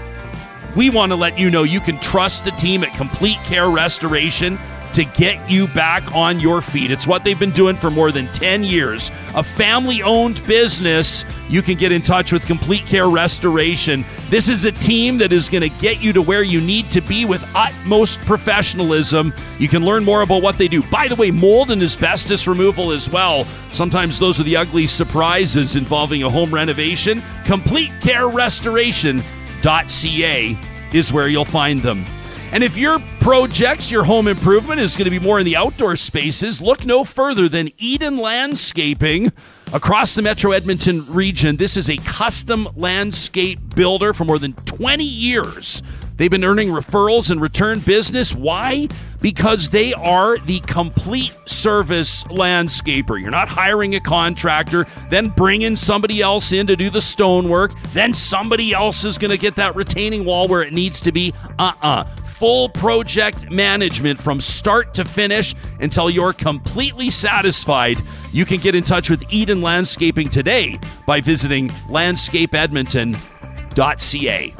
we 0.76 0.91
want 0.91 1.12
to 1.12 1.16
let 1.16 1.39
you 1.39 1.49
know 1.49 1.64
you 1.64 1.80
can 1.80 1.99
trust 1.99 2.45
the 2.45 2.51
team 2.51 2.84
at 2.84 2.93
Complete 2.95 3.38
Care 3.45 3.72
Restoration 3.72 4.60
to 4.94 5.06
get 5.06 5.50
you 5.50 5.68
back 5.68 6.14
on 6.14 6.40
your 6.40 6.62
feet. 6.62 6.92
It's 6.92 7.08
what 7.08 7.24
they've 7.24 7.40
been 7.40 7.52
doing 7.52 7.76
for 7.76 7.92
more 7.92 8.12
than 8.12 8.28
10 8.28 8.64
years. 8.64 9.12
A 9.36 9.44
family 9.44 10.02
owned 10.02 10.46
business. 10.46 11.26
You 11.48 11.62
can 11.62 11.78
get 11.78 11.92
in 11.92 12.02
touch 12.02 12.32
with 12.32 12.46
Complete 12.46 12.86
Care 12.86 13.10
Restoration. 13.10 14.06
This 14.30 14.50
is 14.50 14.66
a 14.66 14.72
team 14.72 15.18
that 15.20 15.32
is 15.32 15.50
going 15.50 15.64
to 15.64 15.70
get 15.70 16.02
you 16.02 16.14
to 16.14 16.22
where 16.22 16.44
you 16.44 16.62
need 16.62 16.92
to 16.92 17.02
be 17.02 17.26
with 17.26 17.48
utmost 17.56 18.20
professionalism. 18.22 19.34
You 19.58 19.68
can 19.68 19.84
learn 19.84 20.04
more 20.04 20.22
about 20.22 20.42
what 20.42 20.58
they 20.58 20.68
do. 20.68 20.82
By 20.84 21.08
the 21.08 21.16
way, 21.16 21.32
mold 21.32 21.72
and 21.72 21.82
asbestos 21.82 22.48
removal 22.48 22.92
as 22.92 23.10
well. 23.10 23.46
Sometimes 23.72 24.20
those 24.20 24.40
are 24.40 24.44
the 24.44 24.58
ugly 24.58 24.88
surprises 24.88 25.76
involving 25.76 26.24
a 26.24 26.30
home 26.30 26.54
renovation. 26.54 27.22
Complete 27.46 27.92
Care 28.02 28.28
Restoration.ca 28.28 30.58
is 30.94 31.14
where 31.14 31.28
you'll 31.28 31.46
find 31.46 31.82
them. 31.82 32.06
And 32.52 32.64
if 32.64 32.76
your 32.78 33.00
projects, 33.20 33.91
your 33.91 34.04
home 34.04 34.28
improvement 34.28 34.80
is 34.80 34.95
going 34.95 35.06
to 35.06 35.12
be 35.12 35.20
more 35.20 35.39
in 35.39 35.45
the 35.45 35.56
outdoor 35.56 35.95
spaces, 35.95 36.60
look 36.60 36.84
no 36.84 37.04
further 37.04 37.47
than 37.47 37.70
Eden 37.78 38.18
Landscaping 38.18 39.32
across 39.72 40.16
the 40.16 40.24
Metro 40.24 40.52
Edmonton 40.52 41.06
region. 41.14 41.58
This 41.58 41.78
is 41.78 41.89
a 41.89 41.97
custom 41.97 42.68
landscape 42.76 43.60
builder 43.76 44.14
for 44.14 44.26
more 44.26 44.39
than 44.39 44.54
20 44.54 45.04
years. 45.04 45.84
They've 46.18 46.30
been 46.30 46.43
earning 46.43 46.68
referrals 46.68 47.32
and 47.32 47.39
return 47.39 47.80
business. 47.80 48.36
Why? 48.36 48.89
Because 49.22 49.70
they 49.70 49.93
are 49.93 50.38
the 50.39 50.60
complete 50.62 51.38
service 51.45 52.26
landscaper. 52.26 53.22
You're 53.22 53.32
not 53.32 53.47
hiring 53.47 53.95
a 53.95 54.02
contractor, 54.02 54.86
then 55.10 55.30
bringing 55.30 55.78
somebody 55.78 56.22
else 56.22 56.52
in 56.52 56.68
to 56.68 56.76
do 56.76 56.89
the 56.89 57.02
stonework, 57.02 57.80
then 57.93 58.14
somebody 58.14 58.74
else 58.74 59.06
is 59.06 59.18
going 59.18 59.32
to 59.32 59.38
get 59.38 59.56
that 59.56 59.78
retaining 59.78 60.26
wall 60.26 60.50
where 60.50 60.62
it 60.62 60.74
needs 60.74 61.00
to 61.02 61.14
be. 61.14 61.34
Uh 61.58 61.74
uh 61.82 62.04
Full 62.40 62.70
project 62.70 63.52
management 63.52 64.18
from 64.18 64.40
start 64.40 64.94
to 64.94 65.04
finish 65.04 65.54
until 65.82 66.10
you're 66.10 66.32
completely 66.32 67.12
satisfied. 67.12 68.02
You 68.32 68.46
can 68.46 68.62
get 68.62 68.76
in 68.76 68.86
touch 68.86 69.10
with 69.10 69.26
Eden 69.30 69.62
Landscaping 69.62 70.30
today 70.30 70.80
by 71.06 71.20
visiting 71.20 71.68
landscapeedmonton.ca. 71.90 74.56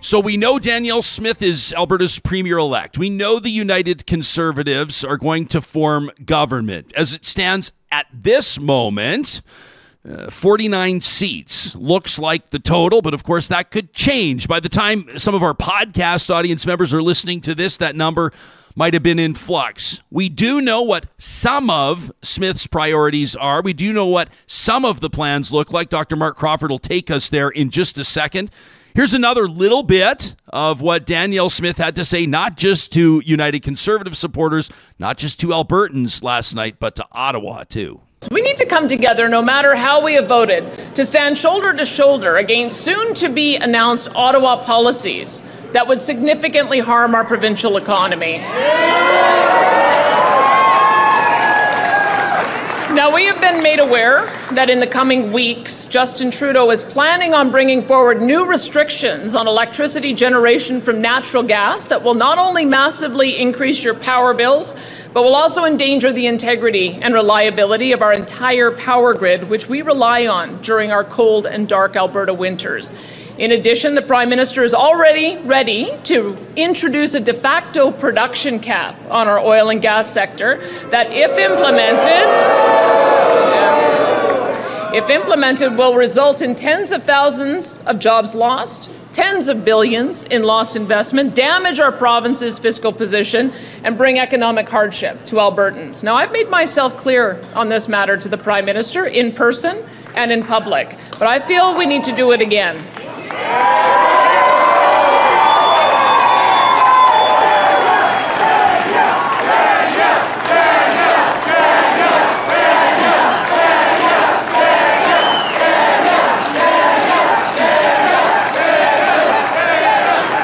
So 0.00 0.20
we 0.20 0.36
know 0.36 0.58
Danielle 0.58 1.00
Smith 1.00 1.40
is 1.40 1.72
Alberta's 1.72 2.18
premier 2.18 2.58
elect. 2.58 2.98
We 2.98 3.08
know 3.08 3.38
the 3.38 3.48
United 3.48 4.06
Conservatives 4.06 5.02
are 5.02 5.16
going 5.16 5.46
to 5.46 5.62
form 5.62 6.10
government. 6.26 6.92
As 6.94 7.14
it 7.14 7.24
stands 7.24 7.72
at 7.90 8.04
this 8.12 8.60
moment, 8.60 9.40
uh, 10.06 10.30
49 10.30 11.00
seats 11.00 11.74
looks 11.74 12.18
like 12.18 12.50
the 12.50 12.58
total, 12.58 13.00
but 13.00 13.14
of 13.14 13.22
course 13.22 13.48
that 13.48 13.70
could 13.70 13.92
change. 13.92 14.48
By 14.48 14.60
the 14.60 14.68
time 14.68 15.18
some 15.18 15.34
of 15.34 15.42
our 15.42 15.54
podcast 15.54 16.28
audience 16.28 16.66
members 16.66 16.92
are 16.92 17.02
listening 17.02 17.40
to 17.42 17.54
this, 17.54 17.78
that 17.78 17.96
number 17.96 18.32
might 18.76 18.92
have 18.92 19.02
been 19.02 19.18
in 19.18 19.34
flux. 19.34 20.00
We 20.10 20.28
do 20.28 20.60
know 20.60 20.82
what 20.82 21.06
some 21.16 21.70
of 21.70 22.12
Smith's 22.22 22.66
priorities 22.66 23.36
are. 23.36 23.62
We 23.62 23.72
do 23.72 23.92
know 23.92 24.06
what 24.06 24.28
some 24.46 24.84
of 24.84 25.00
the 25.00 25.10
plans 25.10 25.52
look 25.52 25.72
like. 25.72 25.88
Dr. 25.90 26.16
Mark 26.16 26.36
Crawford 26.36 26.70
will 26.70 26.78
take 26.78 27.10
us 27.10 27.28
there 27.28 27.48
in 27.48 27.70
just 27.70 27.96
a 27.98 28.04
second. 28.04 28.50
Here's 28.94 29.14
another 29.14 29.48
little 29.48 29.82
bit 29.82 30.36
of 30.48 30.80
what 30.80 31.06
Danielle 31.06 31.50
Smith 31.50 31.78
had 31.78 31.96
to 31.96 32.04
say, 32.04 32.26
not 32.26 32.56
just 32.56 32.92
to 32.92 33.22
United 33.24 33.62
Conservative 33.62 34.16
supporters, 34.16 34.70
not 34.98 35.18
just 35.18 35.40
to 35.40 35.48
Albertans 35.48 36.22
last 36.22 36.54
night, 36.54 36.76
but 36.78 36.94
to 36.96 37.06
Ottawa 37.10 37.64
too. 37.64 38.00
We 38.30 38.42
need 38.42 38.56
to 38.56 38.66
come 38.66 38.88
together, 38.88 39.28
no 39.28 39.42
matter 39.42 39.74
how 39.74 40.02
we 40.02 40.14
have 40.14 40.28
voted, 40.28 40.64
to 40.94 41.04
stand 41.04 41.36
shoulder 41.36 41.72
to 41.74 41.84
shoulder 41.84 42.36
against 42.36 42.80
soon 42.80 43.14
to 43.14 43.28
be 43.28 43.56
announced 43.56 44.08
Ottawa 44.14 44.64
policies 44.64 45.42
that 45.72 45.86
would 45.88 46.00
significantly 46.00 46.78
harm 46.78 47.14
our 47.14 47.24
provincial 47.24 47.76
economy. 47.76 48.40
Now, 52.94 53.12
we 53.12 53.24
have 53.24 53.40
been 53.40 53.60
made 53.60 53.80
aware 53.80 54.24
that 54.52 54.70
in 54.70 54.78
the 54.78 54.86
coming 54.86 55.32
weeks, 55.32 55.86
Justin 55.86 56.30
Trudeau 56.30 56.70
is 56.70 56.84
planning 56.84 57.34
on 57.34 57.50
bringing 57.50 57.84
forward 57.84 58.22
new 58.22 58.46
restrictions 58.46 59.34
on 59.34 59.48
electricity 59.48 60.14
generation 60.14 60.80
from 60.80 61.02
natural 61.02 61.42
gas 61.42 61.86
that 61.86 62.04
will 62.04 62.14
not 62.14 62.38
only 62.38 62.64
massively 62.64 63.36
increase 63.36 63.82
your 63.82 63.96
power 63.96 64.32
bills, 64.32 64.76
but 65.12 65.24
will 65.24 65.34
also 65.34 65.64
endanger 65.64 66.12
the 66.12 66.28
integrity 66.28 66.92
and 67.02 67.14
reliability 67.14 67.90
of 67.90 68.00
our 68.00 68.12
entire 68.12 68.70
power 68.70 69.12
grid, 69.12 69.50
which 69.50 69.68
we 69.68 69.82
rely 69.82 70.28
on 70.28 70.62
during 70.62 70.92
our 70.92 71.02
cold 71.02 71.48
and 71.48 71.68
dark 71.68 71.96
Alberta 71.96 72.32
winters. 72.32 72.92
In 73.36 73.50
addition, 73.50 73.96
the 73.96 74.02
Prime 74.02 74.28
Minister 74.28 74.62
is 74.62 74.74
already 74.74 75.36
ready 75.38 75.90
to 76.04 76.36
introduce 76.54 77.14
a 77.14 77.20
de 77.20 77.34
facto 77.34 77.90
production 77.90 78.60
cap 78.60 78.94
on 79.10 79.26
our 79.26 79.40
oil 79.40 79.70
and 79.70 79.82
gas 79.82 80.08
sector 80.08 80.58
that, 80.90 81.08
if 81.10 81.32
implemented, 81.36 82.28
if 84.94 85.10
implemented, 85.10 85.76
will 85.76 85.96
result 85.96 86.42
in 86.42 86.54
tens 86.54 86.92
of 86.92 87.02
thousands 87.02 87.80
of 87.86 87.98
jobs 87.98 88.36
lost, 88.36 88.88
tens 89.12 89.48
of 89.48 89.64
billions 89.64 90.22
in 90.22 90.44
lost 90.44 90.76
investment, 90.76 91.34
damage 91.34 91.80
our 91.80 91.90
province's 91.90 92.60
fiscal 92.60 92.92
position, 92.92 93.52
and 93.82 93.98
bring 93.98 94.20
economic 94.20 94.68
hardship 94.68 95.26
to 95.26 95.34
Albertans. 95.36 96.04
Now, 96.04 96.14
I've 96.14 96.30
made 96.30 96.50
myself 96.50 96.96
clear 96.96 97.42
on 97.56 97.68
this 97.68 97.88
matter 97.88 98.16
to 98.16 98.28
the 98.28 98.38
Prime 98.38 98.64
Minister 98.64 99.06
in 99.06 99.32
person 99.32 99.84
and 100.14 100.30
in 100.30 100.44
public, 100.44 100.96
but 101.18 101.26
I 101.26 101.40
feel 101.40 101.76
we 101.76 101.86
need 101.86 102.04
to 102.04 102.14
do 102.14 102.30
it 102.30 102.40
again. 102.40 102.80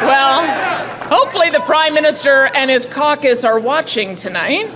Well, 0.03 0.43
hopefully 1.09 1.51
the 1.51 1.61
Prime 1.61 1.93
Minister 1.93 2.47
and 2.55 2.70
his 2.70 2.86
caucus 2.86 3.45
are 3.45 3.61
watching 3.61 4.14
tonight. 4.14 4.70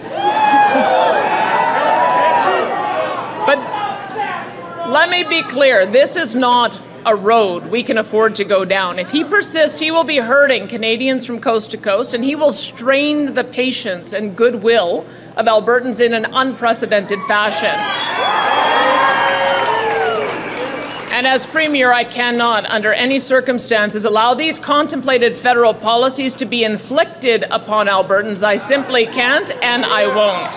but 3.47 3.59
let 4.91 5.09
me 5.09 5.25
be 5.25 5.43
clear 5.43 5.87
this 5.87 6.17
is 6.17 6.35
not 6.35 6.79
a 7.07 7.15
road 7.15 7.67
we 7.67 7.83
can 7.83 7.99
afford 7.99 8.35
to 8.37 8.45
go 8.45 8.65
down. 8.65 8.99
If 8.99 9.11
he 9.11 9.25
persists, 9.25 9.79
he 9.79 9.91
will 9.91 10.05
be 10.05 10.19
hurting 10.19 10.69
Canadians 10.69 11.27
from 11.27 11.39
coast 11.39 11.71
to 11.73 11.77
coast, 11.77 12.15
and 12.15 12.25
he 12.25 12.35
will 12.35 12.53
strain 12.53 13.35
the 13.35 13.45
patience 13.45 14.13
and 14.13 14.37
goodwill 14.37 15.07
of 15.37 15.47
Albertans 15.47 16.05
in 16.05 16.15
an 16.15 16.27
unprecedented 16.27 17.21
fashion. 17.25 17.75
And 21.13 21.29
as 21.29 21.47
Premier, 21.47 21.93
I 21.93 22.03
cannot, 22.03 22.67
under 22.67 22.93
any 22.93 23.21
circumstances, 23.21 24.05
allow 24.05 24.35
these 24.35 24.59
contemplated 24.59 25.35
federal 25.35 25.73
policies 25.73 26.35
to 26.35 26.45
be 26.45 26.65
inflicted 26.65 27.45
upon 27.51 27.87
Albertans. 27.87 28.43
I 28.43 28.57
simply 28.57 29.07
can't, 29.07 29.53
and 29.63 29.85
I 29.85 30.09
won't. 30.09 30.53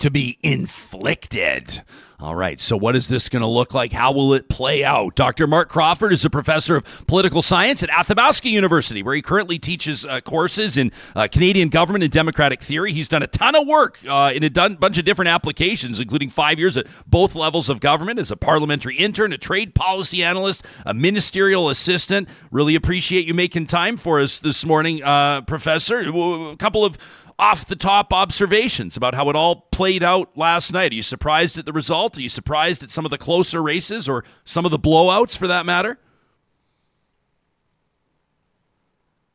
To 0.00 0.10
be 0.10 0.38
inflicted. 0.42 1.80
All 2.20 2.36
right, 2.36 2.60
so 2.60 2.76
what 2.76 2.94
is 2.94 3.08
this 3.08 3.28
going 3.28 3.42
to 3.42 3.48
look 3.48 3.74
like? 3.74 3.92
How 3.92 4.12
will 4.12 4.34
it 4.34 4.48
play 4.48 4.84
out? 4.84 5.16
Dr. 5.16 5.48
Mark 5.48 5.68
Crawford 5.68 6.12
is 6.12 6.24
a 6.24 6.30
professor 6.30 6.76
of 6.76 7.06
political 7.08 7.42
science 7.42 7.82
at 7.82 7.90
Athabasca 7.90 8.48
University, 8.48 9.02
where 9.02 9.16
he 9.16 9.20
currently 9.20 9.58
teaches 9.58 10.04
uh, 10.04 10.20
courses 10.20 10.76
in 10.76 10.92
uh, 11.16 11.26
Canadian 11.30 11.70
government 11.70 12.04
and 12.04 12.12
democratic 12.12 12.62
theory. 12.62 12.92
He's 12.92 13.08
done 13.08 13.24
a 13.24 13.26
ton 13.26 13.56
of 13.56 13.66
work 13.66 13.98
uh, 14.08 14.30
in 14.32 14.44
a 14.44 14.50
bunch 14.50 14.96
of 14.96 15.04
different 15.04 15.28
applications, 15.28 15.98
including 15.98 16.30
five 16.30 16.60
years 16.60 16.76
at 16.76 16.86
both 17.04 17.34
levels 17.34 17.68
of 17.68 17.80
government 17.80 18.20
as 18.20 18.30
a 18.30 18.36
parliamentary 18.36 18.96
intern, 18.96 19.32
a 19.32 19.38
trade 19.38 19.74
policy 19.74 20.22
analyst, 20.22 20.64
a 20.86 20.94
ministerial 20.94 21.68
assistant. 21.68 22.28
Really 22.52 22.76
appreciate 22.76 23.26
you 23.26 23.34
making 23.34 23.66
time 23.66 23.96
for 23.96 24.20
us 24.20 24.38
this 24.38 24.64
morning, 24.64 25.02
uh, 25.02 25.40
Professor. 25.40 25.98
A 25.98 26.56
couple 26.58 26.84
of 26.84 26.96
off 27.38 27.66
the 27.66 27.76
top 27.76 28.12
observations 28.12 28.96
about 28.96 29.14
how 29.14 29.28
it 29.28 29.36
all 29.36 29.62
played 29.72 30.02
out 30.02 30.36
last 30.36 30.72
night. 30.72 30.92
Are 30.92 30.94
you 30.94 31.02
surprised 31.02 31.58
at 31.58 31.66
the 31.66 31.72
result? 31.72 32.16
Are 32.16 32.20
you 32.22 32.28
surprised 32.28 32.82
at 32.82 32.90
some 32.90 33.04
of 33.04 33.10
the 33.10 33.18
closer 33.18 33.62
races 33.62 34.08
or 34.08 34.24
some 34.44 34.64
of 34.64 34.70
the 34.70 34.78
blowouts 34.78 35.36
for 35.36 35.46
that 35.48 35.66
matter? 35.66 35.98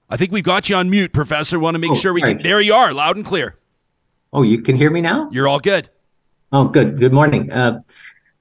I 0.09 0.17
think 0.17 0.31
we've 0.31 0.43
got 0.43 0.69
you 0.69 0.75
on 0.75 0.89
mute, 0.89 1.13
Professor. 1.13 1.59
Want 1.59 1.75
to 1.75 1.79
make 1.79 1.91
Oh, 1.91 1.95
sure 1.95 2.13
we 2.13 2.21
sorry. 2.21 2.35
can. 2.35 2.43
There 2.43 2.61
you 2.61 2.73
are, 2.73 2.91
loud 2.93 3.15
and 3.15 3.25
clear. 3.25 3.57
Oh, 4.33 4.41
you 4.41 4.61
can 4.61 4.75
hear 4.75 4.89
me 4.89 5.01
now? 5.01 5.29
You're 5.31 5.47
all 5.47 5.59
good. 5.59 5.89
Oh, 6.51 6.65
good. 6.67 6.99
Good 6.99 7.13
morning. 7.13 7.51
Uh, 7.51 7.81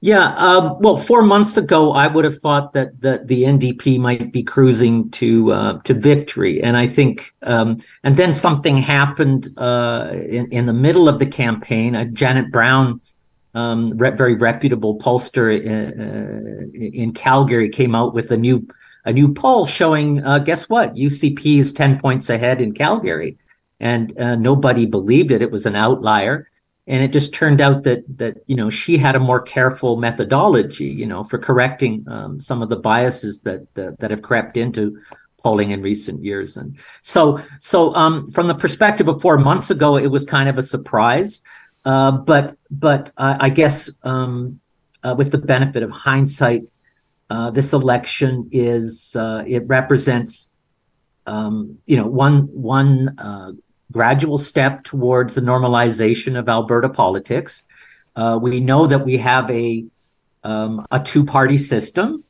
yeah. 0.01 0.29
Um, 0.37 0.77
well, 0.79 0.97
four 0.97 1.23
months 1.23 1.57
ago, 1.57 1.93
I 1.93 2.07
would 2.07 2.25
have 2.25 2.39
thought 2.39 2.73
that 2.75 3.01
the, 3.01 3.23
the 3.25 3.43
NDP 3.43 3.99
might 3.99 4.33
be 4.33 4.45
cruising 4.45 5.11
to 5.11 5.53
uh, 5.53 5.79
to 5.83 5.95
victory, 5.95 6.63
and 6.63 6.77
I 6.77 6.87
think, 6.87 7.35
um, 7.43 7.79
and 8.05 8.17
then 8.17 8.33
something 8.33 8.79
happened 8.79 9.49
uh, 9.57 10.11
in 10.13 10.47
in 10.53 10.67
the 10.67 10.73
middle 10.73 11.09
of 11.09 11.19
the 11.19 11.27
campaign. 11.27 11.97
Uh, 11.97 12.05
Janet 12.05 12.53
Brown, 12.53 13.01
um, 13.55 13.99
re- 13.99 14.11
very 14.11 14.35
reputable 14.35 14.99
pollster 14.99 15.61
in, 15.61 16.01
uh, 16.01 16.79
in 16.79 17.13
Calgary, 17.13 17.69
came 17.69 17.97
out 17.97 18.15
with 18.15 18.31
a 18.31 18.37
new 18.37 18.69
a 19.05 19.13
new 19.13 19.35
poll 19.35 19.67
showing, 19.67 20.23
uh, 20.23 20.39
guess 20.39 20.69
what? 20.69 20.95
UCP 20.95 21.59
is 21.59 21.73
ten 21.73 21.99
points 21.99 22.31
ahead 22.31 22.61
in 22.61 22.73
Calgary, 22.73 23.37
and 23.81 24.17
uh, 24.17 24.37
nobody 24.37 24.87
believed 24.87 25.33
it. 25.33 25.43
It 25.43 25.51
was 25.51 25.67
an 25.67 25.75
outlier 25.75 26.49
and 26.89 27.03
it 27.05 27.13
just 27.13 27.33
turned 27.33 27.61
out 27.61 27.85
that 27.85 28.03
that 28.19 28.39
you 28.47 28.57
know 28.57 28.71
she 28.71 28.99
had 28.99 29.15
a 29.15 29.21
more 29.21 29.41
careful 29.41 29.97
methodology 29.97 30.87
you 30.87 31.07
know 31.07 31.23
for 31.23 31.39
correcting 31.39 32.05
um, 32.09 32.41
some 32.41 32.63
of 32.63 32.71
the 32.71 32.77
biases 32.77 33.43
that, 33.43 33.73
that 33.75 34.01
that 34.01 34.11
have 34.11 34.23
crept 34.23 34.57
into 34.57 34.99
polling 35.39 35.71
in 35.71 35.83
recent 35.83 36.25
years. 36.25 36.57
And 36.57 36.77
so 37.03 37.41
so 37.61 37.95
um, 37.95 38.27
from 38.29 38.49
the 38.49 38.55
perspective 38.55 39.09
of 39.09 39.23
four 39.23 39.39
months 39.39 39.71
ago 39.71 39.97
it 39.97 40.09
was 40.09 40.25
kind 40.25 40.49
of 40.49 40.59
a 40.59 40.63
surprise. 40.63 41.41
Uh, 41.85 42.13
but 42.13 42.57
but 42.71 43.13
I, 43.17 43.47
I 43.47 43.49
guess 43.51 43.91
um, 44.03 44.61
uh, 45.03 45.15
with 45.17 45.31
the 45.31 45.39
benefit 45.39 45.83
of 45.83 45.91
hindsight 45.91 46.63
uh, 47.31 47.51
this 47.51 47.73
election 47.73 48.49
is 48.53 49.15
uh, 49.17 49.45
it 49.47 49.67
represents 49.67 50.49
um, 51.27 51.79
you 51.87 51.97
know 51.97 52.07
one 52.07 52.49
one 52.53 53.15
uh, 53.19 53.53
gradual 53.93 54.39
step 54.39 54.85
towards 54.85 55.35
the 55.35 55.41
normalization 55.41 56.39
of 56.39 56.49
Alberta 56.49 56.89
politics. 56.89 57.63
Uh, 58.17 58.39
we 58.41 58.61
know 58.61 58.87
that 58.87 59.05
we 59.05 59.17
have 59.19 59.51
a 59.51 59.85
um, 60.45 60.85
a 60.91 61.01
two 61.01 61.25
party 61.25 61.59
system. 61.59 62.25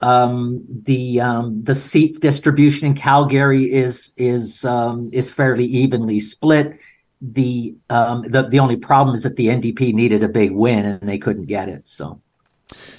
Um, 0.00 0.64
the 0.68 1.20
um, 1.20 1.62
the 1.62 1.74
seat 1.74 2.20
distribution 2.20 2.86
in 2.88 2.94
Calgary 2.94 3.72
is 3.72 4.12
is 4.16 4.64
um, 4.64 5.10
is 5.12 5.30
fairly 5.30 5.64
evenly 5.64 6.20
split. 6.20 6.78
The, 7.24 7.76
um, 7.88 8.22
the 8.22 8.48
the 8.48 8.58
only 8.58 8.76
problem 8.76 9.14
is 9.14 9.22
that 9.22 9.36
the 9.36 9.46
NDP 9.46 9.94
needed 9.94 10.24
a 10.24 10.28
big 10.28 10.50
win 10.50 10.84
and 10.84 11.08
they 11.08 11.18
couldn't 11.18 11.46
get 11.46 11.68
it. 11.68 11.88
So. 11.88 12.20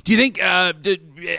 Do 0.04 0.12
you 0.12 0.18
think, 0.18 0.42
uh, 0.42 0.74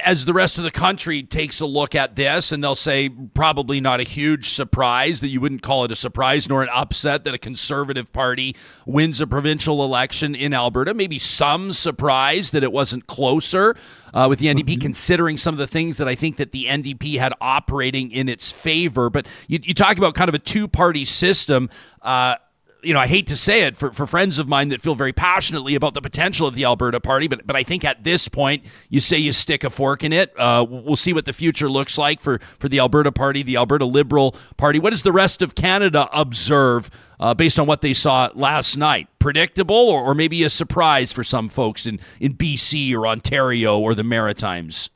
as 0.04 0.24
the 0.24 0.32
rest 0.32 0.58
of 0.58 0.64
the 0.64 0.70
country 0.70 1.22
takes 1.22 1.60
a 1.60 1.66
look 1.66 1.94
at 1.94 2.16
this, 2.16 2.52
and 2.52 2.62
they'll 2.62 2.74
say 2.74 3.08
probably 3.08 3.80
not 3.80 4.00
a 4.00 4.02
huge 4.02 4.50
surprise 4.50 5.20
that 5.20 5.28
you 5.28 5.40
wouldn't 5.40 5.62
call 5.62 5.84
it 5.84 5.92
a 5.92 5.96
surprise 5.96 6.48
nor 6.48 6.62
an 6.62 6.68
upset 6.72 7.24
that 7.24 7.34
a 7.34 7.38
conservative 7.38 8.12
party 8.12 8.56
wins 8.86 9.20
a 9.20 9.26
provincial 9.26 9.84
election 9.84 10.34
in 10.34 10.54
Alberta? 10.54 10.94
Maybe 10.94 11.18
some 11.18 11.72
surprise 11.72 12.50
that 12.52 12.62
it 12.62 12.72
wasn't 12.72 13.06
closer 13.06 13.76
uh, 14.12 14.26
with 14.28 14.38
the 14.38 14.46
NDP, 14.46 14.64
mm-hmm. 14.64 14.80
considering 14.80 15.38
some 15.38 15.54
of 15.54 15.58
the 15.58 15.66
things 15.66 15.98
that 15.98 16.08
I 16.08 16.14
think 16.14 16.36
that 16.36 16.52
the 16.52 16.66
NDP 16.66 17.18
had 17.18 17.32
operating 17.40 18.10
in 18.10 18.28
its 18.28 18.50
favor. 18.50 19.10
But 19.10 19.26
you, 19.48 19.58
you 19.62 19.74
talk 19.74 19.98
about 19.98 20.14
kind 20.14 20.28
of 20.28 20.34
a 20.34 20.38
two 20.38 20.68
party 20.68 21.04
system. 21.04 21.68
Uh, 22.00 22.36
you 22.84 22.94
know, 22.94 23.00
I 23.00 23.06
hate 23.06 23.26
to 23.28 23.36
say 23.36 23.62
it 23.62 23.76
for, 23.76 23.92
for 23.92 24.06
friends 24.06 24.38
of 24.38 24.48
mine 24.48 24.68
that 24.68 24.80
feel 24.80 24.94
very 24.94 25.12
passionately 25.12 25.74
about 25.74 25.94
the 25.94 26.02
potential 26.02 26.46
of 26.46 26.54
the 26.54 26.64
Alberta 26.64 27.00
Party, 27.00 27.28
but 27.28 27.46
but 27.46 27.56
I 27.56 27.62
think 27.62 27.84
at 27.84 28.04
this 28.04 28.28
point, 28.28 28.64
you 28.88 29.00
say 29.00 29.18
you 29.18 29.32
stick 29.32 29.64
a 29.64 29.70
fork 29.70 30.04
in 30.04 30.12
it. 30.12 30.32
Uh, 30.38 30.64
we'll 30.68 30.96
see 30.96 31.12
what 31.12 31.24
the 31.24 31.32
future 31.32 31.68
looks 31.68 31.98
like 31.98 32.20
for 32.20 32.38
for 32.58 32.68
the 32.68 32.78
Alberta 32.78 33.12
Party, 33.12 33.42
the 33.42 33.56
Alberta 33.56 33.84
Liberal 33.84 34.36
Party. 34.56 34.78
What 34.78 34.90
does 34.90 35.02
the 35.02 35.12
rest 35.12 35.42
of 35.42 35.54
Canada 35.54 36.08
observe 36.12 36.90
uh, 37.18 37.34
based 37.34 37.58
on 37.58 37.66
what 37.66 37.80
they 37.80 37.94
saw 37.94 38.30
last 38.34 38.76
night? 38.76 39.08
Predictable, 39.18 39.74
or, 39.74 40.02
or 40.02 40.14
maybe 40.14 40.42
a 40.44 40.50
surprise 40.50 41.12
for 41.12 41.24
some 41.24 41.48
folks 41.48 41.86
in 41.86 42.00
in 42.20 42.34
BC 42.34 42.94
or 42.94 43.06
Ontario 43.06 43.78
or 43.78 43.94
the 43.94 44.04
Maritimes. 44.04 44.90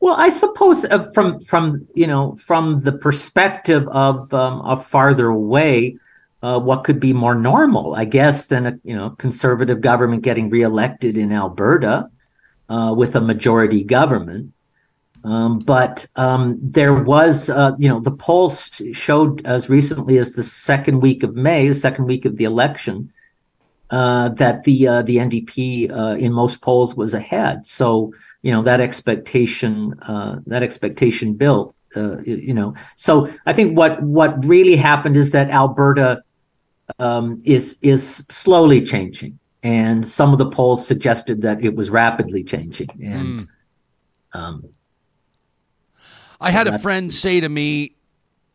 Well, 0.00 0.14
I 0.16 0.28
suppose 0.28 0.84
uh, 0.84 1.10
from 1.12 1.40
from 1.40 1.88
you 1.94 2.06
know 2.06 2.36
from 2.36 2.80
the 2.80 2.92
perspective 2.92 3.88
of 3.88 4.32
um, 4.34 4.60
of 4.62 4.86
farther 4.86 5.28
away 5.28 5.98
uh, 6.42 6.60
what 6.60 6.84
could 6.84 7.00
be 7.00 7.12
more 7.12 7.34
normal, 7.34 7.94
I 7.94 8.04
guess, 8.04 8.46
than 8.46 8.66
a 8.66 8.78
you 8.84 8.94
know 8.94 9.10
conservative 9.10 9.80
government 9.80 10.22
getting 10.22 10.50
reelected 10.50 11.16
in 11.16 11.32
Alberta 11.32 12.10
uh, 12.68 12.94
with 12.96 13.16
a 13.16 13.20
majority 13.20 13.82
government. 13.82 14.52
Um, 15.24 15.58
but 15.58 16.06
um, 16.14 16.56
there 16.62 16.94
was, 16.94 17.50
uh, 17.50 17.72
you 17.78 17.88
know, 17.88 17.98
the 17.98 18.12
polls 18.12 18.80
showed 18.92 19.44
as 19.44 19.68
recently 19.68 20.18
as 20.18 20.32
the 20.32 20.44
second 20.44 21.00
week 21.00 21.24
of 21.24 21.34
May, 21.34 21.66
the 21.66 21.74
second 21.74 22.04
week 22.04 22.24
of 22.24 22.36
the 22.36 22.44
election, 22.44 23.12
uh, 23.90 24.28
that 24.30 24.64
the 24.64 24.86
uh, 24.86 25.02
the 25.02 25.16
NDP 25.16 25.90
uh, 25.90 26.16
in 26.16 26.32
most 26.32 26.60
polls 26.60 26.96
was 26.96 27.14
ahead. 27.14 27.64
So 27.66 28.12
you 28.42 28.52
know 28.52 28.62
that 28.62 28.80
expectation 28.80 29.94
that 30.46 30.62
expectation 30.62 31.34
built. 31.34 31.74
you 32.24 32.52
know, 32.52 32.74
so 32.96 33.28
I 33.46 33.52
think 33.52 33.76
what 33.76 34.02
what 34.02 34.44
really 34.44 34.76
happened 34.76 35.16
is 35.16 35.30
that 35.30 35.50
Alberta 35.50 36.22
um, 36.98 37.40
is 37.44 37.78
is 37.82 38.24
slowly 38.28 38.80
changing, 38.80 39.38
and 39.62 40.06
some 40.06 40.32
of 40.32 40.38
the 40.38 40.50
polls 40.50 40.86
suggested 40.86 41.42
that 41.42 41.64
it 41.64 41.74
was 41.74 41.90
rapidly 41.90 42.44
changing. 42.44 42.88
And 43.02 43.40
mm. 43.40 43.48
um, 44.32 44.68
I 46.40 46.50
had 46.50 46.68
a 46.68 46.78
friend 46.78 47.12
say 47.12 47.40
to 47.40 47.48
me 47.48 47.96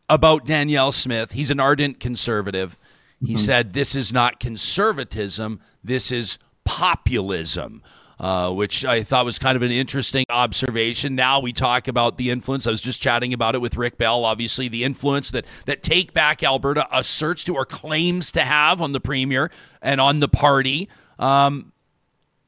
about 0.10 0.46
Danielle 0.46 0.92
Smith. 0.92 1.32
He's 1.32 1.52
an 1.52 1.60
ardent 1.60 2.00
conservative. 2.00 2.78
He 3.20 3.28
mm-hmm. 3.28 3.38
said, 3.38 3.74
"This 3.74 3.96
is 3.96 4.12
not 4.12 4.40
conservatism. 4.40 5.60
This 5.84 6.12
is 6.12 6.38
populism." 6.64 7.84
Uh, 8.22 8.52
which 8.52 8.86
I 8.86 9.02
thought 9.02 9.26
was 9.26 9.40
kind 9.40 9.56
of 9.56 9.64
an 9.64 9.72
interesting 9.72 10.26
observation. 10.30 11.16
Now 11.16 11.40
we 11.40 11.52
talk 11.52 11.88
about 11.88 12.20
the 12.20 12.30
influence. 12.30 12.68
I 12.68 12.70
was 12.70 12.80
just 12.80 13.02
chatting 13.02 13.34
about 13.34 13.56
it 13.56 13.62
with 13.62 13.76
Rick 13.76 13.98
Bell. 13.98 14.24
Obviously, 14.26 14.68
the 14.68 14.84
influence 14.84 15.32
that 15.32 15.46
that 15.66 15.82
Take 15.82 16.14
Back 16.14 16.44
Alberta 16.44 16.88
asserts 16.96 17.44
to 17.46 17.56
or 17.56 17.66
claims 17.66 18.32
to 18.34 18.42
have 18.42 18.80
on 18.80 18.92
the 18.92 19.00
premier 19.00 19.50
and 19.82 20.00
on 20.00 20.20
the 20.20 20.30
party. 20.30 20.88
Um, 21.18 21.74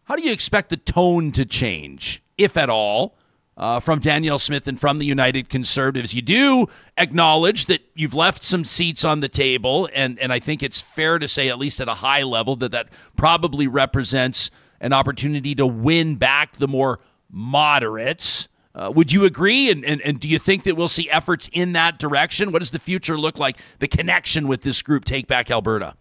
how 0.03 0.15
do 0.15 0.21
you 0.21 0.31
expect 0.31 0.69
the 0.69 0.77
tone 0.77 1.31
to 1.31 1.43
change, 1.43 2.21
if 2.37 2.55
at 2.55 2.69
all? 2.69 3.17
Uh, 3.55 3.79
from 3.79 3.99
Danielle 3.99 4.39
Smith 4.39 4.67
and 4.67 4.79
from 4.79 4.97
the 4.97 5.05
United 5.05 5.47
Conservatives. 5.47 6.11
You 6.11 6.23
do 6.23 6.67
acknowledge 6.97 7.67
that 7.67 7.81
you've 7.93 8.15
left 8.15 8.41
some 8.41 8.65
seats 8.65 9.05
on 9.05 9.19
the 9.19 9.29
table, 9.29 9.87
and, 9.93 10.17
and 10.17 10.33
I 10.33 10.39
think 10.39 10.63
it's 10.63 10.81
fair 10.81 11.19
to 11.19 11.27
say, 11.27 11.49
at 11.49 11.59
least 11.59 11.79
at 11.79 11.87
a 11.87 11.93
high 11.93 12.23
level, 12.23 12.55
that 12.55 12.71
that 12.71 12.89
probably 13.15 13.67
represents 13.67 14.49
an 14.83 14.93
opportunity 14.93 15.55
to 15.55 15.65
win 15.65 16.15
back 16.15 16.57
the 16.57 16.67
more 16.67 16.99
moderates. 17.31 18.47
Uh, 18.75 18.91
would 18.93 19.11
you 19.11 19.25
agree? 19.25 19.71
And, 19.71 19.83
and, 19.85 20.01
and 20.01 20.19
do 20.19 20.27
you 20.27 20.37
think 20.37 20.63
that 20.63 20.75
we'll 20.75 20.87
see 20.87 21.09
efforts 21.09 21.49
in 21.53 21.73
that 21.73 21.97
direction? 21.97 22.51
What 22.51 22.59
does 22.59 22.71
the 22.71 22.79
future 22.79 23.17
look 23.17 23.39
like? 23.39 23.57
The 23.79 23.87
connection 23.87 24.47
with 24.47 24.61
this 24.61 24.81
group, 24.81 25.05
Take 25.05 25.25
Back 25.27 25.49
Alberta. 25.49 25.95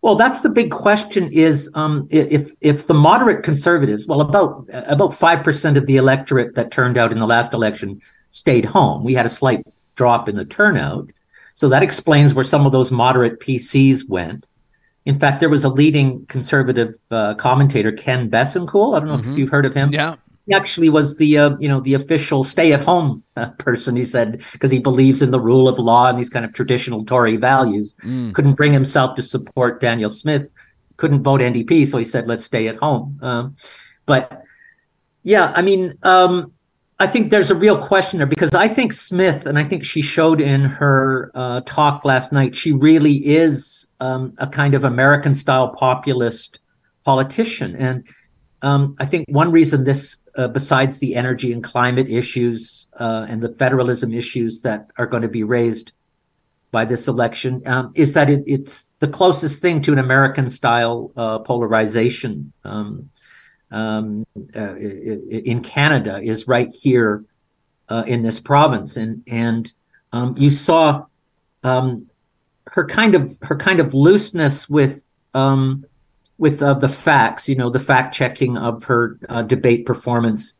Well, 0.00 0.14
that's 0.14 0.40
the 0.40 0.48
big 0.48 0.70
question: 0.70 1.28
is 1.32 1.68
um, 1.74 2.06
if 2.08 2.52
if 2.60 2.86
the 2.86 2.94
moderate 2.94 3.42
conservatives, 3.42 4.06
well, 4.06 4.20
about 4.20 4.68
about 4.72 5.12
five 5.12 5.42
percent 5.42 5.76
of 5.76 5.86
the 5.86 5.96
electorate 5.96 6.54
that 6.54 6.70
turned 6.70 6.96
out 6.96 7.10
in 7.10 7.18
the 7.18 7.26
last 7.26 7.52
election 7.52 8.00
stayed 8.30 8.64
home. 8.64 9.02
We 9.02 9.14
had 9.14 9.26
a 9.26 9.28
slight 9.28 9.66
drop 9.96 10.28
in 10.28 10.36
the 10.36 10.44
turnout, 10.44 11.10
so 11.56 11.68
that 11.68 11.82
explains 11.82 12.32
where 12.32 12.44
some 12.44 12.64
of 12.64 12.70
those 12.70 12.92
moderate 12.92 13.40
PCs 13.40 14.08
went. 14.08 14.46
In 15.08 15.18
fact, 15.18 15.40
there 15.40 15.48
was 15.48 15.64
a 15.64 15.70
leading 15.70 16.26
conservative 16.26 16.94
uh, 17.10 17.34
commentator, 17.36 17.90
Ken 17.90 18.28
Boessenkool. 18.28 18.94
I 18.94 19.00
don't 19.00 19.08
know 19.08 19.16
mm-hmm. 19.16 19.32
if 19.32 19.38
you've 19.38 19.48
heard 19.48 19.64
of 19.64 19.72
him. 19.72 19.88
Yeah. 19.90 20.16
He 20.46 20.52
actually 20.52 20.90
was 20.90 21.16
the 21.16 21.38
uh, 21.38 21.56
you 21.58 21.66
know 21.66 21.80
the 21.80 21.94
official 21.94 22.44
stay-at-home 22.44 23.22
uh, 23.34 23.46
person. 23.52 23.96
He 23.96 24.04
said 24.04 24.42
because 24.52 24.70
he 24.70 24.78
believes 24.78 25.22
in 25.22 25.30
the 25.30 25.40
rule 25.40 25.66
of 25.66 25.78
law 25.78 26.10
and 26.10 26.18
these 26.18 26.28
kind 26.28 26.44
of 26.44 26.52
traditional 26.52 27.06
Tory 27.06 27.38
values. 27.38 27.94
Mm. 28.04 28.34
Couldn't 28.34 28.54
bring 28.54 28.74
himself 28.74 29.16
to 29.16 29.22
support 29.22 29.80
Danielle 29.80 30.10
Smith. 30.10 30.46
Couldn't 30.98 31.22
vote 31.22 31.40
NDP, 31.40 31.86
so 31.86 31.96
he 31.96 32.04
said, 32.04 32.28
"Let's 32.28 32.44
stay 32.44 32.68
at 32.68 32.76
home." 32.76 33.18
Um, 33.22 33.56
but 34.04 34.42
yeah, 35.22 35.52
I 35.56 35.62
mean, 35.62 35.96
um, 36.02 36.52
I 37.00 37.06
think 37.06 37.30
there's 37.30 37.52
a 37.52 37.54
real 37.54 37.78
question 37.78 38.18
there 38.18 38.26
because 38.26 38.54
I 38.54 38.66
think 38.66 38.92
Smith, 38.92 39.46
and 39.46 39.56
I 39.56 39.62
think 39.62 39.84
she 39.84 40.02
showed 40.02 40.40
in 40.40 40.62
her 40.62 41.30
uh, 41.34 41.60
talk 41.64 42.04
last 42.04 42.32
night, 42.32 42.56
she 42.56 42.72
really 42.72 43.24
is 43.24 43.86
um, 44.00 44.34
a 44.38 44.48
kind 44.48 44.74
of 44.74 44.82
American 44.82 45.32
style 45.32 45.68
populist 45.68 46.58
politician. 47.04 47.76
And 47.76 48.06
um, 48.62 48.96
I 48.98 49.06
think 49.06 49.26
one 49.28 49.52
reason 49.52 49.84
this, 49.84 50.16
uh, 50.36 50.48
besides 50.48 50.98
the 50.98 51.14
energy 51.14 51.52
and 51.52 51.62
climate 51.62 52.08
issues 52.08 52.88
uh, 52.98 53.26
and 53.28 53.42
the 53.42 53.54
federalism 53.54 54.12
issues 54.12 54.62
that 54.62 54.90
are 54.98 55.06
going 55.06 55.22
to 55.22 55.28
be 55.28 55.44
raised 55.44 55.92
by 56.72 56.84
this 56.84 57.06
election, 57.06 57.62
um, 57.66 57.92
is 57.94 58.12
that 58.14 58.28
it, 58.28 58.42
it's 58.44 58.88
the 58.98 59.08
closest 59.08 59.62
thing 59.62 59.80
to 59.82 59.92
an 59.92 60.00
American 60.00 60.48
style 60.48 61.12
uh, 61.16 61.38
polarization. 61.38 62.52
Um, 62.64 63.08
um, 63.70 64.26
uh, 64.56 64.76
in 64.76 65.62
Canada 65.62 66.20
is 66.22 66.48
right 66.48 66.72
here 66.72 67.24
uh, 67.88 68.04
in 68.06 68.22
this 68.22 68.40
province, 68.40 68.96
and 68.96 69.22
and 69.26 69.72
um, 70.12 70.34
you 70.36 70.50
saw 70.50 71.04
um, 71.62 72.08
her 72.66 72.86
kind 72.86 73.14
of 73.14 73.36
her 73.42 73.56
kind 73.56 73.80
of 73.80 73.94
looseness 73.94 74.68
with 74.68 75.04
um, 75.34 75.84
with 76.38 76.62
uh, 76.62 76.74
the 76.74 76.88
facts, 76.88 77.48
you 77.48 77.56
know, 77.56 77.70
the 77.70 77.80
fact 77.80 78.14
checking 78.14 78.56
of 78.56 78.84
her 78.84 79.18
uh, 79.28 79.42
debate 79.42 79.86
performance, 79.86 80.54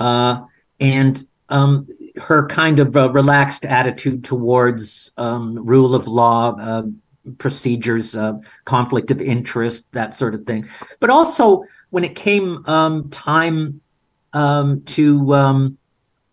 uh, 0.00 0.42
and 0.80 1.26
um, 1.48 1.86
her 2.16 2.46
kind 2.46 2.80
of 2.80 2.96
uh, 2.96 3.10
relaxed 3.10 3.64
attitude 3.64 4.24
towards 4.24 5.12
um, 5.16 5.64
rule 5.64 5.94
of 5.94 6.08
law 6.08 6.82
procedures, 7.38 8.14
conflict 8.66 9.10
of 9.10 9.20
interest, 9.20 9.90
that 9.92 10.14
sort 10.14 10.34
of 10.34 10.44
thing, 10.44 10.68
but 11.00 11.08
also 11.08 11.64
when 11.94 12.02
it 12.02 12.16
came 12.16 12.64
um, 12.66 13.08
time 13.10 13.80
um, 14.32 14.82
to 14.82 15.32
um, 15.32 15.78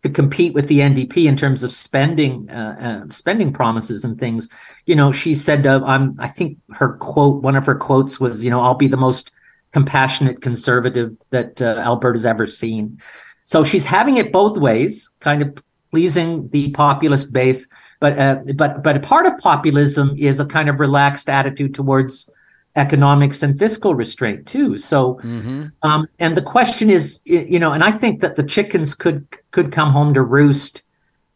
to 0.01 0.09
compete 0.09 0.55
with 0.55 0.67
the 0.67 0.79
NDP 0.79 1.25
in 1.27 1.37
terms 1.37 1.61
of 1.61 1.71
spending 1.71 2.49
uh, 2.49 3.03
uh, 3.05 3.11
spending 3.11 3.53
promises 3.53 4.03
and 4.03 4.19
things, 4.19 4.49
you 4.87 4.95
know, 4.95 5.11
she 5.11 5.35
said, 5.35 5.67
uh, 5.67 5.81
"I'm." 5.85 6.15
I 6.19 6.29
think 6.29 6.57
her 6.71 6.93
quote, 6.93 7.43
one 7.43 7.55
of 7.55 7.67
her 7.67 7.75
quotes 7.75 8.19
was, 8.19 8.43
"You 8.43 8.49
know, 8.49 8.59
I'll 8.59 8.73
be 8.73 8.87
the 8.87 8.97
most 8.97 9.31
compassionate 9.71 10.41
conservative 10.41 11.15
that 11.29 11.61
uh, 11.61 11.75
Alberta's 11.77 12.25
ever 12.25 12.47
seen." 12.47 12.99
So 13.45 13.63
she's 13.63 13.85
having 13.85 14.17
it 14.17 14.31
both 14.31 14.57
ways, 14.57 15.11
kind 15.19 15.43
of 15.43 15.55
pleasing 15.91 16.49
the 16.49 16.71
populist 16.71 17.31
base, 17.31 17.67
but 17.99 18.17
uh, 18.17 18.39
but 18.55 18.81
but 18.81 18.97
a 18.97 18.99
part 18.99 19.27
of 19.27 19.37
populism 19.37 20.15
is 20.17 20.39
a 20.39 20.45
kind 20.45 20.69
of 20.69 20.79
relaxed 20.79 21.29
attitude 21.29 21.75
towards 21.75 22.27
economics 22.75 23.43
and 23.43 23.57
fiscal 23.57 23.95
restraint 23.95 24.47
too. 24.47 24.77
So, 24.77 25.15
Mm-hmm. 25.15 25.65
um, 25.83 26.07
and 26.19 26.37
the 26.37 26.41
question 26.41 26.89
is, 26.89 27.19
you 27.25 27.59
know, 27.59 27.73
and 27.73 27.83
I 27.83 27.91
think 27.91 28.21
that 28.21 28.35
the 28.35 28.43
chickens 28.43 28.95
could 28.95 29.27
could 29.51 29.71
come 29.71 29.91
home 29.91 30.13
to 30.13 30.21
roost. 30.21 30.83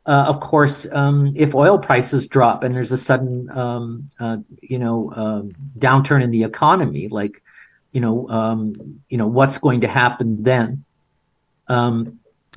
Uh, 0.06 0.26
of 0.28 0.40
course, 0.40 0.86
um, 0.94 1.34
if 1.36 1.56
oil 1.56 1.80
prices 1.80 2.28
drop 2.28 2.64
and 2.64 2.76
there's 2.76 2.92
a 2.92 2.98
sudden, 2.98 3.50
um, 3.58 4.08
uh, 4.20 4.38
you 4.62 4.78
know, 4.78 5.12
um, 5.16 5.52
downturn 5.80 6.22
in 6.24 6.30
the 6.30 6.44
economy, 6.44 7.08
like, 7.08 7.42
you 7.92 8.00
know, 8.00 8.30
um, 8.30 9.02
you 9.10 9.18
know, 9.18 9.26
what's 9.26 9.58
going 9.58 9.82
to 9.82 9.88
happen 9.88 10.44
then? 10.44 10.86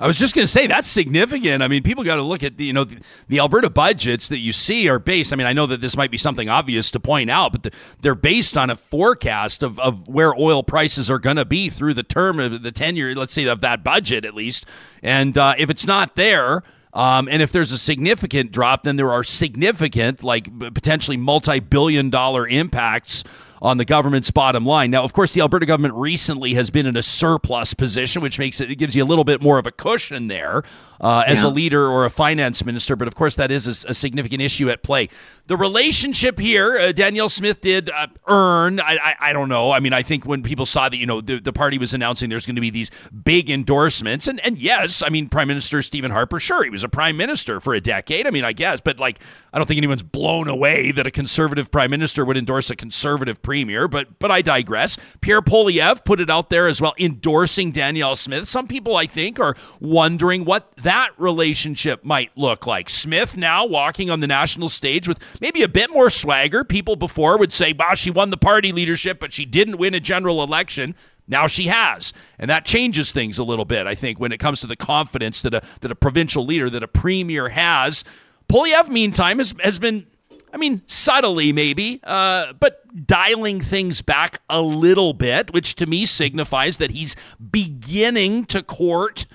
I 0.01 0.07
was 0.07 0.17
just 0.17 0.33
going 0.33 0.43
to 0.43 0.51
say 0.51 0.67
that's 0.67 0.87
significant. 0.87 1.61
I 1.61 1.67
mean, 1.67 1.83
people 1.83 2.03
got 2.03 2.15
to 2.15 2.21
look 2.21 2.43
at 2.43 2.57
the 2.57 2.65
you 2.65 2.73
know 2.73 2.85
the, 2.85 2.99
the 3.27 3.39
Alberta 3.39 3.69
budgets 3.69 4.29
that 4.29 4.39
you 4.39 4.53
see 4.53 4.87
are 4.87 4.99
based. 4.99 5.33
I 5.33 5.35
mean, 5.35 5.47
I 5.47 5.53
know 5.53 5.65
that 5.67 5.81
this 5.81 5.97
might 5.97 6.11
be 6.11 6.17
something 6.17 6.49
obvious 6.49 6.89
to 6.91 6.99
point 6.99 7.29
out, 7.29 7.51
but 7.51 7.63
the, 7.63 7.71
they're 8.01 8.15
based 8.15 8.57
on 8.57 8.69
a 8.69 8.75
forecast 8.75 9.63
of, 9.63 9.77
of 9.79 10.07
where 10.07 10.33
oil 10.33 10.63
prices 10.63 11.09
are 11.09 11.19
going 11.19 11.35
to 11.35 11.45
be 11.45 11.69
through 11.69 11.95
the 11.95 12.03
term 12.03 12.39
of 12.39 12.63
the 12.63 12.71
tenure, 12.71 13.13
let's 13.15 13.33
say 13.33 13.45
of 13.45 13.61
that 13.61 13.83
budget 13.83 14.25
at 14.25 14.33
least. 14.33 14.65
And 15.03 15.37
uh, 15.37 15.55
if 15.57 15.69
it's 15.69 15.85
not 15.85 16.15
there, 16.15 16.63
um, 16.93 17.27
and 17.29 17.41
if 17.41 17.51
there's 17.51 17.71
a 17.71 17.77
significant 17.77 18.51
drop, 18.51 18.83
then 18.83 18.95
there 18.95 19.11
are 19.11 19.23
significant, 19.23 20.23
like 20.23 20.47
potentially 20.73 21.17
multi-billion 21.17 22.09
dollar 22.09 22.47
impacts 22.47 23.23
on 23.61 23.77
the 23.77 23.85
government's 23.85 24.31
bottom 24.31 24.65
line. 24.65 24.91
Now, 24.91 25.03
of 25.03 25.13
course, 25.13 25.33
the 25.33 25.41
Alberta 25.41 25.65
government 25.65 25.93
recently 25.95 26.53
has 26.53 26.69
been 26.69 26.85
in 26.85 26.95
a 26.95 27.03
surplus 27.03 27.73
position, 27.73 28.21
which 28.21 28.39
makes 28.39 28.59
it, 28.61 28.71
it 28.71 28.75
gives 28.75 28.95
you 28.95 29.03
a 29.03 29.05
little 29.05 29.23
bit 29.23 29.41
more 29.41 29.57
of 29.59 29.65
a 29.67 29.71
cushion 29.71 30.27
there 30.27 30.63
uh, 31.01 31.23
as 31.27 31.41
Yeah. 31.43 31.49
a 31.49 31.51
leader 31.51 31.87
or 31.87 32.05
a 32.05 32.09
finance 32.09 32.63
minister. 32.65 32.95
But 32.95 33.07
of 33.07 33.15
course, 33.15 33.35
that 33.35 33.51
is 33.51 33.67
a 33.67 33.93
significant 33.93 34.41
issue 34.41 34.69
at 34.69 34.83
play. 34.83 35.09
The 35.47 35.57
relationship 35.57 36.39
here, 36.39 36.77
uh, 36.77 36.91
Danielle 36.91 37.29
Smith 37.29 37.61
did 37.61 37.89
uh, 37.89 38.07
earn. 38.27 38.79
I, 38.79 38.97
I, 39.01 39.15
I 39.29 39.33
don't 39.33 39.49
know. 39.49 39.71
I 39.71 39.79
mean, 39.79 39.93
I 39.93 40.03
think 40.03 40.25
when 40.25 40.43
people 40.43 40.65
saw 40.65 40.89
that, 40.89 40.97
you 40.97 41.05
know, 41.05 41.21
the, 41.21 41.39
the 41.39 41.53
party 41.53 41.77
was 41.77 41.93
announcing 41.93 42.29
there's 42.29 42.45
going 42.45 42.55
to 42.55 42.61
be 42.61 42.69
these 42.69 42.91
big 43.23 43.49
endorsements, 43.49 44.27
and 44.27 44.39
and 44.45 44.57
yes, 44.59 45.01
I 45.01 45.09
mean, 45.09 45.27
Prime 45.29 45.47
Minister 45.47 45.81
Stephen 45.81 46.11
Harper, 46.11 46.39
sure, 46.39 46.63
he 46.63 46.69
was 46.69 46.83
a 46.83 46.89
prime 46.89 47.17
minister 47.17 47.59
for 47.59 47.73
a 47.73 47.81
decade. 47.81 48.27
I 48.27 48.31
mean, 48.31 48.43
I 48.45 48.53
guess, 48.53 48.79
but 48.79 48.99
like, 48.99 49.19
I 49.51 49.57
don't 49.57 49.65
think 49.67 49.77
anyone's 49.79 50.03
blown 50.03 50.47
away 50.47 50.91
that 50.91 51.07
a 51.07 51.11
conservative 51.11 51.71
prime 51.71 51.91
minister 51.91 52.23
would 52.25 52.37
endorse 52.37 52.69
a 52.69 52.75
conservative 52.75 53.41
premier. 53.49 53.87
But 53.87 54.19
but 54.19 54.29
I 54.29 54.43
digress. 54.43 54.95
Pierre 55.21 55.41
Poilievre 55.41 56.05
put 56.05 56.19
it 56.19 56.29
out 56.29 56.51
there 56.51 56.67
as 56.67 56.79
well, 56.79 56.93
endorsing 56.99 57.71
Danielle 57.71 58.15
Smith. 58.15 58.47
Some 58.47 58.67
people, 58.67 58.95
I 58.95 59.07
think, 59.07 59.39
are 59.39 59.55
wondering 59.79 60.45
what 60.45 60.71
that 60.77 61.09
relationship 61.17 62.05
might 62.05 62.29
look 62.37 62.67
like. 62.67 62.89
Smith 62.89 63.35
now 63.35 63.65
walking 63.65 64.11
on 64.11 64.19
the 64.19 64.27
national 64.27 64.69
stage 64.69 65.07
with 65.07 65.19
maybe 65.41 65.63
a 65.63 65.67
bit 65.67 65.89
more 65.89 66.11
swagger. 66.11 66.63
People 66.63 66.95
before 66.95 67.39
would 67.39 67.51
say, 67.51 67.73
"Wow, 67.73 67.95
she 67.95 68.11
won 68.11 68.29
the 68.29 68.37
party 68.37 68.71
leadership, 68.71 69.19
but 69.19 69.33
she 69.33 69.45
didn't 69.45 69.77
win 69.77 69.95
a 69.95 69.99
general 69.99 70.43
election." 70.43 70.93
Now 71.27 71.47
she 71.47 71.63
has, 71.63 72.13
and 72.37 72.51
that 72.51 72.65
changes 72.65 73.11
things 73.11 73.39
a 73.39 73.43
little 73.43 73.65
bit. 73.65 73.87
I 73.87 73.95
think 73.95 74.19
when 74.19 74.31
it 74.31 74.37
comes 74.37 74.61
to 74.61 74.67
the 74.67 74.75
confidence 74.75 75.41
that 75.41 75.55
a 75.55 75.63
that 75.81 75.89
a 75.89 75.95
provincial 75.95 76.45
leader, 76.45 76.69
that 76.69 76.83
a 76.83 76.87
premier 76.87 77.49
has. 77.49 78.03
Polyev, 78.47 78.89
meantime, 78.89 79.39
has 79.39 79.55
has 79.63 79.79
been, 79.79 80.05
I 80.51 80.57
mean, 80.57 80.81
subtly 80.87 81.53
maybe, 81.53 81.99
uh, 82.03 82.53
but 82.59 82.81
dialing 83.05 83.61
things 83.61 84.01
back 84.01 84.41
a 84.49 84.61
little 84.61 85.13
bit, 85.13 85.53
which 85.53 85.75
to 85.75 85.85
me 85.85 86.05
signifies 86.05 86.77
that 86.77 86.91
he's 86.91 87.15
beginning 87.51 88.45
to 88.45 88.63
court 88.63 89.25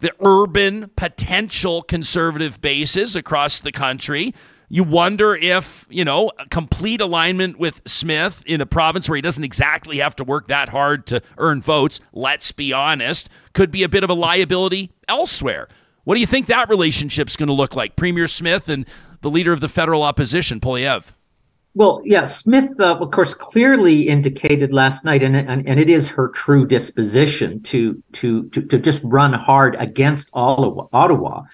the 0.00 0.12
urban 0.24 0.90
potential 0.96 1.82
conservative 1.82 2.60
bases 2.60 3.14
across 3.14 3.60
the 3.60 3.70
country. 3.70 4.34
You 4.68 4.84
wonder 4.84 5.34
if, 5.34 5.86
you 5.90 6.04
know, 6.04 6.32
complete 6.48 7.02
alignment 7.02 7.58
with 7.58 7.82
Smith 7.86 8.42
in 8.46 8.62
a 8.62 8.66
province 8.66 9.08
where 9.08 9.16
he 9.16 9.22
doesn't 9.22 9.44
exactly 9.44 9.98
have 9.98 10.16
to 10.16 10.24
work 10.24 10.48
that 10.48 10.70
hard 10.70 11.06
to 11.08 11.20
earn 11.36 11.60
votes, 11.60 12.00
let's 12.14 12.52
be 12.52 12.72
honest, 12.72 13.28
could 13.52 13.70
be 13.70 13.82
a 13.82 13.88
bit 13.88 14.02
of 14.02 14.08
a 14.08 14.14
liability 14.14 14.90
elsewhere. 15.08 15.68
What 16.04 16.14
do 16.14 16.20
you 16.20 16.26
think 16.26 16.46
that 16.46 16.68
relationship's 16.68 17.36
going 17.36 17.48
to 17.48 17.52
look 17.52 17.76
like? 17.76 17.94
Premier 17.94 18.26
Smith 18.26 18.68
and 18.68 18.86
the 19.22 19.30
leader 19.30 19.52
of 19.52 19.60
the 19.60 19.68
federal 19.68 20.02
opposition, 20.02 20.60
Poilievre. 20.60 21.12
Well, 21.74 22.02
yeah, 22.04 22.24
Smith, 22.24 22.78
uh, 22.78 22.96
of 22.98 23.10
course, 23.12 23.32
clearly 23.32 24.02
indicated 24.02 24.74
last 24.74 25.06
night, 25.06 25.22
and, 25.22 25.34
and 25.34 25.66
and 25.66 25.80
it 25.80 25.88
is 25.88 26.06
her 26.08 26.28
true 26.28 26.66
disposition 26.66 27.62
to 27.62 28.02
to 28.12 28.48
to, 28.50 28.62
to 28.62 28.78
just 28.78 29.00
run 29.02 29.32
hard 29.32 29.74
against 29.78 30.28
Ottawa, 30.34 30.88
Ottawa 30.92 31.44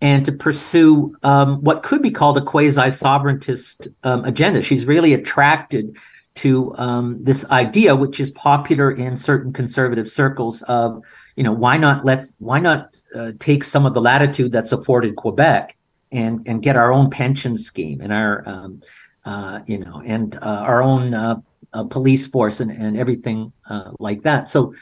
and 0.00 0.24
to 0.24 0.32
pursue 0.32 1.14
um, 1.22 1.62
what 1.62 1.84
could 1.84 2.02
be 2.02 2.10
called 2.10 2.36
a 2.36 2.40
quasi-sovereigntist 2.40 3.86
um, 4.02 4.24
agenda. 4.24 4.60
She's 4.60 4.84
really 4.84 5.14
attracted 5.14 5.96
to 6.34 6.74
um, 6.76 7.22
this 7.22 7.48
idea, 7.50 7.94
which 7.94 8.18
is 8.18 8.32
popular 8.32 8.90
in 8.90 9.16
certain 9.16 9.52
conservative 9.52 10.08
circles, 10.08 10.62
of 10.62 11.00
you 11.36 11.44
know 11.44 11.52
why 11.52 11.76
not 11.76 12.04
let's 12.04 12.34
why 12.38 12.58
not 12.58 12.96
uh, 13.14 13.30
take 13.38 13.62
some 13.62 13.86
of 13.86 13.94
the 13.94 14.00
latitude 14.00 14.50
that's 14.50 14.72
afforded 14.72 15.14
Quebec 15.14 15.76
and 16.12 16.46
and 16.46 16.62
get 16.62 16.76
our 16.76 16.92
own 16.92 17.10
pension 17.10 17.56
scheme 17.56 18.00
and 18.00 18.12
our 18.12 18.42
um, 18.46 18.82
uh, 19.24 19.60
you 19.66 19.78
know, 19.78 20.02
and 20.04 20.36
uh, 20.36 20.64
our 20.66 20.82
own 20.82 21.14
uh, 21.14 21.40
uh, 21.72 21.84
police 21.84 22.26
force 22.26 22.60
and, 22.60 22.70
and 22.70 22.96
everything 22.96 23.52
uh, 23.68 23.92
like 23.98 24.22
that. 24.22 24.48
So, 24.48 24.74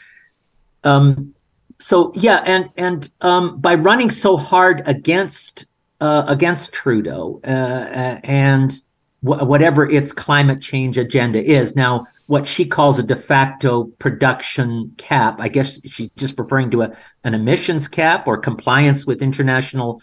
um, 0.85 1.35
so 1.79 2.13
yeah, 2.15 2.43
and 2.47 2.71
and 2.77 3.09
um, 3.21 3.61
by 3.61 3.75
running 3.75 4.11
so 4.11 4.37
hard 4.37 4.83
against 4.87 5.67
uh, 6.01 6.25
against 6.27 6.73
Trudeau 6.73 7.41
and 7.45 8.73
wh- 9.21 9.43
whatever 9.43 9.89
its 9.89 10.13
climate 10.13 10.61
change 10.61 10.99
agenda 10.99 11.43
is 11.43 11.77
now. 11.77 12.07
What 12.27 12.47
she 12.47 12.65
calls 12.65 13.01
a 13.01 13.03
de 13.03 13.17
facto 13.17 13.87
production 13.99 14.95
cap. 14.97 15.41
I 15.41 15.49
guess 15.49 15.81
she's 15.85 16.11
just 16.15 16.39
referring 16.39 16.71
to 16.71 16.83
a, 16.83 16.97
an 17.25 17.35
emissions 17.35 17.89
cap 17.89 18.29
or 18.29 18.39
compliance 18.39 19.05
with 19.05 19.21
international 19.21 20.01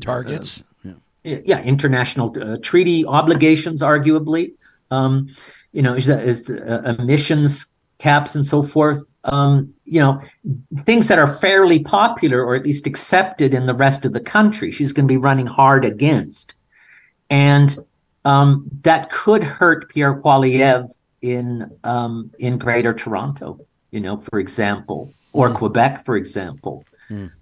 Targets. 0.00 0.62
Yeah. 1.22 1.38
yeah, 1.44 1.60
international 1.60 2.34
uh, 2.40 2.56
treaty 2.62 3.04
obligations, 3.04 3.82
arguably. 3.82 4.52
Um, 4.90 5.28
you 5.72 5.82
know, 5.82 5.94
is, 5.94 6.06
that, 6.06 6.24
is 6.24 6.44
the, 6.44 6.88
uh, 6.88 6.94
emissions 6.94 7.66
caps 7.98 8.34
and 8.34 8.44
so 8.44 8.62
forth. 8.62 9.02
Um, 9.24 9.74
you 9.84 10.00
know, 10.00 10.20
things 10.86 11.08
that 11.08 11.18
are 11.18 11.26
fairly 11.26 11.80
popular 11.80 12.42
or 12.42 12.54
at 12.54 12.64
least 12.64 12.86
accepted 12.86 13.52
in 13.52 13.66
the 13.66 13.74
rest 13.74 14.06
of 14.06 14.14
the 14.14 14.20
country. 14.20 14.72
She's 14.72 14.92
going 14.92 15.06
to 15.06 15.12
be 15.12 15.18
running 15.18 15.46
hard 15.46 15.84
against, 15.84 16.54
and 17.28 17.78
um, 18.24 18.64
that 18.82 19.10
could 19.10 19.44
hurt 19.44 19.90
Pierre 19.90 20.14
Poilievre 20.14 20.88
in 21.20 21.70
um, 21.84 22.30
in 22.38 22.56
Greater 22.56 22.94
Toronto. 22.94 23.60
You 23.90 24.00
know, 24.00 24.16
for 24.16 24.38
example, 24.38 25.12
or 25.34 25.50
Quebec, 25.50 26.06
for 26.06 26.16
example 26.16 26.84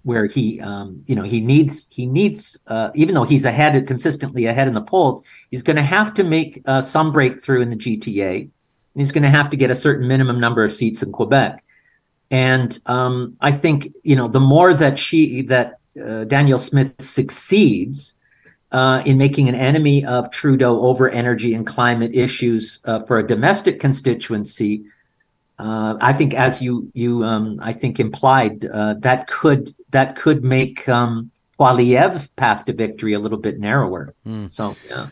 where 0.03 0.25
he 0.25 0.59
um, 0.61 1.03
you 1.05 1.15
know 1.15 1.23
he 1.23 1.39
needs 1.39 1.87
he 1.91 2.05
needs 2.05 2.59
uh, 2.67 2.89
even 2.95 3.15
though 3.15 3.23
he's 3.23 3.45
ahead 3.45 3.85
consistently 3.87 4.45
ahead 4.45 4.67
in 4.67 4.73
the 4.73 4.81
polls 4.81 5.21
he's 5.51 5.63
going 5.63 5.75
to 5.75 5.81
have 5.81 6.13
to 6.13 6.23
make 6.23 6.61
uh, 6.65 6.81
some 6.81 7.11
breakthrough 7.11 7.61
in 7.61 7.69
the 7.69 7.75
GTA 7.75 8.41
and 8.41 8.51
he's 9.01 9.11
going 9.11 9.23
to 9.23 9.29
have 9.29 9.49
to 9.51 9.57
get 9.57 9.69
a 9.71 9.75
certain 9.75 10.07
minimum 10.07 10.39
number 10.39 10.63
of 10.63 10.73
seats 10.73 11.03
in 11.03 11.11
Quebec. 11.11 11.63
And 12.31 12.77
um, 12.85 13.37
I 13.41 13.51
think 13.51 13.93
you 14.03 14.15
know 14.15 14.27
the 14.27 14.39
more 14.39 14.73
that 14.73 14.99
she 14.99 15.41
that 15.43 15.79
uh, 16.03 16.25
Danielle 16.25 16.59
Smith 16.59 16.93
succeeds 16.99 18.15
uh, 18.71 19.01
in 19.05 19.17
making 19.17 19.49
an 19.49 19.55
enemy 19.55 20.05
of 20.05 20.29
Trudeau 20.29 20.81
over 20.81 21.09
energy 21.09 21.53
and 21.55 21.65
climate 21.65 22.11
issues 22.13 22.81
uh, 22.85 22.99
for 23.01 23.17
a 23.17 23.25
domestic 23.25 23.79
constituency 23.79 24.83
uh, 25.59 25.97
I 25.99 26.13
think, 26.13 26.33
as 26.33 26.61
you 26.61 26.89
you 26.93 27.25
um, 27.25 27.59
I 27.61 27.73
think 27.73 27.99
implied, 27.99 28.65
uh, 28.65 28.95
that 28.99 29.27
could 29.27 29.75
that 29.89 30.15
could 30.15 30.43
make 30.43 30.87
um, 30.87 31.31
path 32.27 32.65
to 32.65 32.73
victory 32.73 33.13
a 33.13 33.19
little 33.19 33.37
bit 33.37 33.59
narrower. 33.59 34.15
So 34.47 34.75
yeah. 34.89 35.07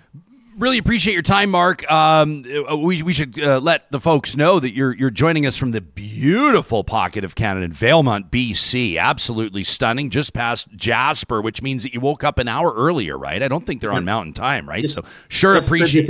Really 0.57 0.79
appreciate 0.79 1.13
your 1.13 1.21
time, 1.21 1.51
Mark. 1.51 1.89
Um, 1.91 2.43
uh, 2.67 2.75
we, 2.75 3.03
we 3.03 3.13
should 3.13 3.39
uh, 3.39 3.59
let 3.59 3.91
the 3.91 3.99
folks 3.99 4.35
know 4.35 4.59
that 4.59 4.73
you're 4.73 4.91
you're 4.91 5.11
joining 5.11 5.45
us 5.45 5.55
from 5.55 5.69
the 5.69 5.81
beautiful 5.81 6.83
pocket 6.83 7.23
of 7.23 7.35
Canada 7.35 7.65
in 7.65 7.73
Valemount, 7.73 8.31
BC. 8.31 8.97
Absolutely 8.97 9.63
stunning, 9.63 10.09
just 10.09 10.33
past 10.33 10.67
Jasper, 10.75 11.43
which 11.43 11.61
means 11.61 11.83
that 11.83 11.93
you 11.93 11.99
woke 11.99 12.23
up 12.23 12.39
an 12.39 12.47
hour 12.47 12.73
earlier, 12.73 13.19
right? 13.19 13.43
I 13.43 13.47
don't 13.47 13.67
think 13.67 13.81
they're 13.81 13.91
on 13.91 14.03
Mountain 14.03 14.33
Time, 14.33 14.67
right? 14.67 14.89
so 14.89 15.03
sure 15.29 15.57
appreciate. 15.57 16.05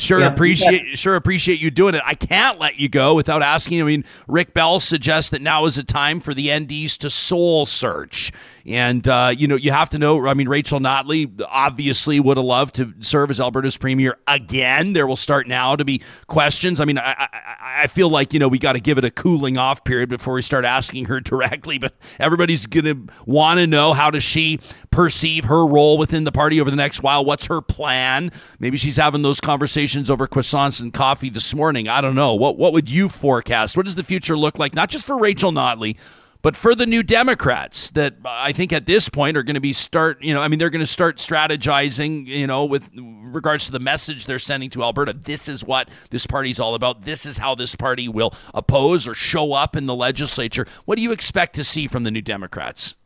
Sure 0.00 0.20
Yeah, 0.20 0.28
appreciate 0.28 0.96
sure 0.98 1.14
appreciate 1.14 1.60
you 1.60 1.70
doing 1.70 1.94
it. 1.94 2.00
I 2.02 2.14
can't 2.14 2.58
let 2.58 2.80
you 2.80 2.88
go 2.88 3.14
without 3.14 3.42
asking. 3.42 3.82
I 3.82 3.84
mean, 3.84 4.06
Rick 4.26 4.54
Bell 4.54 4.80
suggests 4.80 5.28
that 5.28 5.42
now 5.42 5.66
is 5.66 5.76
a 5.76 5.84
time 5.84 6.20
for 6.20 6.32
the 6.32 6.46
NDs 6.46 6.96
to 7.00 7.10
soul 7.10 7.66
search, 7.66 8.32
and 8.64 9.06
uh, 9.06 9.34
you 9.36 9.46
know 9.46 9.56
you 9.56 9.72
have 9.72 9.90
to 9.90 9.98
know. 9.98 10.26
I 10.26 10.32
mean, 10.32 10.48
Rachel 10.48 10.80
Notley 10.80 11.30
obviously 11.46 12.18
would 12.18 12.38
have 12.38 12.46
loved 12.46 12.76
to 12.76 12.94
serve 13.00 13.30
as 13.30 13.38
Alberta's 13.38 13.76
premier 13.76 13.89
premier 13.90 14.16
again. 14.28 14.92
There 14.92 15.04
will 15.04 15.16
start 15.16 15.48
now 15.48 15.74
to 15.74 15.84
be 15.84 16.00
questions. 16.28 16.78
I 16.78 16.84
mean, 16.84 16.96
I, 16.96 17.28
I, 17.32 17.82
I 17.82 17.86
feel 17.88 18.08
like, 18.08 18.32
you 18.32 18.38
know, 18.38 18.46
we 18.46 18.60
got 18.60 18.74
to 18.74 18.80
give 18.80 18.98
it 18.98 19.04
a 19.04 19.10
cooling 19.10 19.58
off 19.58 19.82
period 19.82 20.08
before 20.08 20.34
we 20.34 20.42
start 20.42 20.64
asking 20.64 21.06
her 21.06 21.20
directly, 21.20 21.76
but 21.78 21.92
everybody's 22.20 22.66
going 22.66 22.84
to 22.84 23.12
want 23.26 23.58
to 23.58 23.66
know 23.66 23.92
how 23.92 24.08
does 24.08 24.22
she 24.22 24.60
perceive 24.92 25.46
her 25.46 25.66
role 25.66 25.98
within 25.98 26.22
the 26.22 26.30
party 26.30 26.60
over 26.60 26.70
the 26.70 26.76
next 26.76 27.02
while? 27.02 27.24
What's 27.24 27.46
her 27.46 27.60
plan? 27.60 28.30
Maybe 28.60 28.76
she's 28.76 28.96
having 28.96 29.22
those 29.22 29.40
conversations 29.40 30.08
over 30.08 30.28
croissants 30.28 30.80
and 30.80 30.94
coffee 30.94 31.30
this 31.30 31.52
morning. 31.52 31.88
I 31.88 32.00
don't 32.00 32.14
know. 32.14 32.36
What, 32.36 32.58
what 32.58 32.72
would 32.72 32.88
you 32.88 33.08
forecast? 33.08 33.76
What 33.76 33.86
does 33.86 33.96
the 33.96 34.04
future 34.04 34.36
look 34.36 34.56
like, 34.56 34.72
not 34.72 34.88
just 34.88 35.04
for 35.04 35.18
Rachel 35.18 35.50
Notley, 35.50 35.96
but 36.42 36.56
for 36.56 36.74
the 36.74 36.86
new 36.86 37.02
Democrats 37.02 37.90
that 37.92 38.14
I 38.24 38.52
think 38.52 38.72
at 38.72 38.86
this 38.86 39.08
point 39.08 39.36
are 39.36 39.42
going 39.42 39.54
to 39.54 39.60
be 39.60 39.72
start, 39.72 40.22
you 40.22 40.32
know, 40.32 40.40
I 40.40 40.48
mean, 40.48 40.58
they're 40.58 40.70
going 40.70 40.80
to 40.80 40.86
start 40.86 41.18
strategizing, 41.18 42.26
you 42.26 42.46
know, 42.46 42.64
with 42.64 42.90
regards 42.94 43.66
to 43.66 43.72
the 43.72 43.78
message 43.80 44.26
they're 44.26 44.38
sending 44.38 44.70
to 44.70 44.82
Alberta. 44.82 45.12
This 45.12 45.48
is 45.48 45.62
what 45.64 45.88
this 46.10 46.26
party's 46.26 46.58
all 46.58 46.74
about. 46.74 47.04
This 47.04 47.26
is 47.26 47.38
how 47.38 47.54
this 47.54 47.74
party 47.76 48.08
will 48.08 48.34
oppose 48.54 49.06
or 49.06 49.14
show 49.14 49.52
up 49.52 49.76
in 49.76 49.86
the 49.86 49.94
legislature. 49.94 50.66
What 50.86 50.96
do 50.96 51.02
you 51.02 51.12
expect 51.12 51.54
to 51.56 51.64
see 51.64 51.86
from 51.86 52.04
the 52.04 52.10
new 52.10 52.22
Democrats? 52.22 52.96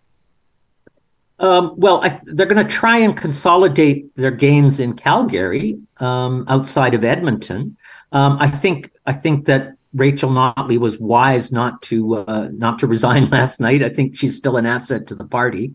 Um, 1.41 1.74
well, 1.76 2.03
I, 2.05 2.20
they're 2.24 2.47
going 2.47 2.64
to 2.64 2.72
try 2.72 2.99
and 2.99 3.16
consolidate 3.16 4.14
their 4.16 4.30
gains 4.30 4.78
in 4.78 4.95
Calgary, 4.95 5.80
um, 5.99 6.45
outside 6.49 6.95
of 6.95 7.03
Edmonton. 7.03 7.76
Um, 8.12 8.37
I 8.39 8.49
think 8.49 8.93
I 9.07 9.12
think 9.12 9.47
that 9.47 9.74
Rachel 9.95 10.30
Notley 10.30 10.78
was 10.78 10.99
wise 10.99 11.53
not 11.53 11.80
to 11.82 12.16
uh, 12.16 12.49
not 12.53 12.80
to 12.80 12.86
resign 12.86 13.26
last 13.30 13.61
night. 13.61 13.82
I 13.82 13.88
think 13.88 14.16
she's 14.16 14.36
still 14.36 14.57
an 14.57 14.66
asset 14.66 15.07
to 15.07 15.14
the 15.14 15.24
party, 15.24 15.74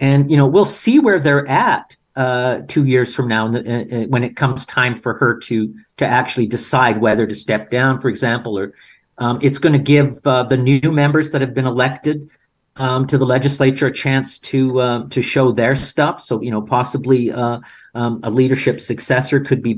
and 0.00 0.30
you 0.30 0.36
know 0.36 0.46
we'll 0.46 0.64
see 0.64 0.98
where 0.98 1.20
they're 1.20 1.46
at 1.46 1.96
uh, 2.16 2.60
two 2.68 2.84
years 2.84 3.14
from 3.14 3.28
now 3.28 3.46
uh, 3.46 3.58
uh, 3.58 4.04
when 4.06 4.24
it 4.24 4.36
comes 4.36 4.66
time 4.66 4.98
for 4.98 5.14
her 5.14 5.38
to 5.38 5.74
to 5.96 6.06
actually 6.06 6.46
decide 6.46 7.00
whether 7.00 7.26
to 7.26 7.34
step 7.34 7.70
down, 7.70 8.00
for 8.00 8.08
example, 8.08 8.58
or 8.58 8.74
um, 9.18 9.38
it's 9.40 9.58
going 9.58 9.72
to 9.72 9.78
give 9.78 10.18
uh, 10.26 10.42
the 10.42 10.56
new 10.56 10.92
members 10.92 11.30
that 11.30 11.40
have 11.40 11.54
been 11.54 11.66
elected 11.66 12.28
um, 12.76 13.06
to 13.06 13.16
the 13.16 13.24
legislature 13.24 13.86
a 13.86 13.92
chance 13.92 14.38
to 14.40 15.06
to 15.10 15.22
show 15.22 15.52
their 15.52 15.76
stuff. 15.76 16.20
So 16.20 16.42
you 16.42 16.50
know 16.50 16.60
possibly 16.60 17.30
um, 17.30 17.62
a 17.94 18.30
leadership 18.30 18.80
successor 18.80 19.38
could 19.38 19.62
be 19.62 19.74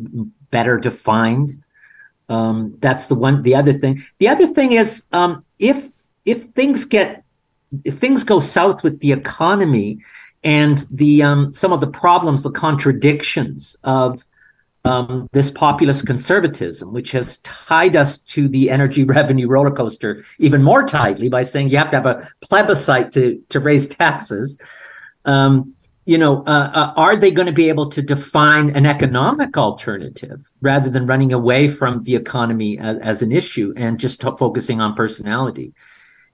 better 0.51 0.79
defined. 0.79 1.62
Um, 2.29 2.77
that's 2.81 3.07
the 3.07 3.14
one. 3.14 3.43
The 3.43 3.55
other 3.55 3.72
thing. 3.72 4.05
The 4.18 4.29
other 4.29 4.47
thing 4.47 4.72
is 4.72 5.05
um, 5.12 5.45
if 5.59 5.89
if 6.24 6.45
things 6.51 6.85
get 6.85 7.24
if 7.85 7.99
things 7.99 8.24
go 8.24 8.41
south 8.41 8.83
with 8.83 9.01
the 9.01 9.12
economy 9.12 9.99
and 10.43 10.87
the 10.91 11.22
um, 11.22 11.55
some 11.55 11.72
of 11.72 11.81
the 11.81 11.87
problems, 11.87 12.43
the 12.43 12.51
contradictions 12.51 13.77
of 13.85 14.24
um, 14.85 15.29
this 15.33 15.51
populist 15.51 16.07
conservatism, 16.07 16.93
which 16.93 17.11
has 17.11 17.39
tied 17.39 17.97
us 17.97 18.18
to 18.18 18.49
the 18.49 18.70
energy 18.70 19.05
revenue 19.18 19.49
roller 19.49 19.70
coaster 19.70 20.24
even 20.39 20.62
more 20.62 20.87
tightly 20.87 21.29
by 21.29 21.43
saying 21.43 21.68
you 21.68 21.79
have 21.79 21.91
to 21.91 21.97
have 21.97 22.07
a 22.07 22.29
plebiscite 22.41 23.12
to 23.12 23.43
to 23.49 23.61
raise 23.61 23.87
taxes. 23.87 24.59
Um, 25.24 25.74
you 26.07 26.17
know, 26.17 26.45
uh, 26.45 26.71
uh, 26.73 26.93
are 26.97 27.17
they 27.17 27.33
going 27.33 27.47
to 27.47 27.53
be 27.53 27.69
able 27.69 27.89
to 27.89 28.01
define 28.01 28.71
an 28.71 28.87
economic 28.87 29.59
alternative 29.59 30.41
rather 30.61 30.89
than 30.89 31.05
running 31.05 31.33
away 31.33 31.69
from 31.69 32.05
the 32.05 32.15
economy 32.15 32.79
as, 32.79 32.97
as 32.99 33.23
an 33.23 33.33
issue 33.33 33.75
and 33.77 33.99
just 33.99 34.21
t- 34.21 34.31
focusing 34.39 34.81
on 34.81 34.95
personality? 34.95 35.75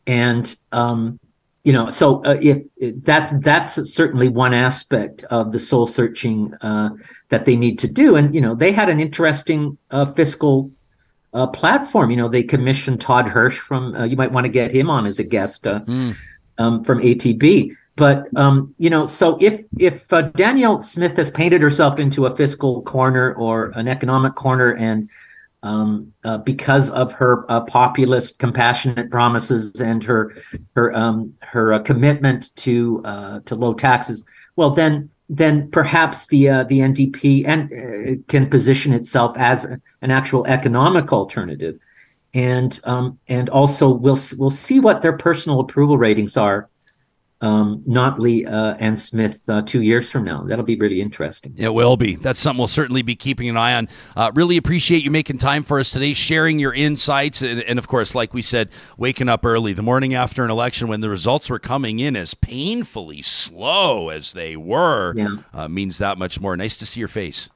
And 0.06 0.54
um, 0.72 1.18
you 1.64 1.72
know, 1.72 1.88
so 1.88 2.22
uh, 2.24 2.38
if, 2.42 2.62
if, 2.76 3.02
that 3.04 3.40
that's 3.40 3.76
certainly 3.90 4.28
one 4.28 4.52
aspect 4.52 5.24
of 5.24 5.52
the 5.52 5.58
soul 5.58 5.86
searching 5.86 6.52
uh, 6.60 6.90
that 7.30 7.46
they 7.46 7.56
need 7.56 7.78
to 7.78 7.88
do. 7.88 8.14
And 8.16 8.34
you 8.34 8.42
know, 8.42 8.54
they 8.54 8.72
had 8.72 8.90
an 8.90 9.00
interesting 9.00 9.78
uh, 9.90 10.04
fiscal 10.04 10.70
uh, 11.32 11.46
platform. 11.46 12.10
You 12.10 12.18
know, 12.18 12.28
they 12.28 12.42
commissioned 12.42 13.00
Todd 13.00 13.26
Hirsch 13.26 13.58
from. 13.58 13.96
you 14.04 14.16
might 14.16 14.32
want 14.32 14.44
to 14.44 14.50
get 14.50 14.70
him 14.70 14.90
on 14.90 15.06
as 15.06 15.18
a 15.18 15.24
guest 15.24 15.62
mm. 15.62 16.14
um, 16.58 16.84
from 16.84 17.00
ATB 17.00 17.74
but 17.96 18.26
um, 18.36 18.74
you 18.78 18.88
know, 18.88 19.04
so 19.04 19.36
if 19.40 19.64
if 19.78 20.10
uh, 20.12 20.22
Danielle 20.22 20.80
Smith 20.80 21.16
has 21.16 21.30
painted 21.30 21.60
herself 21.60 21.98
into 21.98 22.24
a 22.24 22.34
fiscal 22.34 22.82
corner 22.82 23.34
or 23.34 23.70
an 23.74 23.86
economic 23.86 24.34
corner, 24.34 24.74
and 24.74 25.10
um, 25.62 26.12
uh, 26.24 26.38
because 26.38 26.90
of 26.90 27.12
her 27.12 27.50
uh, 27.50 27.60
populist, 27.62 28.38
compassionate 28.38 29.10
promises 29.10 29.80
and 29.80 30.02
her 30.04 30.34
her 30.74 30.96
um, 30.96 31.34
her 31.42 31.74
uh, 31.74 31.78
commitment 31.80 32.54
to 32.56 33.02
uh, 33.04 33.40
to 33.40 33.54
low 33.54 33.74
taxes, 33.74 34.24
well, 34.56 34.70
then 34.70 35.10
then 35.28 35.70
perhaps 35.70 36.26
the 36.28 36.48
uh, 36.48 36.64
the 36.64 36.78
NDP 36.78 37.46
and 37.46 38.26
can 38.26 38.48
position 38.48 38.94
itself 38.94 39.36
as 39.36 39.66
an 39.66 40.10
actual 40.10 40.46
economic 40.46 41.12
alternative, 41.12 41.78
and 42.32 42.80
um, 42.84 43.18
and 43.28 43.50
also 43.50 43.90
we'll 43.90 44.18
we'll 44.38 44.48
see 44.48 44.80
what 44.80 45.02
their 45.02 45.16
personal 45.16 45.60
approval 45.60 45.98
ratings 45.98 46.38
are 46.38 46.70
um, 47.42 47.82
Notley 47.82 48.48
uh, 48.48 48.76
and 48.78 48.98
Smith 48.98 49.42
uh, 49.48 49.62
two 49.62 49.82
years 49.82 50.10
from 50.10 50.24
now. 50.24 50.42
That'll 50.44 50.64
be 50.64 50.76
really 50.76 51.00
interesting. 51.00 51.54
It 51.58 51.74
will 51.74 51.96
be. 51.96 52.14
That's 52.14 52.40
something 52.40 52.58
we'll 52.58 52.68
certainly 52.68 53.02
be 53.02 53.16
keeping 53.16 53.48
an 53.48 53.56
eye 53.56 53.74
on. 53.74 53.88
Uh, 54.16 54.30
really 54.34 54.56
appreciate 54.56 55.02
you 55.02 55.10
making 55.10 55.38
time 55.38 55.64
for 55.64 55.78
us 55.80 55.90
today, 55.90 56.14
sharing 56.14 56.58
your 56.58 56.72
insights, 56.72 57.42
and, 57.42 57.60
and, 57.62 57.78
of 57.78 57.88
course, 57.88 58.14
like 58.14 58.32
we 58.32 58.42
said, 58.42 58.68
waking 58.96 59.28
up 59.28 59.44
early 59.44 59.72
the 59.72 59.82
morning 59.82 60.14
after 60.14 60.44
an 60.44 60.50
election 60.50 60.88
when 60.88 61.00
the 61.00 61.10
results 61.10 61.50
were 61.50 61.58
coming 61.58 61.98
in 61.98 62.16
as 62.16 62.34
painfully 62.34 63.22
slow 63.22 64.08
as 64.08 64.32
they 64.32 64.56
were 64.56 65.12
yeah. 65.16 65.36
Uh, 65.52 65.68
means 65.68 65.98
that 65.98 66.16
much 66.16 66.40
more. 66.40 66.56
Nice 66.56 66.76
to 66.76 66.86
see 66.86 67.00
your 67.00 67.08
face. 67.08 67.50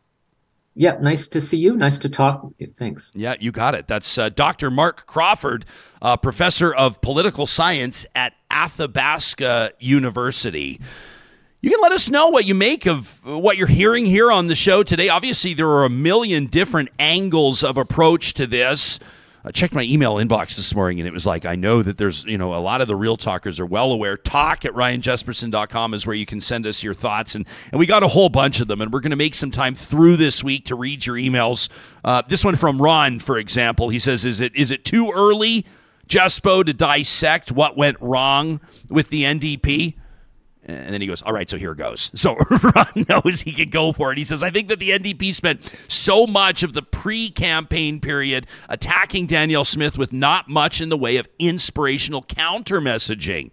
Yeah, 0.78 0.98
nice 1.00 1.26
to 1.28 1.40
see 1.40 1.56
you. 1.56 1.74
Nice 1.74 1.96
to 1.98 2.10
talk. 2.10 2.52
Thanks. 2.76 3.10
Yeah, 3.14 3.34
you 3.40 3.50
got 3.50 3.74
it. 3.74 3.88
That's 3.88 4.18
uh, 4.18 4.28
Dr. 4.28 4.70
Mark 4.70 5.06
Crawford, 5.06 5.64
uh, 6.02 6.18
professor 6.18 6.72
of 6.72 7.00
political 7.00 7.46
science 7.46 8.04
at 8.14 8.34
Athabasca 8.50 9.72
University. 9.78 10.78
You 11.62 11.70
can 11.70 11.80
let 11.80 11.92
us 11.92 12.10
know 12.10 12.28
what 12.28 12.44
you 12.44 12.54
make 12.54 12.86
of 12.86 13.24
what 13.24 13.56
you're 13.56 13.66
hearing 13.66 14.04
here 14.04 14.30
on 14.30 14.48
the 14.48 14.54
show 14.54 14.82
today. 14.82 15.08
Obviously, 15.08 15.54
there 15.54 15.70
are 15.70 15.86
a 15.86 15.90
million 15.90 16.44
different 16.44 16.90
angles 16.98 17.64
of 17.64 17.78
approach 17.78 18.34
to 18.34 18.46
this. 18.46 18.98
I 19.46 19.52
checked 19.52 19.74
my 19.74 19.84
email 19.84 20.16
inbox 20.16 20.56
this 20.56 20.74
morning 20.74 20.98
and 20.98 21.06
it 21.06 21.12
was 21.12 21.24
like, 21.24 21.46
I 21.46 21.54
know 21.54 21.80
that 21.80 21.98
there's, 21.98 22.24
you 22.24 22.36
know, 22.36 22.52
a 22.52 22.58
lot 22.58 22.80
of 22.80 22.88
the 22.88 22.96
real 22.96 23.16
talkers 23.16 23.60
are 23.60 23.66
well 23.66 23.92
aware. 23.92 24.16
Talk 24.16 24.64
at 24.64 24.72
ryanjespersen.com 24.72 25.94
is 25.94 26.04
where 26.04 26.16
you 26.16 26.26
can 26.26 26.40
send 26.40 26.66
us 26.66 26.82
your 26.82 26.94
thoughts. 26.94 27.36
And, 27.36 27.46
and 27.70 27.78
we 27.78 27.86
got 27.86 28.02
a 28.02 28.08
whole 28.08 28.28
bunch 28.28 28.58
of 28.58 28.66
them. 28.66 28.80
And 28.80 28.92
we're 28.92 28.98
going 28.98 29.10
to 29.10 29.16
make 29.16 29.36
some 29.36 29.52
time 29.52 29.76
through 29.76 30.16
this 30.16 30.42
week 30.42 30.64
to 30.64 30.74
read 30.74 31.06
your 31.06 31.14
emails. 31.14 31.68
Uh, 32.04 32.22
this 32.26 32.44
one 32.44 32.56
from 32.56 32.82
Ron, 32.82 33.20
for 33.20 33.38
example, 33.38 33.88
he 33.88 34.00
says, 34.00 34.24
is 34.24 34.40
it 34.40 34.54
is 34.56 34.72
it 34.72 34.84
too 34.84 35.12
early, 35.14 35.64
Jespo, 36.08 36.64
to 36.64 36.72
dissect 36.72 37.52
what 37.52 37.76
went 37.76 37.98
wrong 38.00 38.60
with 38.90 39.10
the 39.10 39.22
NDP? 39.22 39.94
And 40.66 40.92
then 40.92 41.00
he 41.00 41.06
goes, 41.06 41.22
All 41.22 41.32
right, 41.32 41.48
so 41.48 41.56
here 41.56 41.74
goes. 41.74 42.10
So 42.14 42.34
Ron 42.74 43.06
knows 43.08 43.42
he 43.42 43.52
can 43.52 43.70
go 43.70 43.92
for 43.92 44.12
it. 44.12 44.18
He 44.18 44.24
says, 44.24 44.42
I 44.42 44.50
think 44.50 44.68
that 44.68 44.80
the 44.80 44.90
NDP 44.90 45.32
spent 45.34 45.64
so 45.88 46.26
much 46.26 46.62
of 46.62 46.72
the 46.72 46.82
pre 46.82 47.30
campaign 47.30 48.00
period 48.00 48.46
attacking 48.68 49.26
Danielle 49.26 49.64
Smith 49.64 49.96
with 49.96 50.12
not 50.12 50.48
much 50.48 50.80
in 50.80 50.88
the 50.88 50.96
way 50.96 51.16
of 51.16 51.28
inspirational 51.38 52.22
counter 52.22 52.80
messaging. 52.80 53.50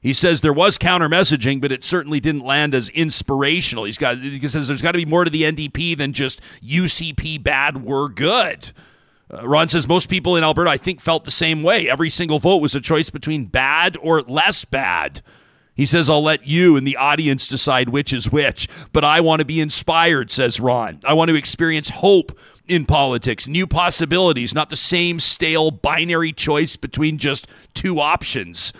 He 0.00 0.12
says 0.12 0.40
there 0.40 0.52
was 0.52 0.78
counter 0.78 1.08
messaging, 1.08 1.60
but 1.60 1.70
it 1.70 1.84
certainly 1.84 2.18
didn't 2.20 2.44
land 2.44 2.74
as 2.74 2.88
inspirational. 2.90 3.84
He's 3.84 3.98
got 3.98 4.18
he 4.18 4.46
says 4.48 4.68
there's 4.68 4.82
got 4.82 4.92
to 4.92 4.98
be 4.98 5.04
more 5.04 5.24
to 5.24 5.30
the 5.30 5.42
NDP 5.42 5.96
than 5.96 6.12
just 6.12 6.40
UCP 6.60 7.42
bad, 7.42 7.82
we're 7.82 8.08
good. 8.08 8.72
Uh, 9.32 9.48
Ron 9.48 9.68
says 9.68 9.88
most 9.88 10.08
people 10.08 10.36
in 10.36 10.44
Alberta, 10.44 10.70
I 10.70 10.76
think, 10.76 11.00
felt 11.00 11.24
the 11.24 11.30
same 11.30 11.62
way. 11.62 11.88
Every 11.88 12.10
single 12.10 12.38
vote 12.38 12.58
was 12.58 12.74
a 12.74 12.80
choice 12.80 13.10
between 13.10 13.46
bad 13.46 13.96
or 14.00 14.22
less 14.22 14.64
bad. 14.64 15.22
He 15.74 15.86
says, 15.86 16.10
I'll 16.10 16.22
let 16.22 16.46
you 16.46 16.76
and 16.76 16.86
the 16.86 16.96
audience 16.96 17.46
decide 17.46 17.88
which 17.88 18.12
is 18.12 18.30
which, 18.30 18.68
but 18.92 19.04
I 19.04 19.20
want 19.20 19.40
to 19.40 19.46
be 19.46 19.60
inspired, 19.60 20.30
says 20.30 20.60
Ron. 20.60 21.00
I 21.04 21.14
want 21.14 21.30
to 21.30 21.34
experience 21.34 21.88
hope 21.88 22.38
in 22.68 22.84
politics, 22.84 23.48
new 23.48 23.66
possibilities, 23.66 24.54
not 24.54 24.70
the 24.70 24.76
same 24.76 25.18
stale 25.18 25.70
binary 25.70 26.32
choice 26.32 26.76
between 26.76 27.18
just 27.18 27.48
two 27.74 28.00
options. 28.00 28.72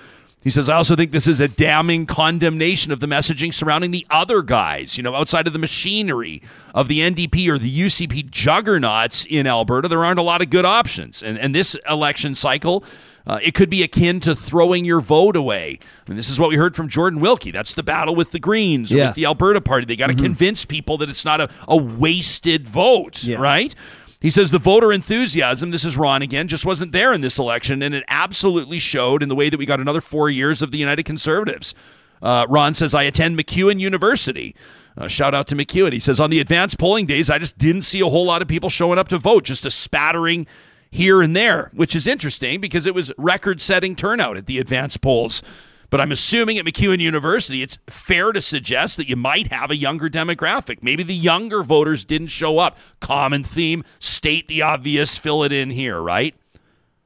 He 0.42 0.50
says, 0.50 0.68
I 0.68 0.74
also 0.74 0.96
think 0.96 1.12
this 1.12 1.28
is 1.28 1.38
a 1.38 1.46
damning 1.46 2.04
condemnation 2.04 2.90
of 2.90 2.98
the 2.98 3.06
messaging 3.06 3.54
surrounding 3.54 3.92
the 3.92 4.04
other 4.10 4.42
guys, 4.42 4.96
you 4.96 5.02
know, 5.02 5.14
outside 5.14 5.46
of 5.46 5.52
the 5.52 5.58
machinery 5.58 6.42
of 6.74 6.88
the 6.88 6.98
NDP 6.98 7.48
or 7.48 7.58
the 7.58 7.72
UCP 7.72 8.28
juggernauts 8.28 9.24
in 9.24 9.46
Alberta. 9.46 9.86
There 9.86 10.04
aren't 10.04 10.18
a 10.18 10.22
lot 10.22 10.42
of 10.42 10.50
good 10.50 10.64
options. 10.64 11.22
And, 11.22 11.38
and 11.38 11.54
this 11.54 11.76
election 11.88 12.34
cycle, 12.34 12.82
uh, 13.26 13.38
it 13.42 13.54
could 13.54 13.70
be 13.70 13.82
akin 13.82 14.20
to 14.20 14.34
throwing 14.34 14.84
your 14.84 15.00
vote 15.00 15.36
away. 15.36 15.78
I 16.06 16.10
mean, 16.10 16.16
this 16.16 16.28
is 16.28 16.40
what 16.40 16.50
we 16.50 16.56
heard 16.56 16.74
from 16.74 16.88
Jordan 16.88 17.20
Wilkie. 17.20 17.50
That's 17.50 17.74
the 17.74 17.82
battle 17.82 18.14
with 18.14 18.32
the 18.32 18.40
Greens, 18.40 18.92
yeah. 18.92 19.08
with 19.08 19.16
the 19.16 19.26
Alberta 19.26 19.60
Party. 19.60 19.86
They 19.86 19.96
got 19.96 20.08
to 20.08 20.14
mm-hmm. 20.14 20.24
convince 20.24 20.64
people 20.64 20.98
that 20.98 21.08
it's 21.08 21.24
not 21.24 21.40
a, 21.40 21.48
a 21.68 21.76
wasted 21.76 22.68
vote, 22.68 23.24
yeah. 23.24 23.36
right? 23.36 23.74
He 24.20 24.30
says 24.30 24.52
the 24.52 24.58
voter 24.60 24.92
enthusiasm, 24.92 25.72
this 25.72 25.84
is 25.84 25.96
Ron 25.96 26.22
again, 26.22 26.46
just 26.46 26.64
wasn't 26.64 26.92
there 26.92 27.12
in 27.12 27.22
this 27.22 27.38
election, 27.38 27.82
and 27.82 27.92
it 27.92 28.04
absolutely 28.06 28.78
showed 28.78 29.20
in 29.20 29.28
the 29.28 29.34
way 29.34 29.50
that 29.50 29.58
we 29.58 29.66
got 29.66 29.80
another 29.80 30.00
four 30.00 30.30
years 30.30 30.62
of 30.62 30.70
the 30.70 30.78
United 30.78 31.02
Conservatives. 31.02 31.74
Uh, 32.22 32.46
Ron 32.48 32.74
says, 32.74 32.94
I 32.94 33.02
attend 33.02 33.36
MacEwan 33.36 33.80
University. 33.80 34.54
Uh, 34.96 35.08
shout 35.08 35.34
out 35.34 35.48
to 35.48 35.56
MacEwan. 35.56 35.92
He 35.92 35.98
says, 35.98 36.20
on 36.20 36.30
the 36.30 36.38
advanced 36.38 36.78
polling 36.78 37.06
days, 37.06 37.30
I 37.30 37.38
just 37.38 37.58
didn't 37.58 37.82
see 37.82 38.00
a 38.00 38.06
whole 38.06 38.24
lot 38.24 38.42
of 38.42 38.48
people 38.48 38.70
showing 38.70 38.96
up 38.96 39.08
to 39.08 39.18
vote, 39.18 39.42
just 39.42 39.66
a 39.66 39.72
spattering 39.72 40.46
here 40.92 41.22
and 41.22 41.34
there, 41.34 41.70
which 41.74 41.96
is 41.96 42.06
interesting 42.06 42.60
because 42.60 42.86
it 42.86 42.94
was 42.94 43.12
record 43.16 43.60
setting 43.60 43.96
turnout 43.96 44.36
at 44.36 44.46
the 44.46 44.58
advanced 44.58 45.00
polls. 45.00 45.42
But 45.88 46.00
I'm 46.00 46.12
assuming 46.12 46.58
at 46.58 46.64
MacEwan 46.64 47.00
University, 47.00 47.62
it's 47.62 47.78
fair 47.88 48.32
to 48.32 48.40
suggest 48.40 48.96
that 48.98 49.08
you 49.08 49.16
might 49.16 49.52
have 49.52 49.70
a 49.70 49.76
younger 49.76 50.08
demographic. 50.08 50.82
Maybe 50.82 51.02
the 51.02 51.14
younger 51.14 51.62
voters 51.62 52.04
didn't 52.04 52.28
show 52.28 52.58
up. 52.58 52.78
Common 53.00 53.42
theme, 53.42 53.84
state 53.98 54.48
the 54.48 54.62
obvious, 54.62 55.18
fill 55.18 55.42
it 55.42 55.52
in 55.52 55.70
here, 55.70 56.00
right? 56.00 56.34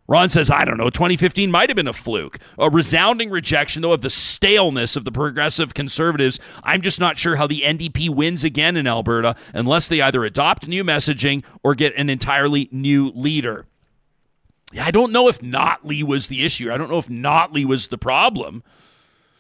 Ron 0.09 0.31
says, 0.31 0.51
I 0.51 0.65
don't 0.65 0.79
know, 0.79 0.91
2015 0.91 1.51
might 1.51 1.69
have 1.69 1.77
been 1.77 1.89
a 1.89 1.93
fluke. 1.93 2.39
A 2.59 2.71
resounding 2.71 3.31
rejection, 3.31 3.83
though, 3.83 3.93
of 3.93 4.03
the 4.03 4.11
staleness 4.11 4.95
of 4.95 5.05
the 5.05 5.11
progressive 5.11 5.75
conservatives. 5.75 6.39
I'm 6.63 6.81
just 6.81 7.01
not 7.01 7.19
sure 7.19 7.37
how 7.37 7.49
the 7.49 7.63
NDP 7.63 8.11
wins 8.11 8.45
again 8.45 8.77
in 8.77 8.87
Alberta 8.87 9.35
unless 9.53 9.89
they 9.89 10.01
either 10.01 10.25
adopt 10.25 10.69
new 10.69 10.85
messaging 10.85 11.45
or 11.65 11.75
get 11.75 11.97
an 11.97 12.09
entirely 12.09 12.69
new 12.71 13.11
leader. 13.17 13.67
Yeah, 14.73 14.85
I 14.85 14.91
don't 14.91 15.13
know 15.13 15.29
if 15.29 15.41
Notley 15.41 16.03
was 16.03 16.29
the 16.29 16.45
issue. 16.45 16.73
I 16.73 16.77
don't 16.77 16.91
know 16.91 16.99
if 16.99 17.09
Notley 17.09 17.65
was 17.65 17.89
the 17.89 17.99
problem. 17.99 18.63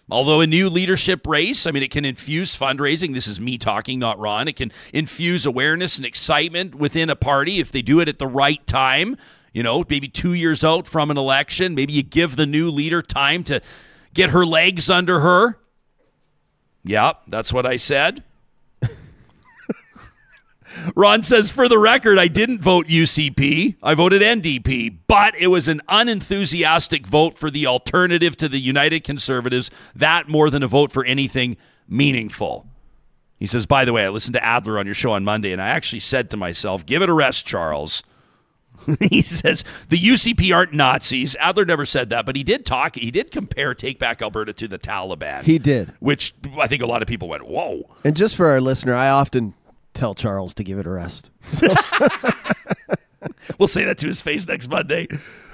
Although 0.08 0.40
a 0.40 0.46
new 0.46 0.68
leadership 0.68 1.26
race, 1.26 1.66
I 1.66 1.72
mean, 1.72 1.82
it 1.82 1.90
can 1.90 2.04
infuse 2.04 2.56
fundraising. 2.56 3.12
This 3.12 3.26
is 3.26 3.40
me 3.40 3.58
talking, 3.58 3.98
not 3.98 4.20
Ron. 4.20 4.46
It 4.46 4.54
can 4.54 4.70
infuse 4.92 5.44
awareness 5.44 5.96
and 5.96 6.06
excitement 6.06 6.76
within 6.76 7.10
a 7.10 7.16
party 7.16 7.58
if 7.58 7.72
they 7.72 7.82
do 7.82 7.98
it 7.98 8.08
at 8.08 8.20
the 8.20 8.28
right 8.28 8.64
time 8.68 9.16
you 9.56 9.62
know, 9.62 9.82
maybe 9.88 10.06
two 10.06 10.34
years 10.34 10.62
out 10.62 10.86
from 10.86 11.10
an 11.10 11.16
election. 11.16 11.74
Maybe 11.74 11.94
you 11.94 12.02
give 12.02 12.36
the 12.36 12.44
new 12.44 12.70
leader 12.70 13.00
time 13.00 13.42
to 13.44 13.62
get 14.12 14.28
her 14.28 14.44
legs 14.44 14.90
under 14.90 15.20
her. 15.20 15.58
Yeah, 16.84 17.12
that's 17.26 17.54
what 17.54 17.64
I 17.64 17.78
said. 17.78 18.22
Ron 20.94 21.22
says, 21.22 21.50
for 21.50 21.68
the 21.68 21.78
record, 21.78 22.18
I 22.18 22.28
didn't 22.28 22.60
vote 22.60 22.86
UCP. 22.86 23.76
I 23.82 23.94
voted 23.94 24.22
NDP, 24.22 24.96
but 25.06 25.34
it 25.36 25.48
was 25.48 25.68
an 25.68 25.80
unenthusiastic 25.88 27.06
vote 27.06 27.36
for 27.36 27.50
the 27.50 27.66
alternative 27.66 28.36
to 28.38 28.48
the 28.48 28.58
United 28.58 29.04
Conservatives. 29.04 29.70
That 29.94 30.28
more 30.28 30.50
than 30.50 30.62
a 30.62 30.68
vote 30.68 30.92
for 30.92 31.04
anything 31.04 31.56
meaningful. 31.88 32.66
He 33.38 33.46
says, 33.46 33.66
by 33.66 33.84
the 33.84 33.92
way, 33.92 34.04
I 34.06 34.08
listened 34.08 34.34
to 34.34 34.44
Adler 34.44 34.78
on 34.78 34.86
your 34.86 34.94
show 34.94 35.12
on 35.12 35.24
Monday, 35.24 35.52
and 35.52 35.60
I 35.60 35.68
actually 35.68 36.00
said 36.00 36.30
to 36.30 36.36
myself, 36.36 36.86
give 36.86 37.02
it 37.02 37.08
a 37.08 37.12
rest, 37.12 37.46
Charles. 37.46 38.02
he 39.10 39.22
says 39.22 39.64
the 39.88 39.98
UCP 39.98 40.54
aren't 40.54 40.72
Nazis. 40.72 41.36
Adler 41.40 41.64
never 41.64 41.84
said 41.84 42.10
that, 42.10 42.26
but 42.26 42.36
he 42.36 42.44
did 42.44 42.66
talk. 42.66 42.96
He 42.96 43.10
did 43.10 43.30
compare 43.30 43.74
Take 43.74 43.98
Back 43.98 44.22
Alberta 44.22 44.52
to 44.54 44.68
the 44.68 44.78
Taliban. 44.78 45.44
He 45.44 45.58
did, 45.58 45.92
which 46.00 46.34
I 46.58 46.66
think 46.66 46.82
a 46.82 46.86
lot 46.86 47.02
of 47.02 47.08
people 47.08 47.28
went, 47.28 47.46
"Whoa!" 47.46 47.88
And 48.04 48.16
just 48.16 48.36
for 48.36 48.46
our 48.46 48.60
listener, 48.60 48.94
I 48.94 49.08
often 49.08 49.54
tell 49.96 50.14
Charles 50.14 50.54
to 50.54 50.64
give 50.64 50.78
it 50.78 50.86
a 50.86 50.90
rest. 50.90 51.30
So. 51.42 51.68
we'll 53.58 53.68
say 53.68 53.84
that 53.84 53.98
to 53.98 54.06
his 54.06 54.20
face 54.22 54.46
next 54.46 54.68
Monday. 54.68 55.08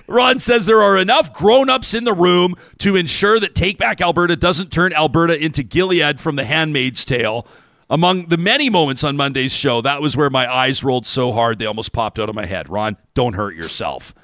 Ron 0.08 0.38
says 0.40 0.66
there 0.66 0.82
are 0.82 0.98
enough 0.98 1.32
grown-ups 1.32 1.94
in 1.94 2.04
the 2.04 2.12
room 2.12 2.54
to 2.78 2.96
ensure 2.96 3.38
that 3.40 3.54
Take 3.54 3.78
Back 3.78 4.00
Alberta 4.00 4.36
doesn't 4.36 4.72
turn 4.72 4.92
Alberta 4.92 5.42
into 5.42 5.62
Gilead 5.62 6.20
from 6.20 6.36
The 6.36 6.44
Handmaid's 6.44 7.04
Tale. 7.04 7.46
Among 7.88 8.26
the 8.26 8.38
many 8.38 8.68
moments 8.68 9.04
on 9.04 9.16
Monday's 9.16 9.52
show, 9.52 9.80
that 9.82 10.00
was 10.00 10.16
where 10.16 10.30
my 10.30 10.52
eyes 10.52 10.82
rolled 10.82 11.06
so 11.06 11.32
hard 11.32 11.58
they 11.58 11.66
almost 11.66 11.92
popped 11.92 12.18
out 12.18 12.28
of 12.28 12.34
my 12.34 12.46
head. 12.46 12.68
Ron, 12.68 12.96
don't 13.14 13.34
hurt 13.34 13.54
yourself. 13.54 14.14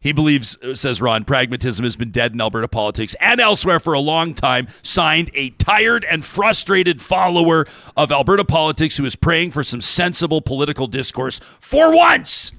He 0.00 0.12
believes, 0.12 0.56
uh, 0.62 0.74
says 0.74 1.02
Ron, 1.02 1.24
pragmatism 1.24 1.84
has 1.84 1.94
been 1.94 2.10
dead 2.10 2.32
in 2.32 2.40
Alberta 2.40 2.68
politics 2.68 3.14
and 3.20 3.38
elsewhere 3.38 3.78
for 3.78 3.92
a 3.92 4.00
long 4.00 4.32
time. 4.32 4.66
Signed 4.82 5.30
a 5.34 5.50
tired 5.50 6.06
and 6.06 6.24
frustrated 6.24 7.02
follower 7.02 7.66
of 7.98 8.10
Alberta 8.10 8.46
politics 8.46 8.96
who 8.96 9.04
is 9.04 9.14
praying 9.14 9.50
for 9.50 9.62
some 9.62 9.82
sensible 9.82 10.40
political 10.40 10.86
discourse 10.86 11.38
for 11.38 11.94
once. 11.94 12.52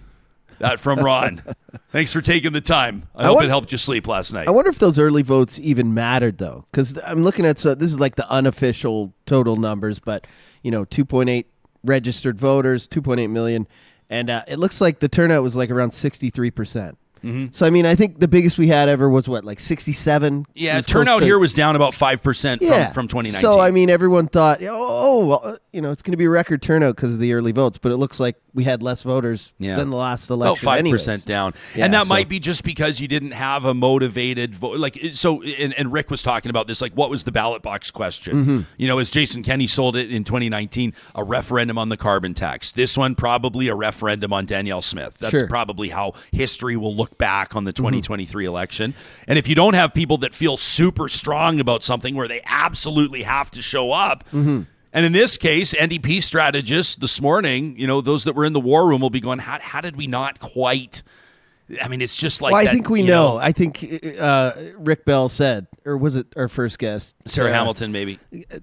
That 0.60 0.80
from 0.80 1.00
Ron. 1.00 1.42
Thanks 1.92 2.14
for 2.14 2.22
taking 2.22 2.54
the 2.54 2.62
time. 2.62 3.08
I, 3.16 3.24
I 3.24 3.26
hope 3.26 3.38
wonder, 3.38 3.48
it 3.48 3.50
helped 3.50 3.72
you 3.72 3.80
sleep 3.80 4.08
last 4.08 4.32
night. 4.32 4.48
I 4.48 4.52
wonder 4.52 4.70
if 4.70 4.78
those 4.78 5.00
early 5.00 5.24
votes 5.24 5.58
even 5.58 5.96
mattered 5.96 6.38
though, 6.38 6.66
because 6.72 7.00
I'm 7.04 7.24
looking 7.24 7.48
at 7.48 7.58
so 7.58 7.74
this 7.74 7.89
is 7.89 8.00
like 8.00 8.18
the 8.18 8.30
unofficial 8.30 9.12
total 9.26 9.56
numbers, 9.56 9.98
but 9.98 10.28
you 10.62 10.70
know, 10.70 10.86
2.8 10.86 11.46
registered 11.84 12.38
voters, 12.38 12.88
2.8 12.88 13.32
million, 13.32 13.68
and 14.12 14.30
uh, 14.30 14.44
it 14.48 14.60
looks 14.60 14.80
like 14.80 15.00
the 15.00 15.10
turnout 15.10 15.42
was 15.42 15.56
like 15.56 15.72
around 15.72 15.92
63 15.92 16.52
percent. 16.52 16.98
Mm-hmm. 17.24 17.47
So 17.51 17.65
I 17.65 17.69
mean, 17.69 17.86
I 17.86 17.95
think 17.95 18.19
the 18.19 18.28
biggest 18.28 18.57
we 18.57 18.67
had 18.67 18.88
ever 18.88 19.09
was 19.09 19.28
what, 19.28 19.43
like 19.43 19.59
sixty-seven. 19.59 20.45
Yeah, 20.55 20.80
turnout 20.82 21.19
to, 21.19 21.26
here 21.26 21.38
was 21.38 21.53
down 21.53 21.76
about 21.76 21.93
five 21.93 22.24
percent 22.24 22.61
yeah. 22.61 22.91
from 22.91 23.01
from 23.01 23.07
twenty 23.07 23.32
nineteen. 23.32 23.51
So 23.51 23.59
I 23.59 23.72
mean, 23.72 23.89
everyone 23.89 24.28
thought, 24.28 24.61
oh, 24.63 24.67
oh 24.69 25.26
well, 25.26 25.57
you 25.72 25.82
know, 25.82 25.91
it's 25.91 26.01
going 26.01 26.11
to 26.11 26.17
be 26.17 26.26
a 26.26 26.30
record 26.30 26.61
turnout 26.61 26.95
because 26.95 27.13
of 27.13 27.19
the 27.19 27.34
early 27.34 27.51
votes, 27.51 27.78
but 27.78 27.91
it 27.91 27.97
looks 27.97 28.19
like 28.19 28.38
we 28.53 28.63
had 28.63 28.84
less 28.84 29.03
voters 29.03 29.53
yeah. 29.57 29.76
than 29.76 29.89
the 29.89 29.97
last 29.97 30.30
election. 30.30 30.51
About 30.51 30.84
five 30.84 30.86
percent 30.86 31.26
down, 31.26 31.53
yeah, 31.76 31.86
and 31.86 31.93
that 31.93 32.03
so. 32.03 32.09
might 32.09 32.30
be 32.30 32.39
just 32.39 32.63
because 32.63 32.99
you 32.99 33.07
didn't 33.07 33.32
have 33.32 33.65
a 33.65 33.74
motivated 33.74 34.53
vote. 34.55 34.78
Like 34.78 34.99
so, 35.13 35.41
and, 35.41 35.74
and, 35.74 35.91
Rick 35.91 36.11
was 36.11 36.22
talking 36.22 36.49
about 36.49 36.67
this. 36.67 36.82
Like, 36.82 36.93
what 36.93 37.09
was 37.09 37.24
the 37.24 37.32
ballot 37.32 37.61
box 37.61 37.91
question? 37.91 38.43
Mm-hmm. 38.43 38.59
You 38.78 38.88
know, 38.88 38.99
as 38.99 39.09
Jason 39.09 39.43
Kenney 39.43 39.67
sold 39.67 39.95
it 39.95 40.11
in 40.11 40.24
twenty 40.24 40.49
nineteen, 40.49 40.93
a 41.15 41.24
referendum 41.24 41.78
on 41.78 41.89
the 41.89 41.97
carbon 41.97 42.34
tax. 42.34 42.72
This 42.72 42.97
one 42.97 43.15
probably 43.15 43.67
a 43.67 43.76
referendum 43.76 44.34
on 44.34 44.45
Danielle 44.45 44.82
Smith. 44.82 45.17
That's 45.17 45.32
sure. 45.32 45.47
probably 45.47 45.89
how 45.89 46.13
history 46.32 46.78
will 46.78 46.95
look 46.95 47.11
back 47.18 47.55
on 47.55 47.64
the 47.64 47.74
twenty 47.74 48.01
twenty 48.01 48.26
three 48.26 48.45
election. 48.45 48.93
And 49.28 49.38
if 49.38 49.47
you 49.47 49.55
don't 49.55 49.74
have 49.74 49.93
people 49.93 50.18
that 50.20 50.34
feel 50.34 50.57
super 50.57 51.07
strong 51.07 51.59
about 51.59 51.84
something 51.84 52.16
where 52.16 52.28
they 52.28 52.41
absolutely 52.45 53.24
have 53.24 53.51
to 53.51 53.62
show 53.62 53.91
up. 53.91 54.24
Mm-hmm 54.26 54.64
and 54.93 55.05
in 55.05 55.14
this 55.14 55.38
case, 55.38 55.74
NDP 55.74 56.22
strategists 56.22 56.95
this 56.95 57.22
morning, 57.22 57.78
you 57.80 57.88
know, 57.88 58.01
those 58.01 58.26
that 58.26 58.36
were 58.36 58.43
in 58.43 58.53
the 58.53 58.59
war 58.59 58.88
room 58.88 59.01
will 59.01 59.09
be 59.09 59.22
going, 59.22 59.39
how, 59.39 59.57
how 59.62 59.82
did 59.82 59.95
we 59.95 60.07
not 60.07 60.39
quite? 60.39 61.01
I 61.82 61.88
mean, 61.88 62.01
it's 62.01 62.15
just 62.15 62.41
like. 62.41 62.53
Well, 62.53 62.67
I 62.67 62.72
think 62.72 62.89
we 62.89 63.03
know. 63.03 63.34
know. 63.34 63.38
I 63.38 63.51
think 63.51 64.03
uh, 64.19 64.53
Rick 64.78 65.05
Bell 65.05 65.30
said, 65.30 65.67
or 65.86 65.97
was 65.97 66.15
it 66.15 66.28
our 66.36 66.47
first 66.47 66.80
guest? 66.80 67.15
Sarah, 67.26 67.47
Sarah 67.47 67.57
Hamilton, 67.57 67.91
maybe. 67.91 68.19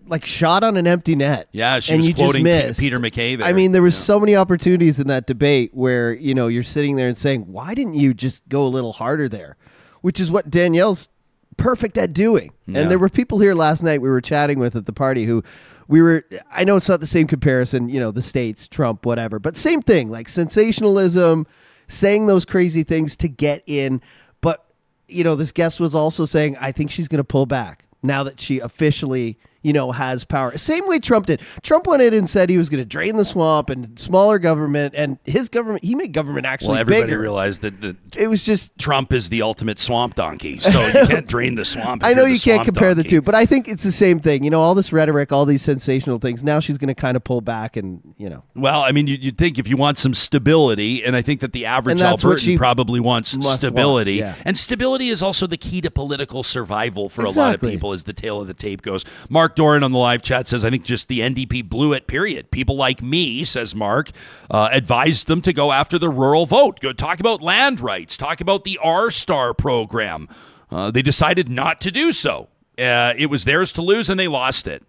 Like 0.07 0.25
shot 0.27 0.65
on 0.65 0.77
an 0.77 0.87
empty 0.87 1.15
net. 1.15 1.49
Yeah, 1.53 1.81
she 1.81 1.95
and 1.95 2.03
was 2.03 2.13
quoting 2.15 2.45
P- 2.45 2.73
Peter 2.77 2.99
MacKay. 2.99 3.37
there. 3.37 3.47
I 3.47 3.53
mean, 3.53 3.73
there 3.73 3.83
was 3.83 3.95
yeah. 3.97 4.05
so 4.05 4.21
many 4.21 4.37
opportunities 4.37 5.01
in 5.01 5.07
that 5.09 5.27
debate 5.27 5.73
where, 5.75 6.13
you 6.13 6.35
know, 6.35 6.49
you're 6.49 6.63
sitting 6.63 6.97
there 6.97 7.09
and 7.09 7.17
saying, 7.17 7.51
why 7.53 7.75
didn't 7.75 7.95
you 7.95 8.15
just 8.15 8.49
go 8.49 8.63
a 8.63 8.69
little 8.69 8.93
harder 8.93 9.29
there? 9.29 9.57
Which 10.01 10.21
is 10.21 10.31
what 10.31 10.51
Danielle's 10.51 11.09
perfect 11.57 11.99
at 11.99 12.13
doing. 12.13 12.53
Yeah. 12.67 12.81
And 12.81 12.91
there 12.91 12.99
were 12.99 13.09
people 13.09 13.39
here 13.39 13.55
last 13.55 13.83
night 13.83 14.01
we 14.01 14.09
were 14.09 14.21
chatting 14.23 14.59
with 14.59 14.75
at 14.77 14.87
the 14.87 14.93
party 14.93 15.25
who 15.25 15.43
we 15.89 16.01
were 16.01 16.25
I 16.51 16.65
know 16.65 16.77
it's 16.77 16.89
not 16.89 17.01
the 17.01 17.07
same 17.07 17.27
comparison, 17.27 17.89
you 17.89 18.01
know, 18.01 18.11
the 18.11 18.23
states, 18.23 18.69
Trump, 18.69 19.05
whatever, 19.05 19.39
but 19.39 19.57
same 19.57 19.83
thing, 19.83 20.11
like 20.11 20.29
sensationalism, 20.29 21.47
saying 21.89 22.27
those 22.27 22.45
crazy 22.45 22.83
things 22.83 23.17
to 23.17 23.29
get 23.29 23.63
in. 23.67 24.01
But 24.41 24.65
you 25.09 25.25
know, 25.25 25.35
this 25.35 25.53
guest 25.53 25.81
was 25.81 25.95
also 25.95 26.25
saying, 26.25 26.57
I 26.61 26.73
think 26.73 26.91
she's 26.91 27.09
going 27.09 27.19
to 27.19 27.25
pull 27.25 27.47
back 27.47 27.85
now 28.03 28.23
that 28.25 28.41
she 28.41 28.61
officially 28.61 29.39
you 29.69 29.75
know, 29.75 29.93
has 29.93 30.25
power. 30.25 30.57
Same 30.57 30.89
way 30.89 30.99
Trump 30.99 31.27
did. 31.27 31.43
Trump 31.63 31.87
went 31.87 32.01
in 32.01 32.15
and 32.15 32.27
said 32.27 32.49
he 32.49 32.57
was 32.57 32.71
going 32.71 32.81
to 32.81 32.87
drain 32.87 33.19
the 33.19 33.25
swamp 33.25 33.69
and 33.69 33.99
smaller 33.99 34.39
government, 34.39 34.95
and 34.97 35.19
his 35.27 35.51
government, 35.51 35.85
he 35.85 35.95
made 35.95 36.15
government 36.15 36.47
actually 36.47 36.71
well, 36.71 36.79
everybody 36.79 37.09
bigger. 37.09 37.21
realized 37.21 37.61
that 37.61 37.83
the, 37.83 37.95
it 38.17 38.29
was 38.29 38.47
just 38.47 38.79
Trump 38.79 39.13
is 39.13 39.29
the 39.29 39.43
ultimate 39.43 39.79
swamp 39.79 40.15
donkey, 40.15 40.59
so 40.59 40.87
you 40.87 41.07
can't 41.07 41.27
drain 41.27 41.55
the 41.55 41.67
swamp. 41.67 42.03
I 42.05 42.15
know 42.15 42.25
you 42.25 42.41
can't 42.41 42.65
compare 42.65 42.95
donkey. 42.95 43.03
the 43.03 43.09
two, 43.11 43.21
but 43.21 43.35
I 43.35 43.45
think 43.45 43.69
it's 43.69 43.83
the 43.83 43.93
same 43.93 44.21
thing. 44.21 44.43
You 44.43 44.49
know, 44.49 44.63
all 44.63 44.75
this 44.75 44.91
rhetoric, 44.91 45.33
all 45.33 45.45
these 45.45 45.61
sensational 45.61 46.19
things. 46.19 46.43
Now 46.43 46.61
she's 46.61 46.79
going 46.79 46.89
to 46.89 46.95
kind 46.95 47.15
of 47.15 47.23
pull 47.23 47.43
back, 47.43 47.77
and 47.77 48.01
you 48.17 48.31
know. 48.31 48.45
Well, 48.57 48.81
I 48.81 48.93
mean, 48.93 49.07
you, 49.07 49.19
would 49.25 49.37
think 49.37 49.59
if 49.59 49.69
you 49.69 49.77
want 49.77 49.99
some 49.99 50.15
stability, 50.15 51.05
and 51.05 51.15
I 51.15 51.21
think 51.21 51.41
that 51.41 51.53
the 51.53 51.67
average 51.67 51.99
Albertan 51.99 52.57
probably 52.57 53.01
wants 53.01 53.33
stability, 53.33 54.23
want, 54.23 54.37
yeah. 54.39 54.43
and 54.47 54.57
stability 54.57 55.11
is 55.11 55.23
also 55.23 55.47
the 55.47 55.59
key 55.59 55.83
to 55.83 55.91
political 55.91 56.43
survival 56.43 57.11
for 57.11 57.27
exactly. 57.27 57.43
a 57.43 57.45
lot 57.45 57.55
of 57.55 57.61
people, 57.61 57.93
as 57.93 58.05
the 58.05 58.15
tale 58.15 58.41
of 58.41 58.47
the 58.47 58.55
tape 58.55 58.81
goes. 58.81 59.05
Mark 59.29 59.58
Doran 59.59 59.83
on 59.83 59.91
the 59.91 59.99
live 59.99 60.23
chat 60.23 60.47
says, 60.47 60.65
I 60.65 60.71
think 60.71 60.85
just 60.85 61.09
the 61.09 61.19
NDP 61.19 61.69
blew 61.69 61.93
it, 61.93 62.07
period. 62.07 62.53
People 62.53 62.77
like 62.77 63.03
me, 63.03 63.45
says 63.45 63.75
Mark, 63.75 64.13
uh, 64.51 64.69
advised 64.71 65.27
them 65.27 65.43
to 65.43 65.53
go 65.53 65.73
after 65.73 65.99
the 65.99 66.09
rural 66.09 66.47
vote. 66.47 66.79
Go 66.79 66.93
talk 66.93 67.19
about 67.19 67.43
land 67.43 67.81
rights, 67.81 68.17
talk 68.17 68.41
about 68.41 68.63
the 68.63 68.79
R 68.81 69.11
Star 69.11 69.53
program. 69.53 70.29
Uh, 70.71 70.93
they 70.93 71.03
decided 71.03 71.49
not 71.49 71.81
to 71.81 71.91
do 71.91 72.13
so. 72.13 72.49
Uh, 72.79 73.15
it 73.19 73.27
was 73.27 73.45
theirs 73.45 73.73
to 73.73 73.83
lose, 73.83 74.09
and 74.09 74.19
they 74.19 74.29
lost 74.29 74.69
it. 74.69 74.85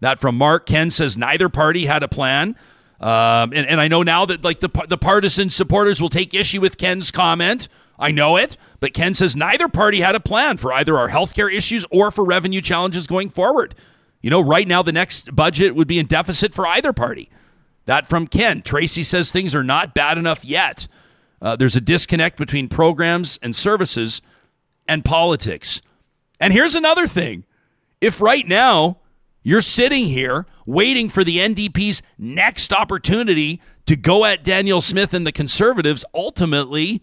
That 0.00 0.18
from 0.18 0.36
Mark. 0.36 0.66
Ken 0.66 0.90
says 0.90 1.16
neither 1.16 1.48
party 1.48 1.86
had 1.86 2.02
a 2.02 2.08
plan. 2.08 2.56
Um, 3.00 3.54
and, 3.54 3.66
and 3.66 3.80
I 3.80 3.88
know 3.88 4.02
now 4.02 4.26
that 4.26 4.44
like 4.44 4.60
the, 4.60 4.68
the 4.86 4.98
partisan 4.98 5.48
supporters 5.48 6.02
will 6.02 6.10
take 6.10 6.34
issue 6.34 6.60
with 6.60 6.76
Ken's 6.76 7.10
comment. 7.10 7.68
I 7.98 8.10
know 8.10 8.36
it, 8.36 8.58
but 8.80 8.92
Ken 8.92 9.14
says 9.14 9.34
neither 9.34 9.68
party 9.68 10.00
had 10.00 10.14
a 10.14 10.20
plan 10.20 10.58
for 10.58 10.72
either 10.72 10.98
our 10.98 11.08
healthcare 11.08 11.50
issues 11.52 11.86
or 11.90 12.10
for 12.10 12.24
revenue 12.24 12.60
challenges 12.60 13.06
going 13.06 13.30
forward. 13.30 13.74
You 14.20 14.30
know, 14.30 14.40
right 14.40 14.68
now 14.68 14.82
the 14.82 14.92
next 14.92 15.34
budget 15.34 15.74
would 15.74 15.88
be 15.88 15.98
in 15.98 16.06
deficit 16.06 16.52
for 16.52 16.66
either 16.66 16.92
party. 16.92 17.30
That 17.86 18.06
from 18.08 18.26
Ken. 18.26 18.62
Tracy 18.62 19.02
says 19.02 19.30
things 19.32 19.54
are 19.54 19.64
not 19.64 19.94
bad 19.94 20.18
enough 20.18 20.44
yet. 20.44 20.86
Uh, 21.42 21.56
there's 21.56 21.76
a 21.76 21.80
disconnect 21.80 22.36
between 22.36 22.68
programs 22.68 23.38
and 23.42 23.56
services 23.56 24.20
and 24.86 25.04
politics. 25.04 25.80
And 26.38 26.52
here's 26.52 26.74
another 26.74 27.06
thing 27.06 27.44
if 28.00 28.20
right 28.20 28.46
now 28.46 28.98
You're 29.42 29.62
sitting 29.62 30.06
here 30.06 30.46
waiting 30.66 31.08
for 31.08 31.24
the 31.24 31.38
NDP's 31.38 32.02
next 32.18 32.72
opportunity 32.72 33.60
to 33.86 33.96
go 33.96 34.24
at 34.26 34.44
Danielle 34.44 34.82
Smith 34.82 35.14
and 35.14 35.26
the 35.26 35.32
Conservatives. 35.32 36.04
Ultimately, 36.14 37.02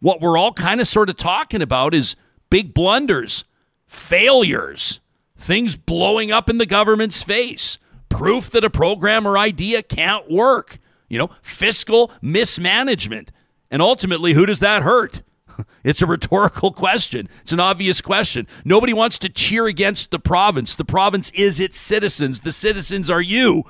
what 0.00 0.20
we're 0.20 0.38
all 0.38 0.52
kind 0.54 0.80
of 0.80 0.88
sort 0.88 1.10
of 1.10 1.16
talking 1.16 1.60
about 1.60 1.92
is 1.92 2.16
big 2.48 2.72
blunders, 2.72 3.44
failures, 3.86 5.00
things 5.38 5.76
blowing 5.76 6.30
up 6.30 6.50
in 6.50 6.58
the 6.58 6.66
government's 6.66 7.22
face, 7.22 7.78
proof 8.08 8.50
that 8.50 8.64
a 8.64 8.70
program 8.70 9.26
or 9.26 9.38
idea 9.38 9.82
can't 9.82 10.30
work, 10.30 10.78
you 11.08 11.18
know, 11.18 11.30
fiscal 11.40 12.10
mismanagement. 12.20 13.30
And 13.70 13.80
ultimately, 13.80 14.34
who 14.34 14.44
does 14.44 14.60
that 14.60 14.82
hurt? 14.82 15.22
It's 15.82 16.02
a 16.02 16.06
rhetorical 16.06 16.70
question. 16.70 17.28
It's 17.40 17.52
an 17.52 17.58
obvious 17.58 18.00
question. 18.00 18.46
Nobody 18.64 18.92
wants 18.92 19.18
to 19.20 19.28
cheer 19.28 19.66
against 19.66 20.10
the 20.10 20.18
province. 20.18 20.74
The 20.74 20.84
province 20.84 21.30
is 21.30 21.58
its 21.58 21.78
citizens. 21.78 22.42
The 22.42 22.52
citizens 22.52 23.08
are 23.10 23.22
you, 23.22 23.64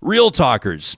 real 0.00 0.30
talkers. 0.30 0.96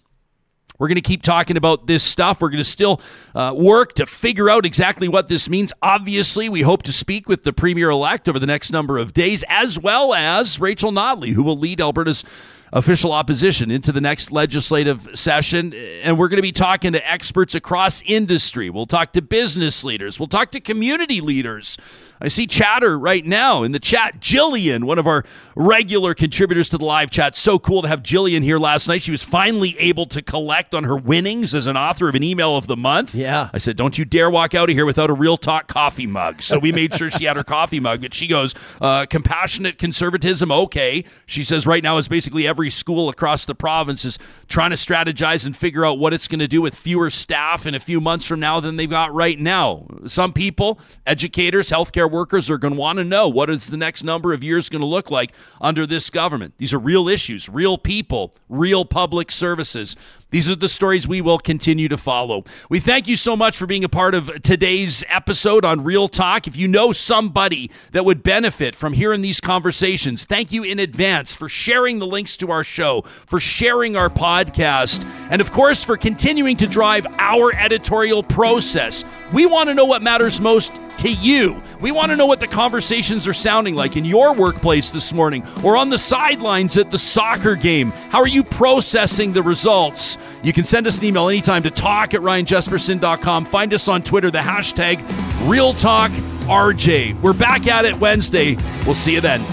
We're 0.80 0.88
going 0.88 0.96
to 0.96 1.02
keep 1.02 1.22
talking 1.22 1.58
about 1.58 1.86
this 1.86 2.02
stuff. 2.02 2.40
We're 2.40 2.48
going 2.48 2.64
to 2.64 2.64
still 2.64 3.02
uh, 3.34 3.54
work 3.54 3.92
to 3.96 4.06
figure 4.06 4.48
out 4.48 4.64
exactly 4.64 5.08
what 5.08 5.28
this 5.28 5.50
means. 5.50 5.74
Obviously, 5.82 6.48
we 6.48 6.62
hope 6.62 6.82
to 6.84 6.92
speak 6.92 7.28
with 7.28 7.44
the 7.44 7.52
premier 7.52 7.90
elect 7.90 8.30
over 8.30 8.38
the 8.38 8.46
next 8.46 8.72
number 8.72 8.96
of 8.96 9.12
days, 9.12 9.44
as 9.50 9.78
well 9.78 10.14
as 10.14 10.58
Rachel 10.58 10.90
Notley, 10.90 11.34
who 11.34 11.42
will 11.42 11.58
lead 11.58 11.82
Alberta's 11.82 12.24
official 12.72 13.12
opposition 13.12 13.70
into 13.70 13.92
the 13.92 14.00
next 14.00 14.32
legislative 14.32 15.06
session. 15.12 15.74
And 16.02 16.18
we're 16.18 16.28
going 16.28 16.36
to 16.36 16.42
be 16.42 16.52
talking 16.52 16.92
to 16.92 17.10
experts 17.10 17.54
across 17.54 18.02
industry. 18.06 18.70
We'll 18.70 18.86
talk 18.86 19.12
to 19.12 19.22
business 19.22 19.84
leaders. 19.84 20.18
We'll 20.18 20.28
talk 20.28 20.50
to 20.52 20.60
community 20.60 21.20
leaders. 21.20 21.76
I 22.20 22.28
see 22.28 22.46
chatter 22.46 22.98
right 22.98 23.24
now 23.24 23.62
in 23.62 23.72
the 23.72 23.78
chat. 23.78 24.20
Jillian, 24.20 24.84
one 24.84 24.98
of 24.98 25.06
our 25.06 25.24
regular 25.56 26.14
contributors 26.14 26.68
to 26.68 26.78
the 26.78 26.84
live 26.84 27.10
chat. 27.10 27.36
So 27.36 27.58
cool 27.58 27.82
to 27.82 27.88
have 27.88 28.02
Jillian 28.02 28.42
here 28.42 28.58
last 28.58 28.88
night. 28.88 29.02
She 29.02 29.10
was 29.10 29.22
finally 29.22 29.74
able 29.78 30.06
to 30.06 30.20
collect 30.20 30.74
on 30.74 30.84
her 30.84 30.96
winnings 30.96 31.54
as 31.54 31.66
an 31.66 31.76
author 31.76 32.08
of 32.08 32.14
an 32.14 32.22
email 32.22 32.56
of 32.56 32.66
the 32.66 32.76
month. 32.76 33.14
Yeah. 33.14 33.48
I 33.52 33.58
said, 33.58 33.76
don't 33.76 33.96
you 33.96 34.04
dare 34.04 34.30
walk 34.30 34.54
out 34.54 34.68
of 34.68 34.76
here 34.76 34.84
without 34.84 35.08
a 35.08 35.14
real 35.14 35.36
talk 35.38 35.66
coffee 35.66 36.06
mug. 36.06 36.42
So 36.42 36.58
we 36.58 36.72
made 36.72 36.94
sure 36.94 37.10
she 37.10 37.24
had 37.24 37.36
her 37.36 37.44
coffee 37.44 37.80
mug. 37.80 38.02
But 38.02 38.12
she 38.12 38.26
goes, 38.26 38.54
uh, 38.80 39.06
compassionate 39.06 39.78
conservatism, 39.78 40.52
okay. 40.52 41.04
She 41.26 41.42
says 41.42 41.66
right 41.66 41.82
now 41.82 41.96
is 41.96 42.08
basically 42.08 42.46
every 42.46 42.70
school 42.70 43.08
across 43.08 43.46
the 43.46 43.54
province 43.54 44.04
is 44.04 44.18
trying 44.48 44.70
to 44.70 44.76
strategize 44.76 45.46
and 45.46 45.56
figure 45.56 45.86
out 45.86 45.98
what 45.98 46.12
it's 46.12 46.28
going 46.28 46.40
to 46.40 46.48
do 46.48 46.60
with 46.60 46.74
fewer 46.74 47.08
staff 47.08 47.64
in 47.64 47.74
a 47.74 47.80
few 47.80 48.00
months 48.00 48.26
from 48.26 48.40
now 48.40 48.60
than 48.60 48.76
they've 48.76 48.90
got 48.90 49.14
right 49.14 49.38
now. 49.38 49.86
Some 50.06 50.32
people, 50.32 50.78
educators, 51.06 51.70
healthcare 51.70 52.09
workers 52.10 52.50
are 52.50 52.58
going 52.58 52.74
to 52.74 52.80
want 52.80 52.98
to 52.98 53.04
know 53.04 53.28
what 53.28 53.50
is 53.50 53.68
the 53.68 53.76
next 53.76 54.02
number 54.04 54.32
of 54.32 54.44
years 54.44 54.68
going 54.68 54.80
to 54.80 54.86
look 54.86 55.10
like 55.10 55.32
under 55.60 55.86
this 55.86 56.10
government. 56.10 56.54
These 56.58 56.72
are 56.72 56.78
real 56.78 57.08
issues, 57.08 57.48
real 57.48 57.78
people, 57.78 58.34
real 58.48 58.84
public 58.84 59.30
services. 59.30 59.96
These 60.30 60.48
are 60.48 60.56
the 60.56 60.68
stories 60.68 61.08
we 61.08 61.20
will 61.20 61.38
continue 61.38 61.88
to 61.88 61.96
follow. 61.96 62.44
We 62.68 62.78
thank 62.78 63.08
you 63.08 63.16
so 63.16 63.36
much 63.36 63.58
for 63.58 63.66
being 63.66 63.82
a 63.82 63.88
part 63.88 64.14
of 64.14 64.42
today's 64.42 65.02
episode 65.08 65.64
on 65.64 65.82
Real 65.82 66.08
Talk. 66.08 66.46
If 66.46 66.56
you 66.56 66.68
know 66.68 66.92
somebody 66.92 67.70
that 67.92 68.04
would 68.04 68.22
benefit 68.22 68.74
from 68.76 68.92
hearing 68.92 69.22
these 69.22 69.40
conversations, 69.40 70.24
thank 70.26 70.52
you 70.52 70.62
in 70.62 70.78
advance 70.78 71.34
for 71.34 71.48
sharing 71.48 71.98
the 71.98 72.06
links 72.06 72.36
to 72.38 72.50
our 72.50 72.62
show, 72.62 73.02
for 73.02 73.40
sharing 73.40 73.96
our 73.96 74.08
podcast, 74.08 75.04
and 75.30 75.40
of 75.40 75.50
course, 75.50 75.82
for 75.82 75.96
continuing 75.96 76.56
to 76.58 76.66
drive 76.66 77.06
our 77.18 77.52
editorial 77.54 78.22
process. 78.22 79.04
We 79.32 79.46
want 79.46 79.68
to 79.68 79.74
know 79.74 79.84
what 79.84 80.02
matters 80.02 80.40
most 80.40 80.72
to 80.98 81.10
you. 81.10 81.62
We 81.80 81.92
want 81.92 82.10
to 82.10 82.16
know 82.16 82.26
what 82.26 82.40
the 82.40 82.46
conversations 82.46 83.26
are 83.26 83.32
sounding 83.32 83.74
like 83.74 83.96
in 83.96 84.04
your 84.04 84.34
workplace 84.34 84.90
this 84.90 85.12
morning 85.12 85.46
or 85.64 85.76
on 85.76 85.88
the 85.88 85.98
sidelines 85.98 86.76
at 86.76 86.90
the 86.90 86.98
soccer 86.98 87.56
game. 87.56 87.90
How 88.10 88.18
are 88.20 88.28
you 88.28 88.44
processing 88.44 89.32
the 89.32 89.42
results? 89.42 90.18
You 90.42 90.52
can 90.52 90.64
send 90.64 90.86
us 90.86 90.98
an 90.98 91.04
email 91.04 91.28
anytime 91.28 91.62
to 91.64 91.70
talk 91.70 92.14
at 92.14 92.20
ryanjespersen.com. 92.20 93.44
Find 93.44 93.74
us 93.74 93.88
on 93.88 94.02
Twitter, 94.02 94.30
the 94.30 94.38
hashtag 94.38 95.04
RealTalkRJ. 95.46 97.20
We're 97.20 97.32
back 97.32 97.66
at 97.66 97.84
it 97.84 97.98
Wednesday. 97.98 98.56
We'll 98.84 98.94
see 98.94 99.14
you 99.14 99.20
then. 99.20 99.44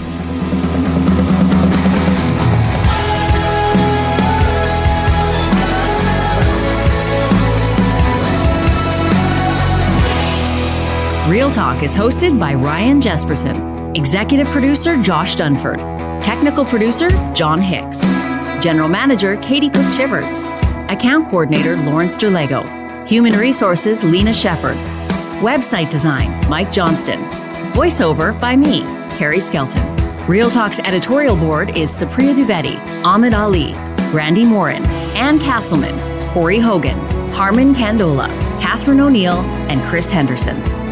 Real 11.28 11.50
Talk 11.50 11.82
is 11.82 11.94
hosted 11.94 12.38
by 12.40 12.54
Ryan 12.54 13.02
Jespersen, 13.02 13.94
executive 13.94 14.46
producer 14.46 14.96
Josh 14.96 15.36
Dunford, 15.36 15.76
technical 16.22 16.64
producer 16.64 17.10
John 17.34 17.60
Hicks, 17.60 18.00
general 18.64 18.88
manager 18.88 19.36
Katie 19.36 19.68
Cook 19.68 19.92
Chivers, 19.92 20.46
account 20.88 21.28
coordinator 21.28 21.76
Lawrence 21.76 22.16
Derlego, 22.18 23.06
human 23.06 23.34
resources 23.34 24.02
Lena 24.02 24.32
Shepard, 24.32 24.76
website 25.42 25.90
design 25.90 26.30
Mike 26.48 26.70
Johnston, 26.70 27.20
voiceover 27.72 28.38
by 28.40 28.56
me, 28.56 28.82
Carrie 29.16 29.40
Skelton. 29.40 29.96
Real 30.26 30.50
Talk's 30.50 30.78
editorial 30.80 31.36
board 31.36 31.76
is 31.76 31.90
Supriya 31.90 32.34
Dwivedi, 32.34 32.78
Ahmed 33.04 33.34
Ali, 33.34 33.72
Brandi 34.12 34.46
Morin, 34.46 34.84
Ann 35.16 35.38
Castleman, 35.38 35.96
Corey 36.30 36.58
Hogan, 36.58 36.98
Harmon 37.32 37.74
Candola, 37.74 38.28
Catherine 38.60 39.00
O'Neill, 39.00 39.38
and 39.70 39.80
Chris 39.82 40.10
Henderson. 40.10 40.56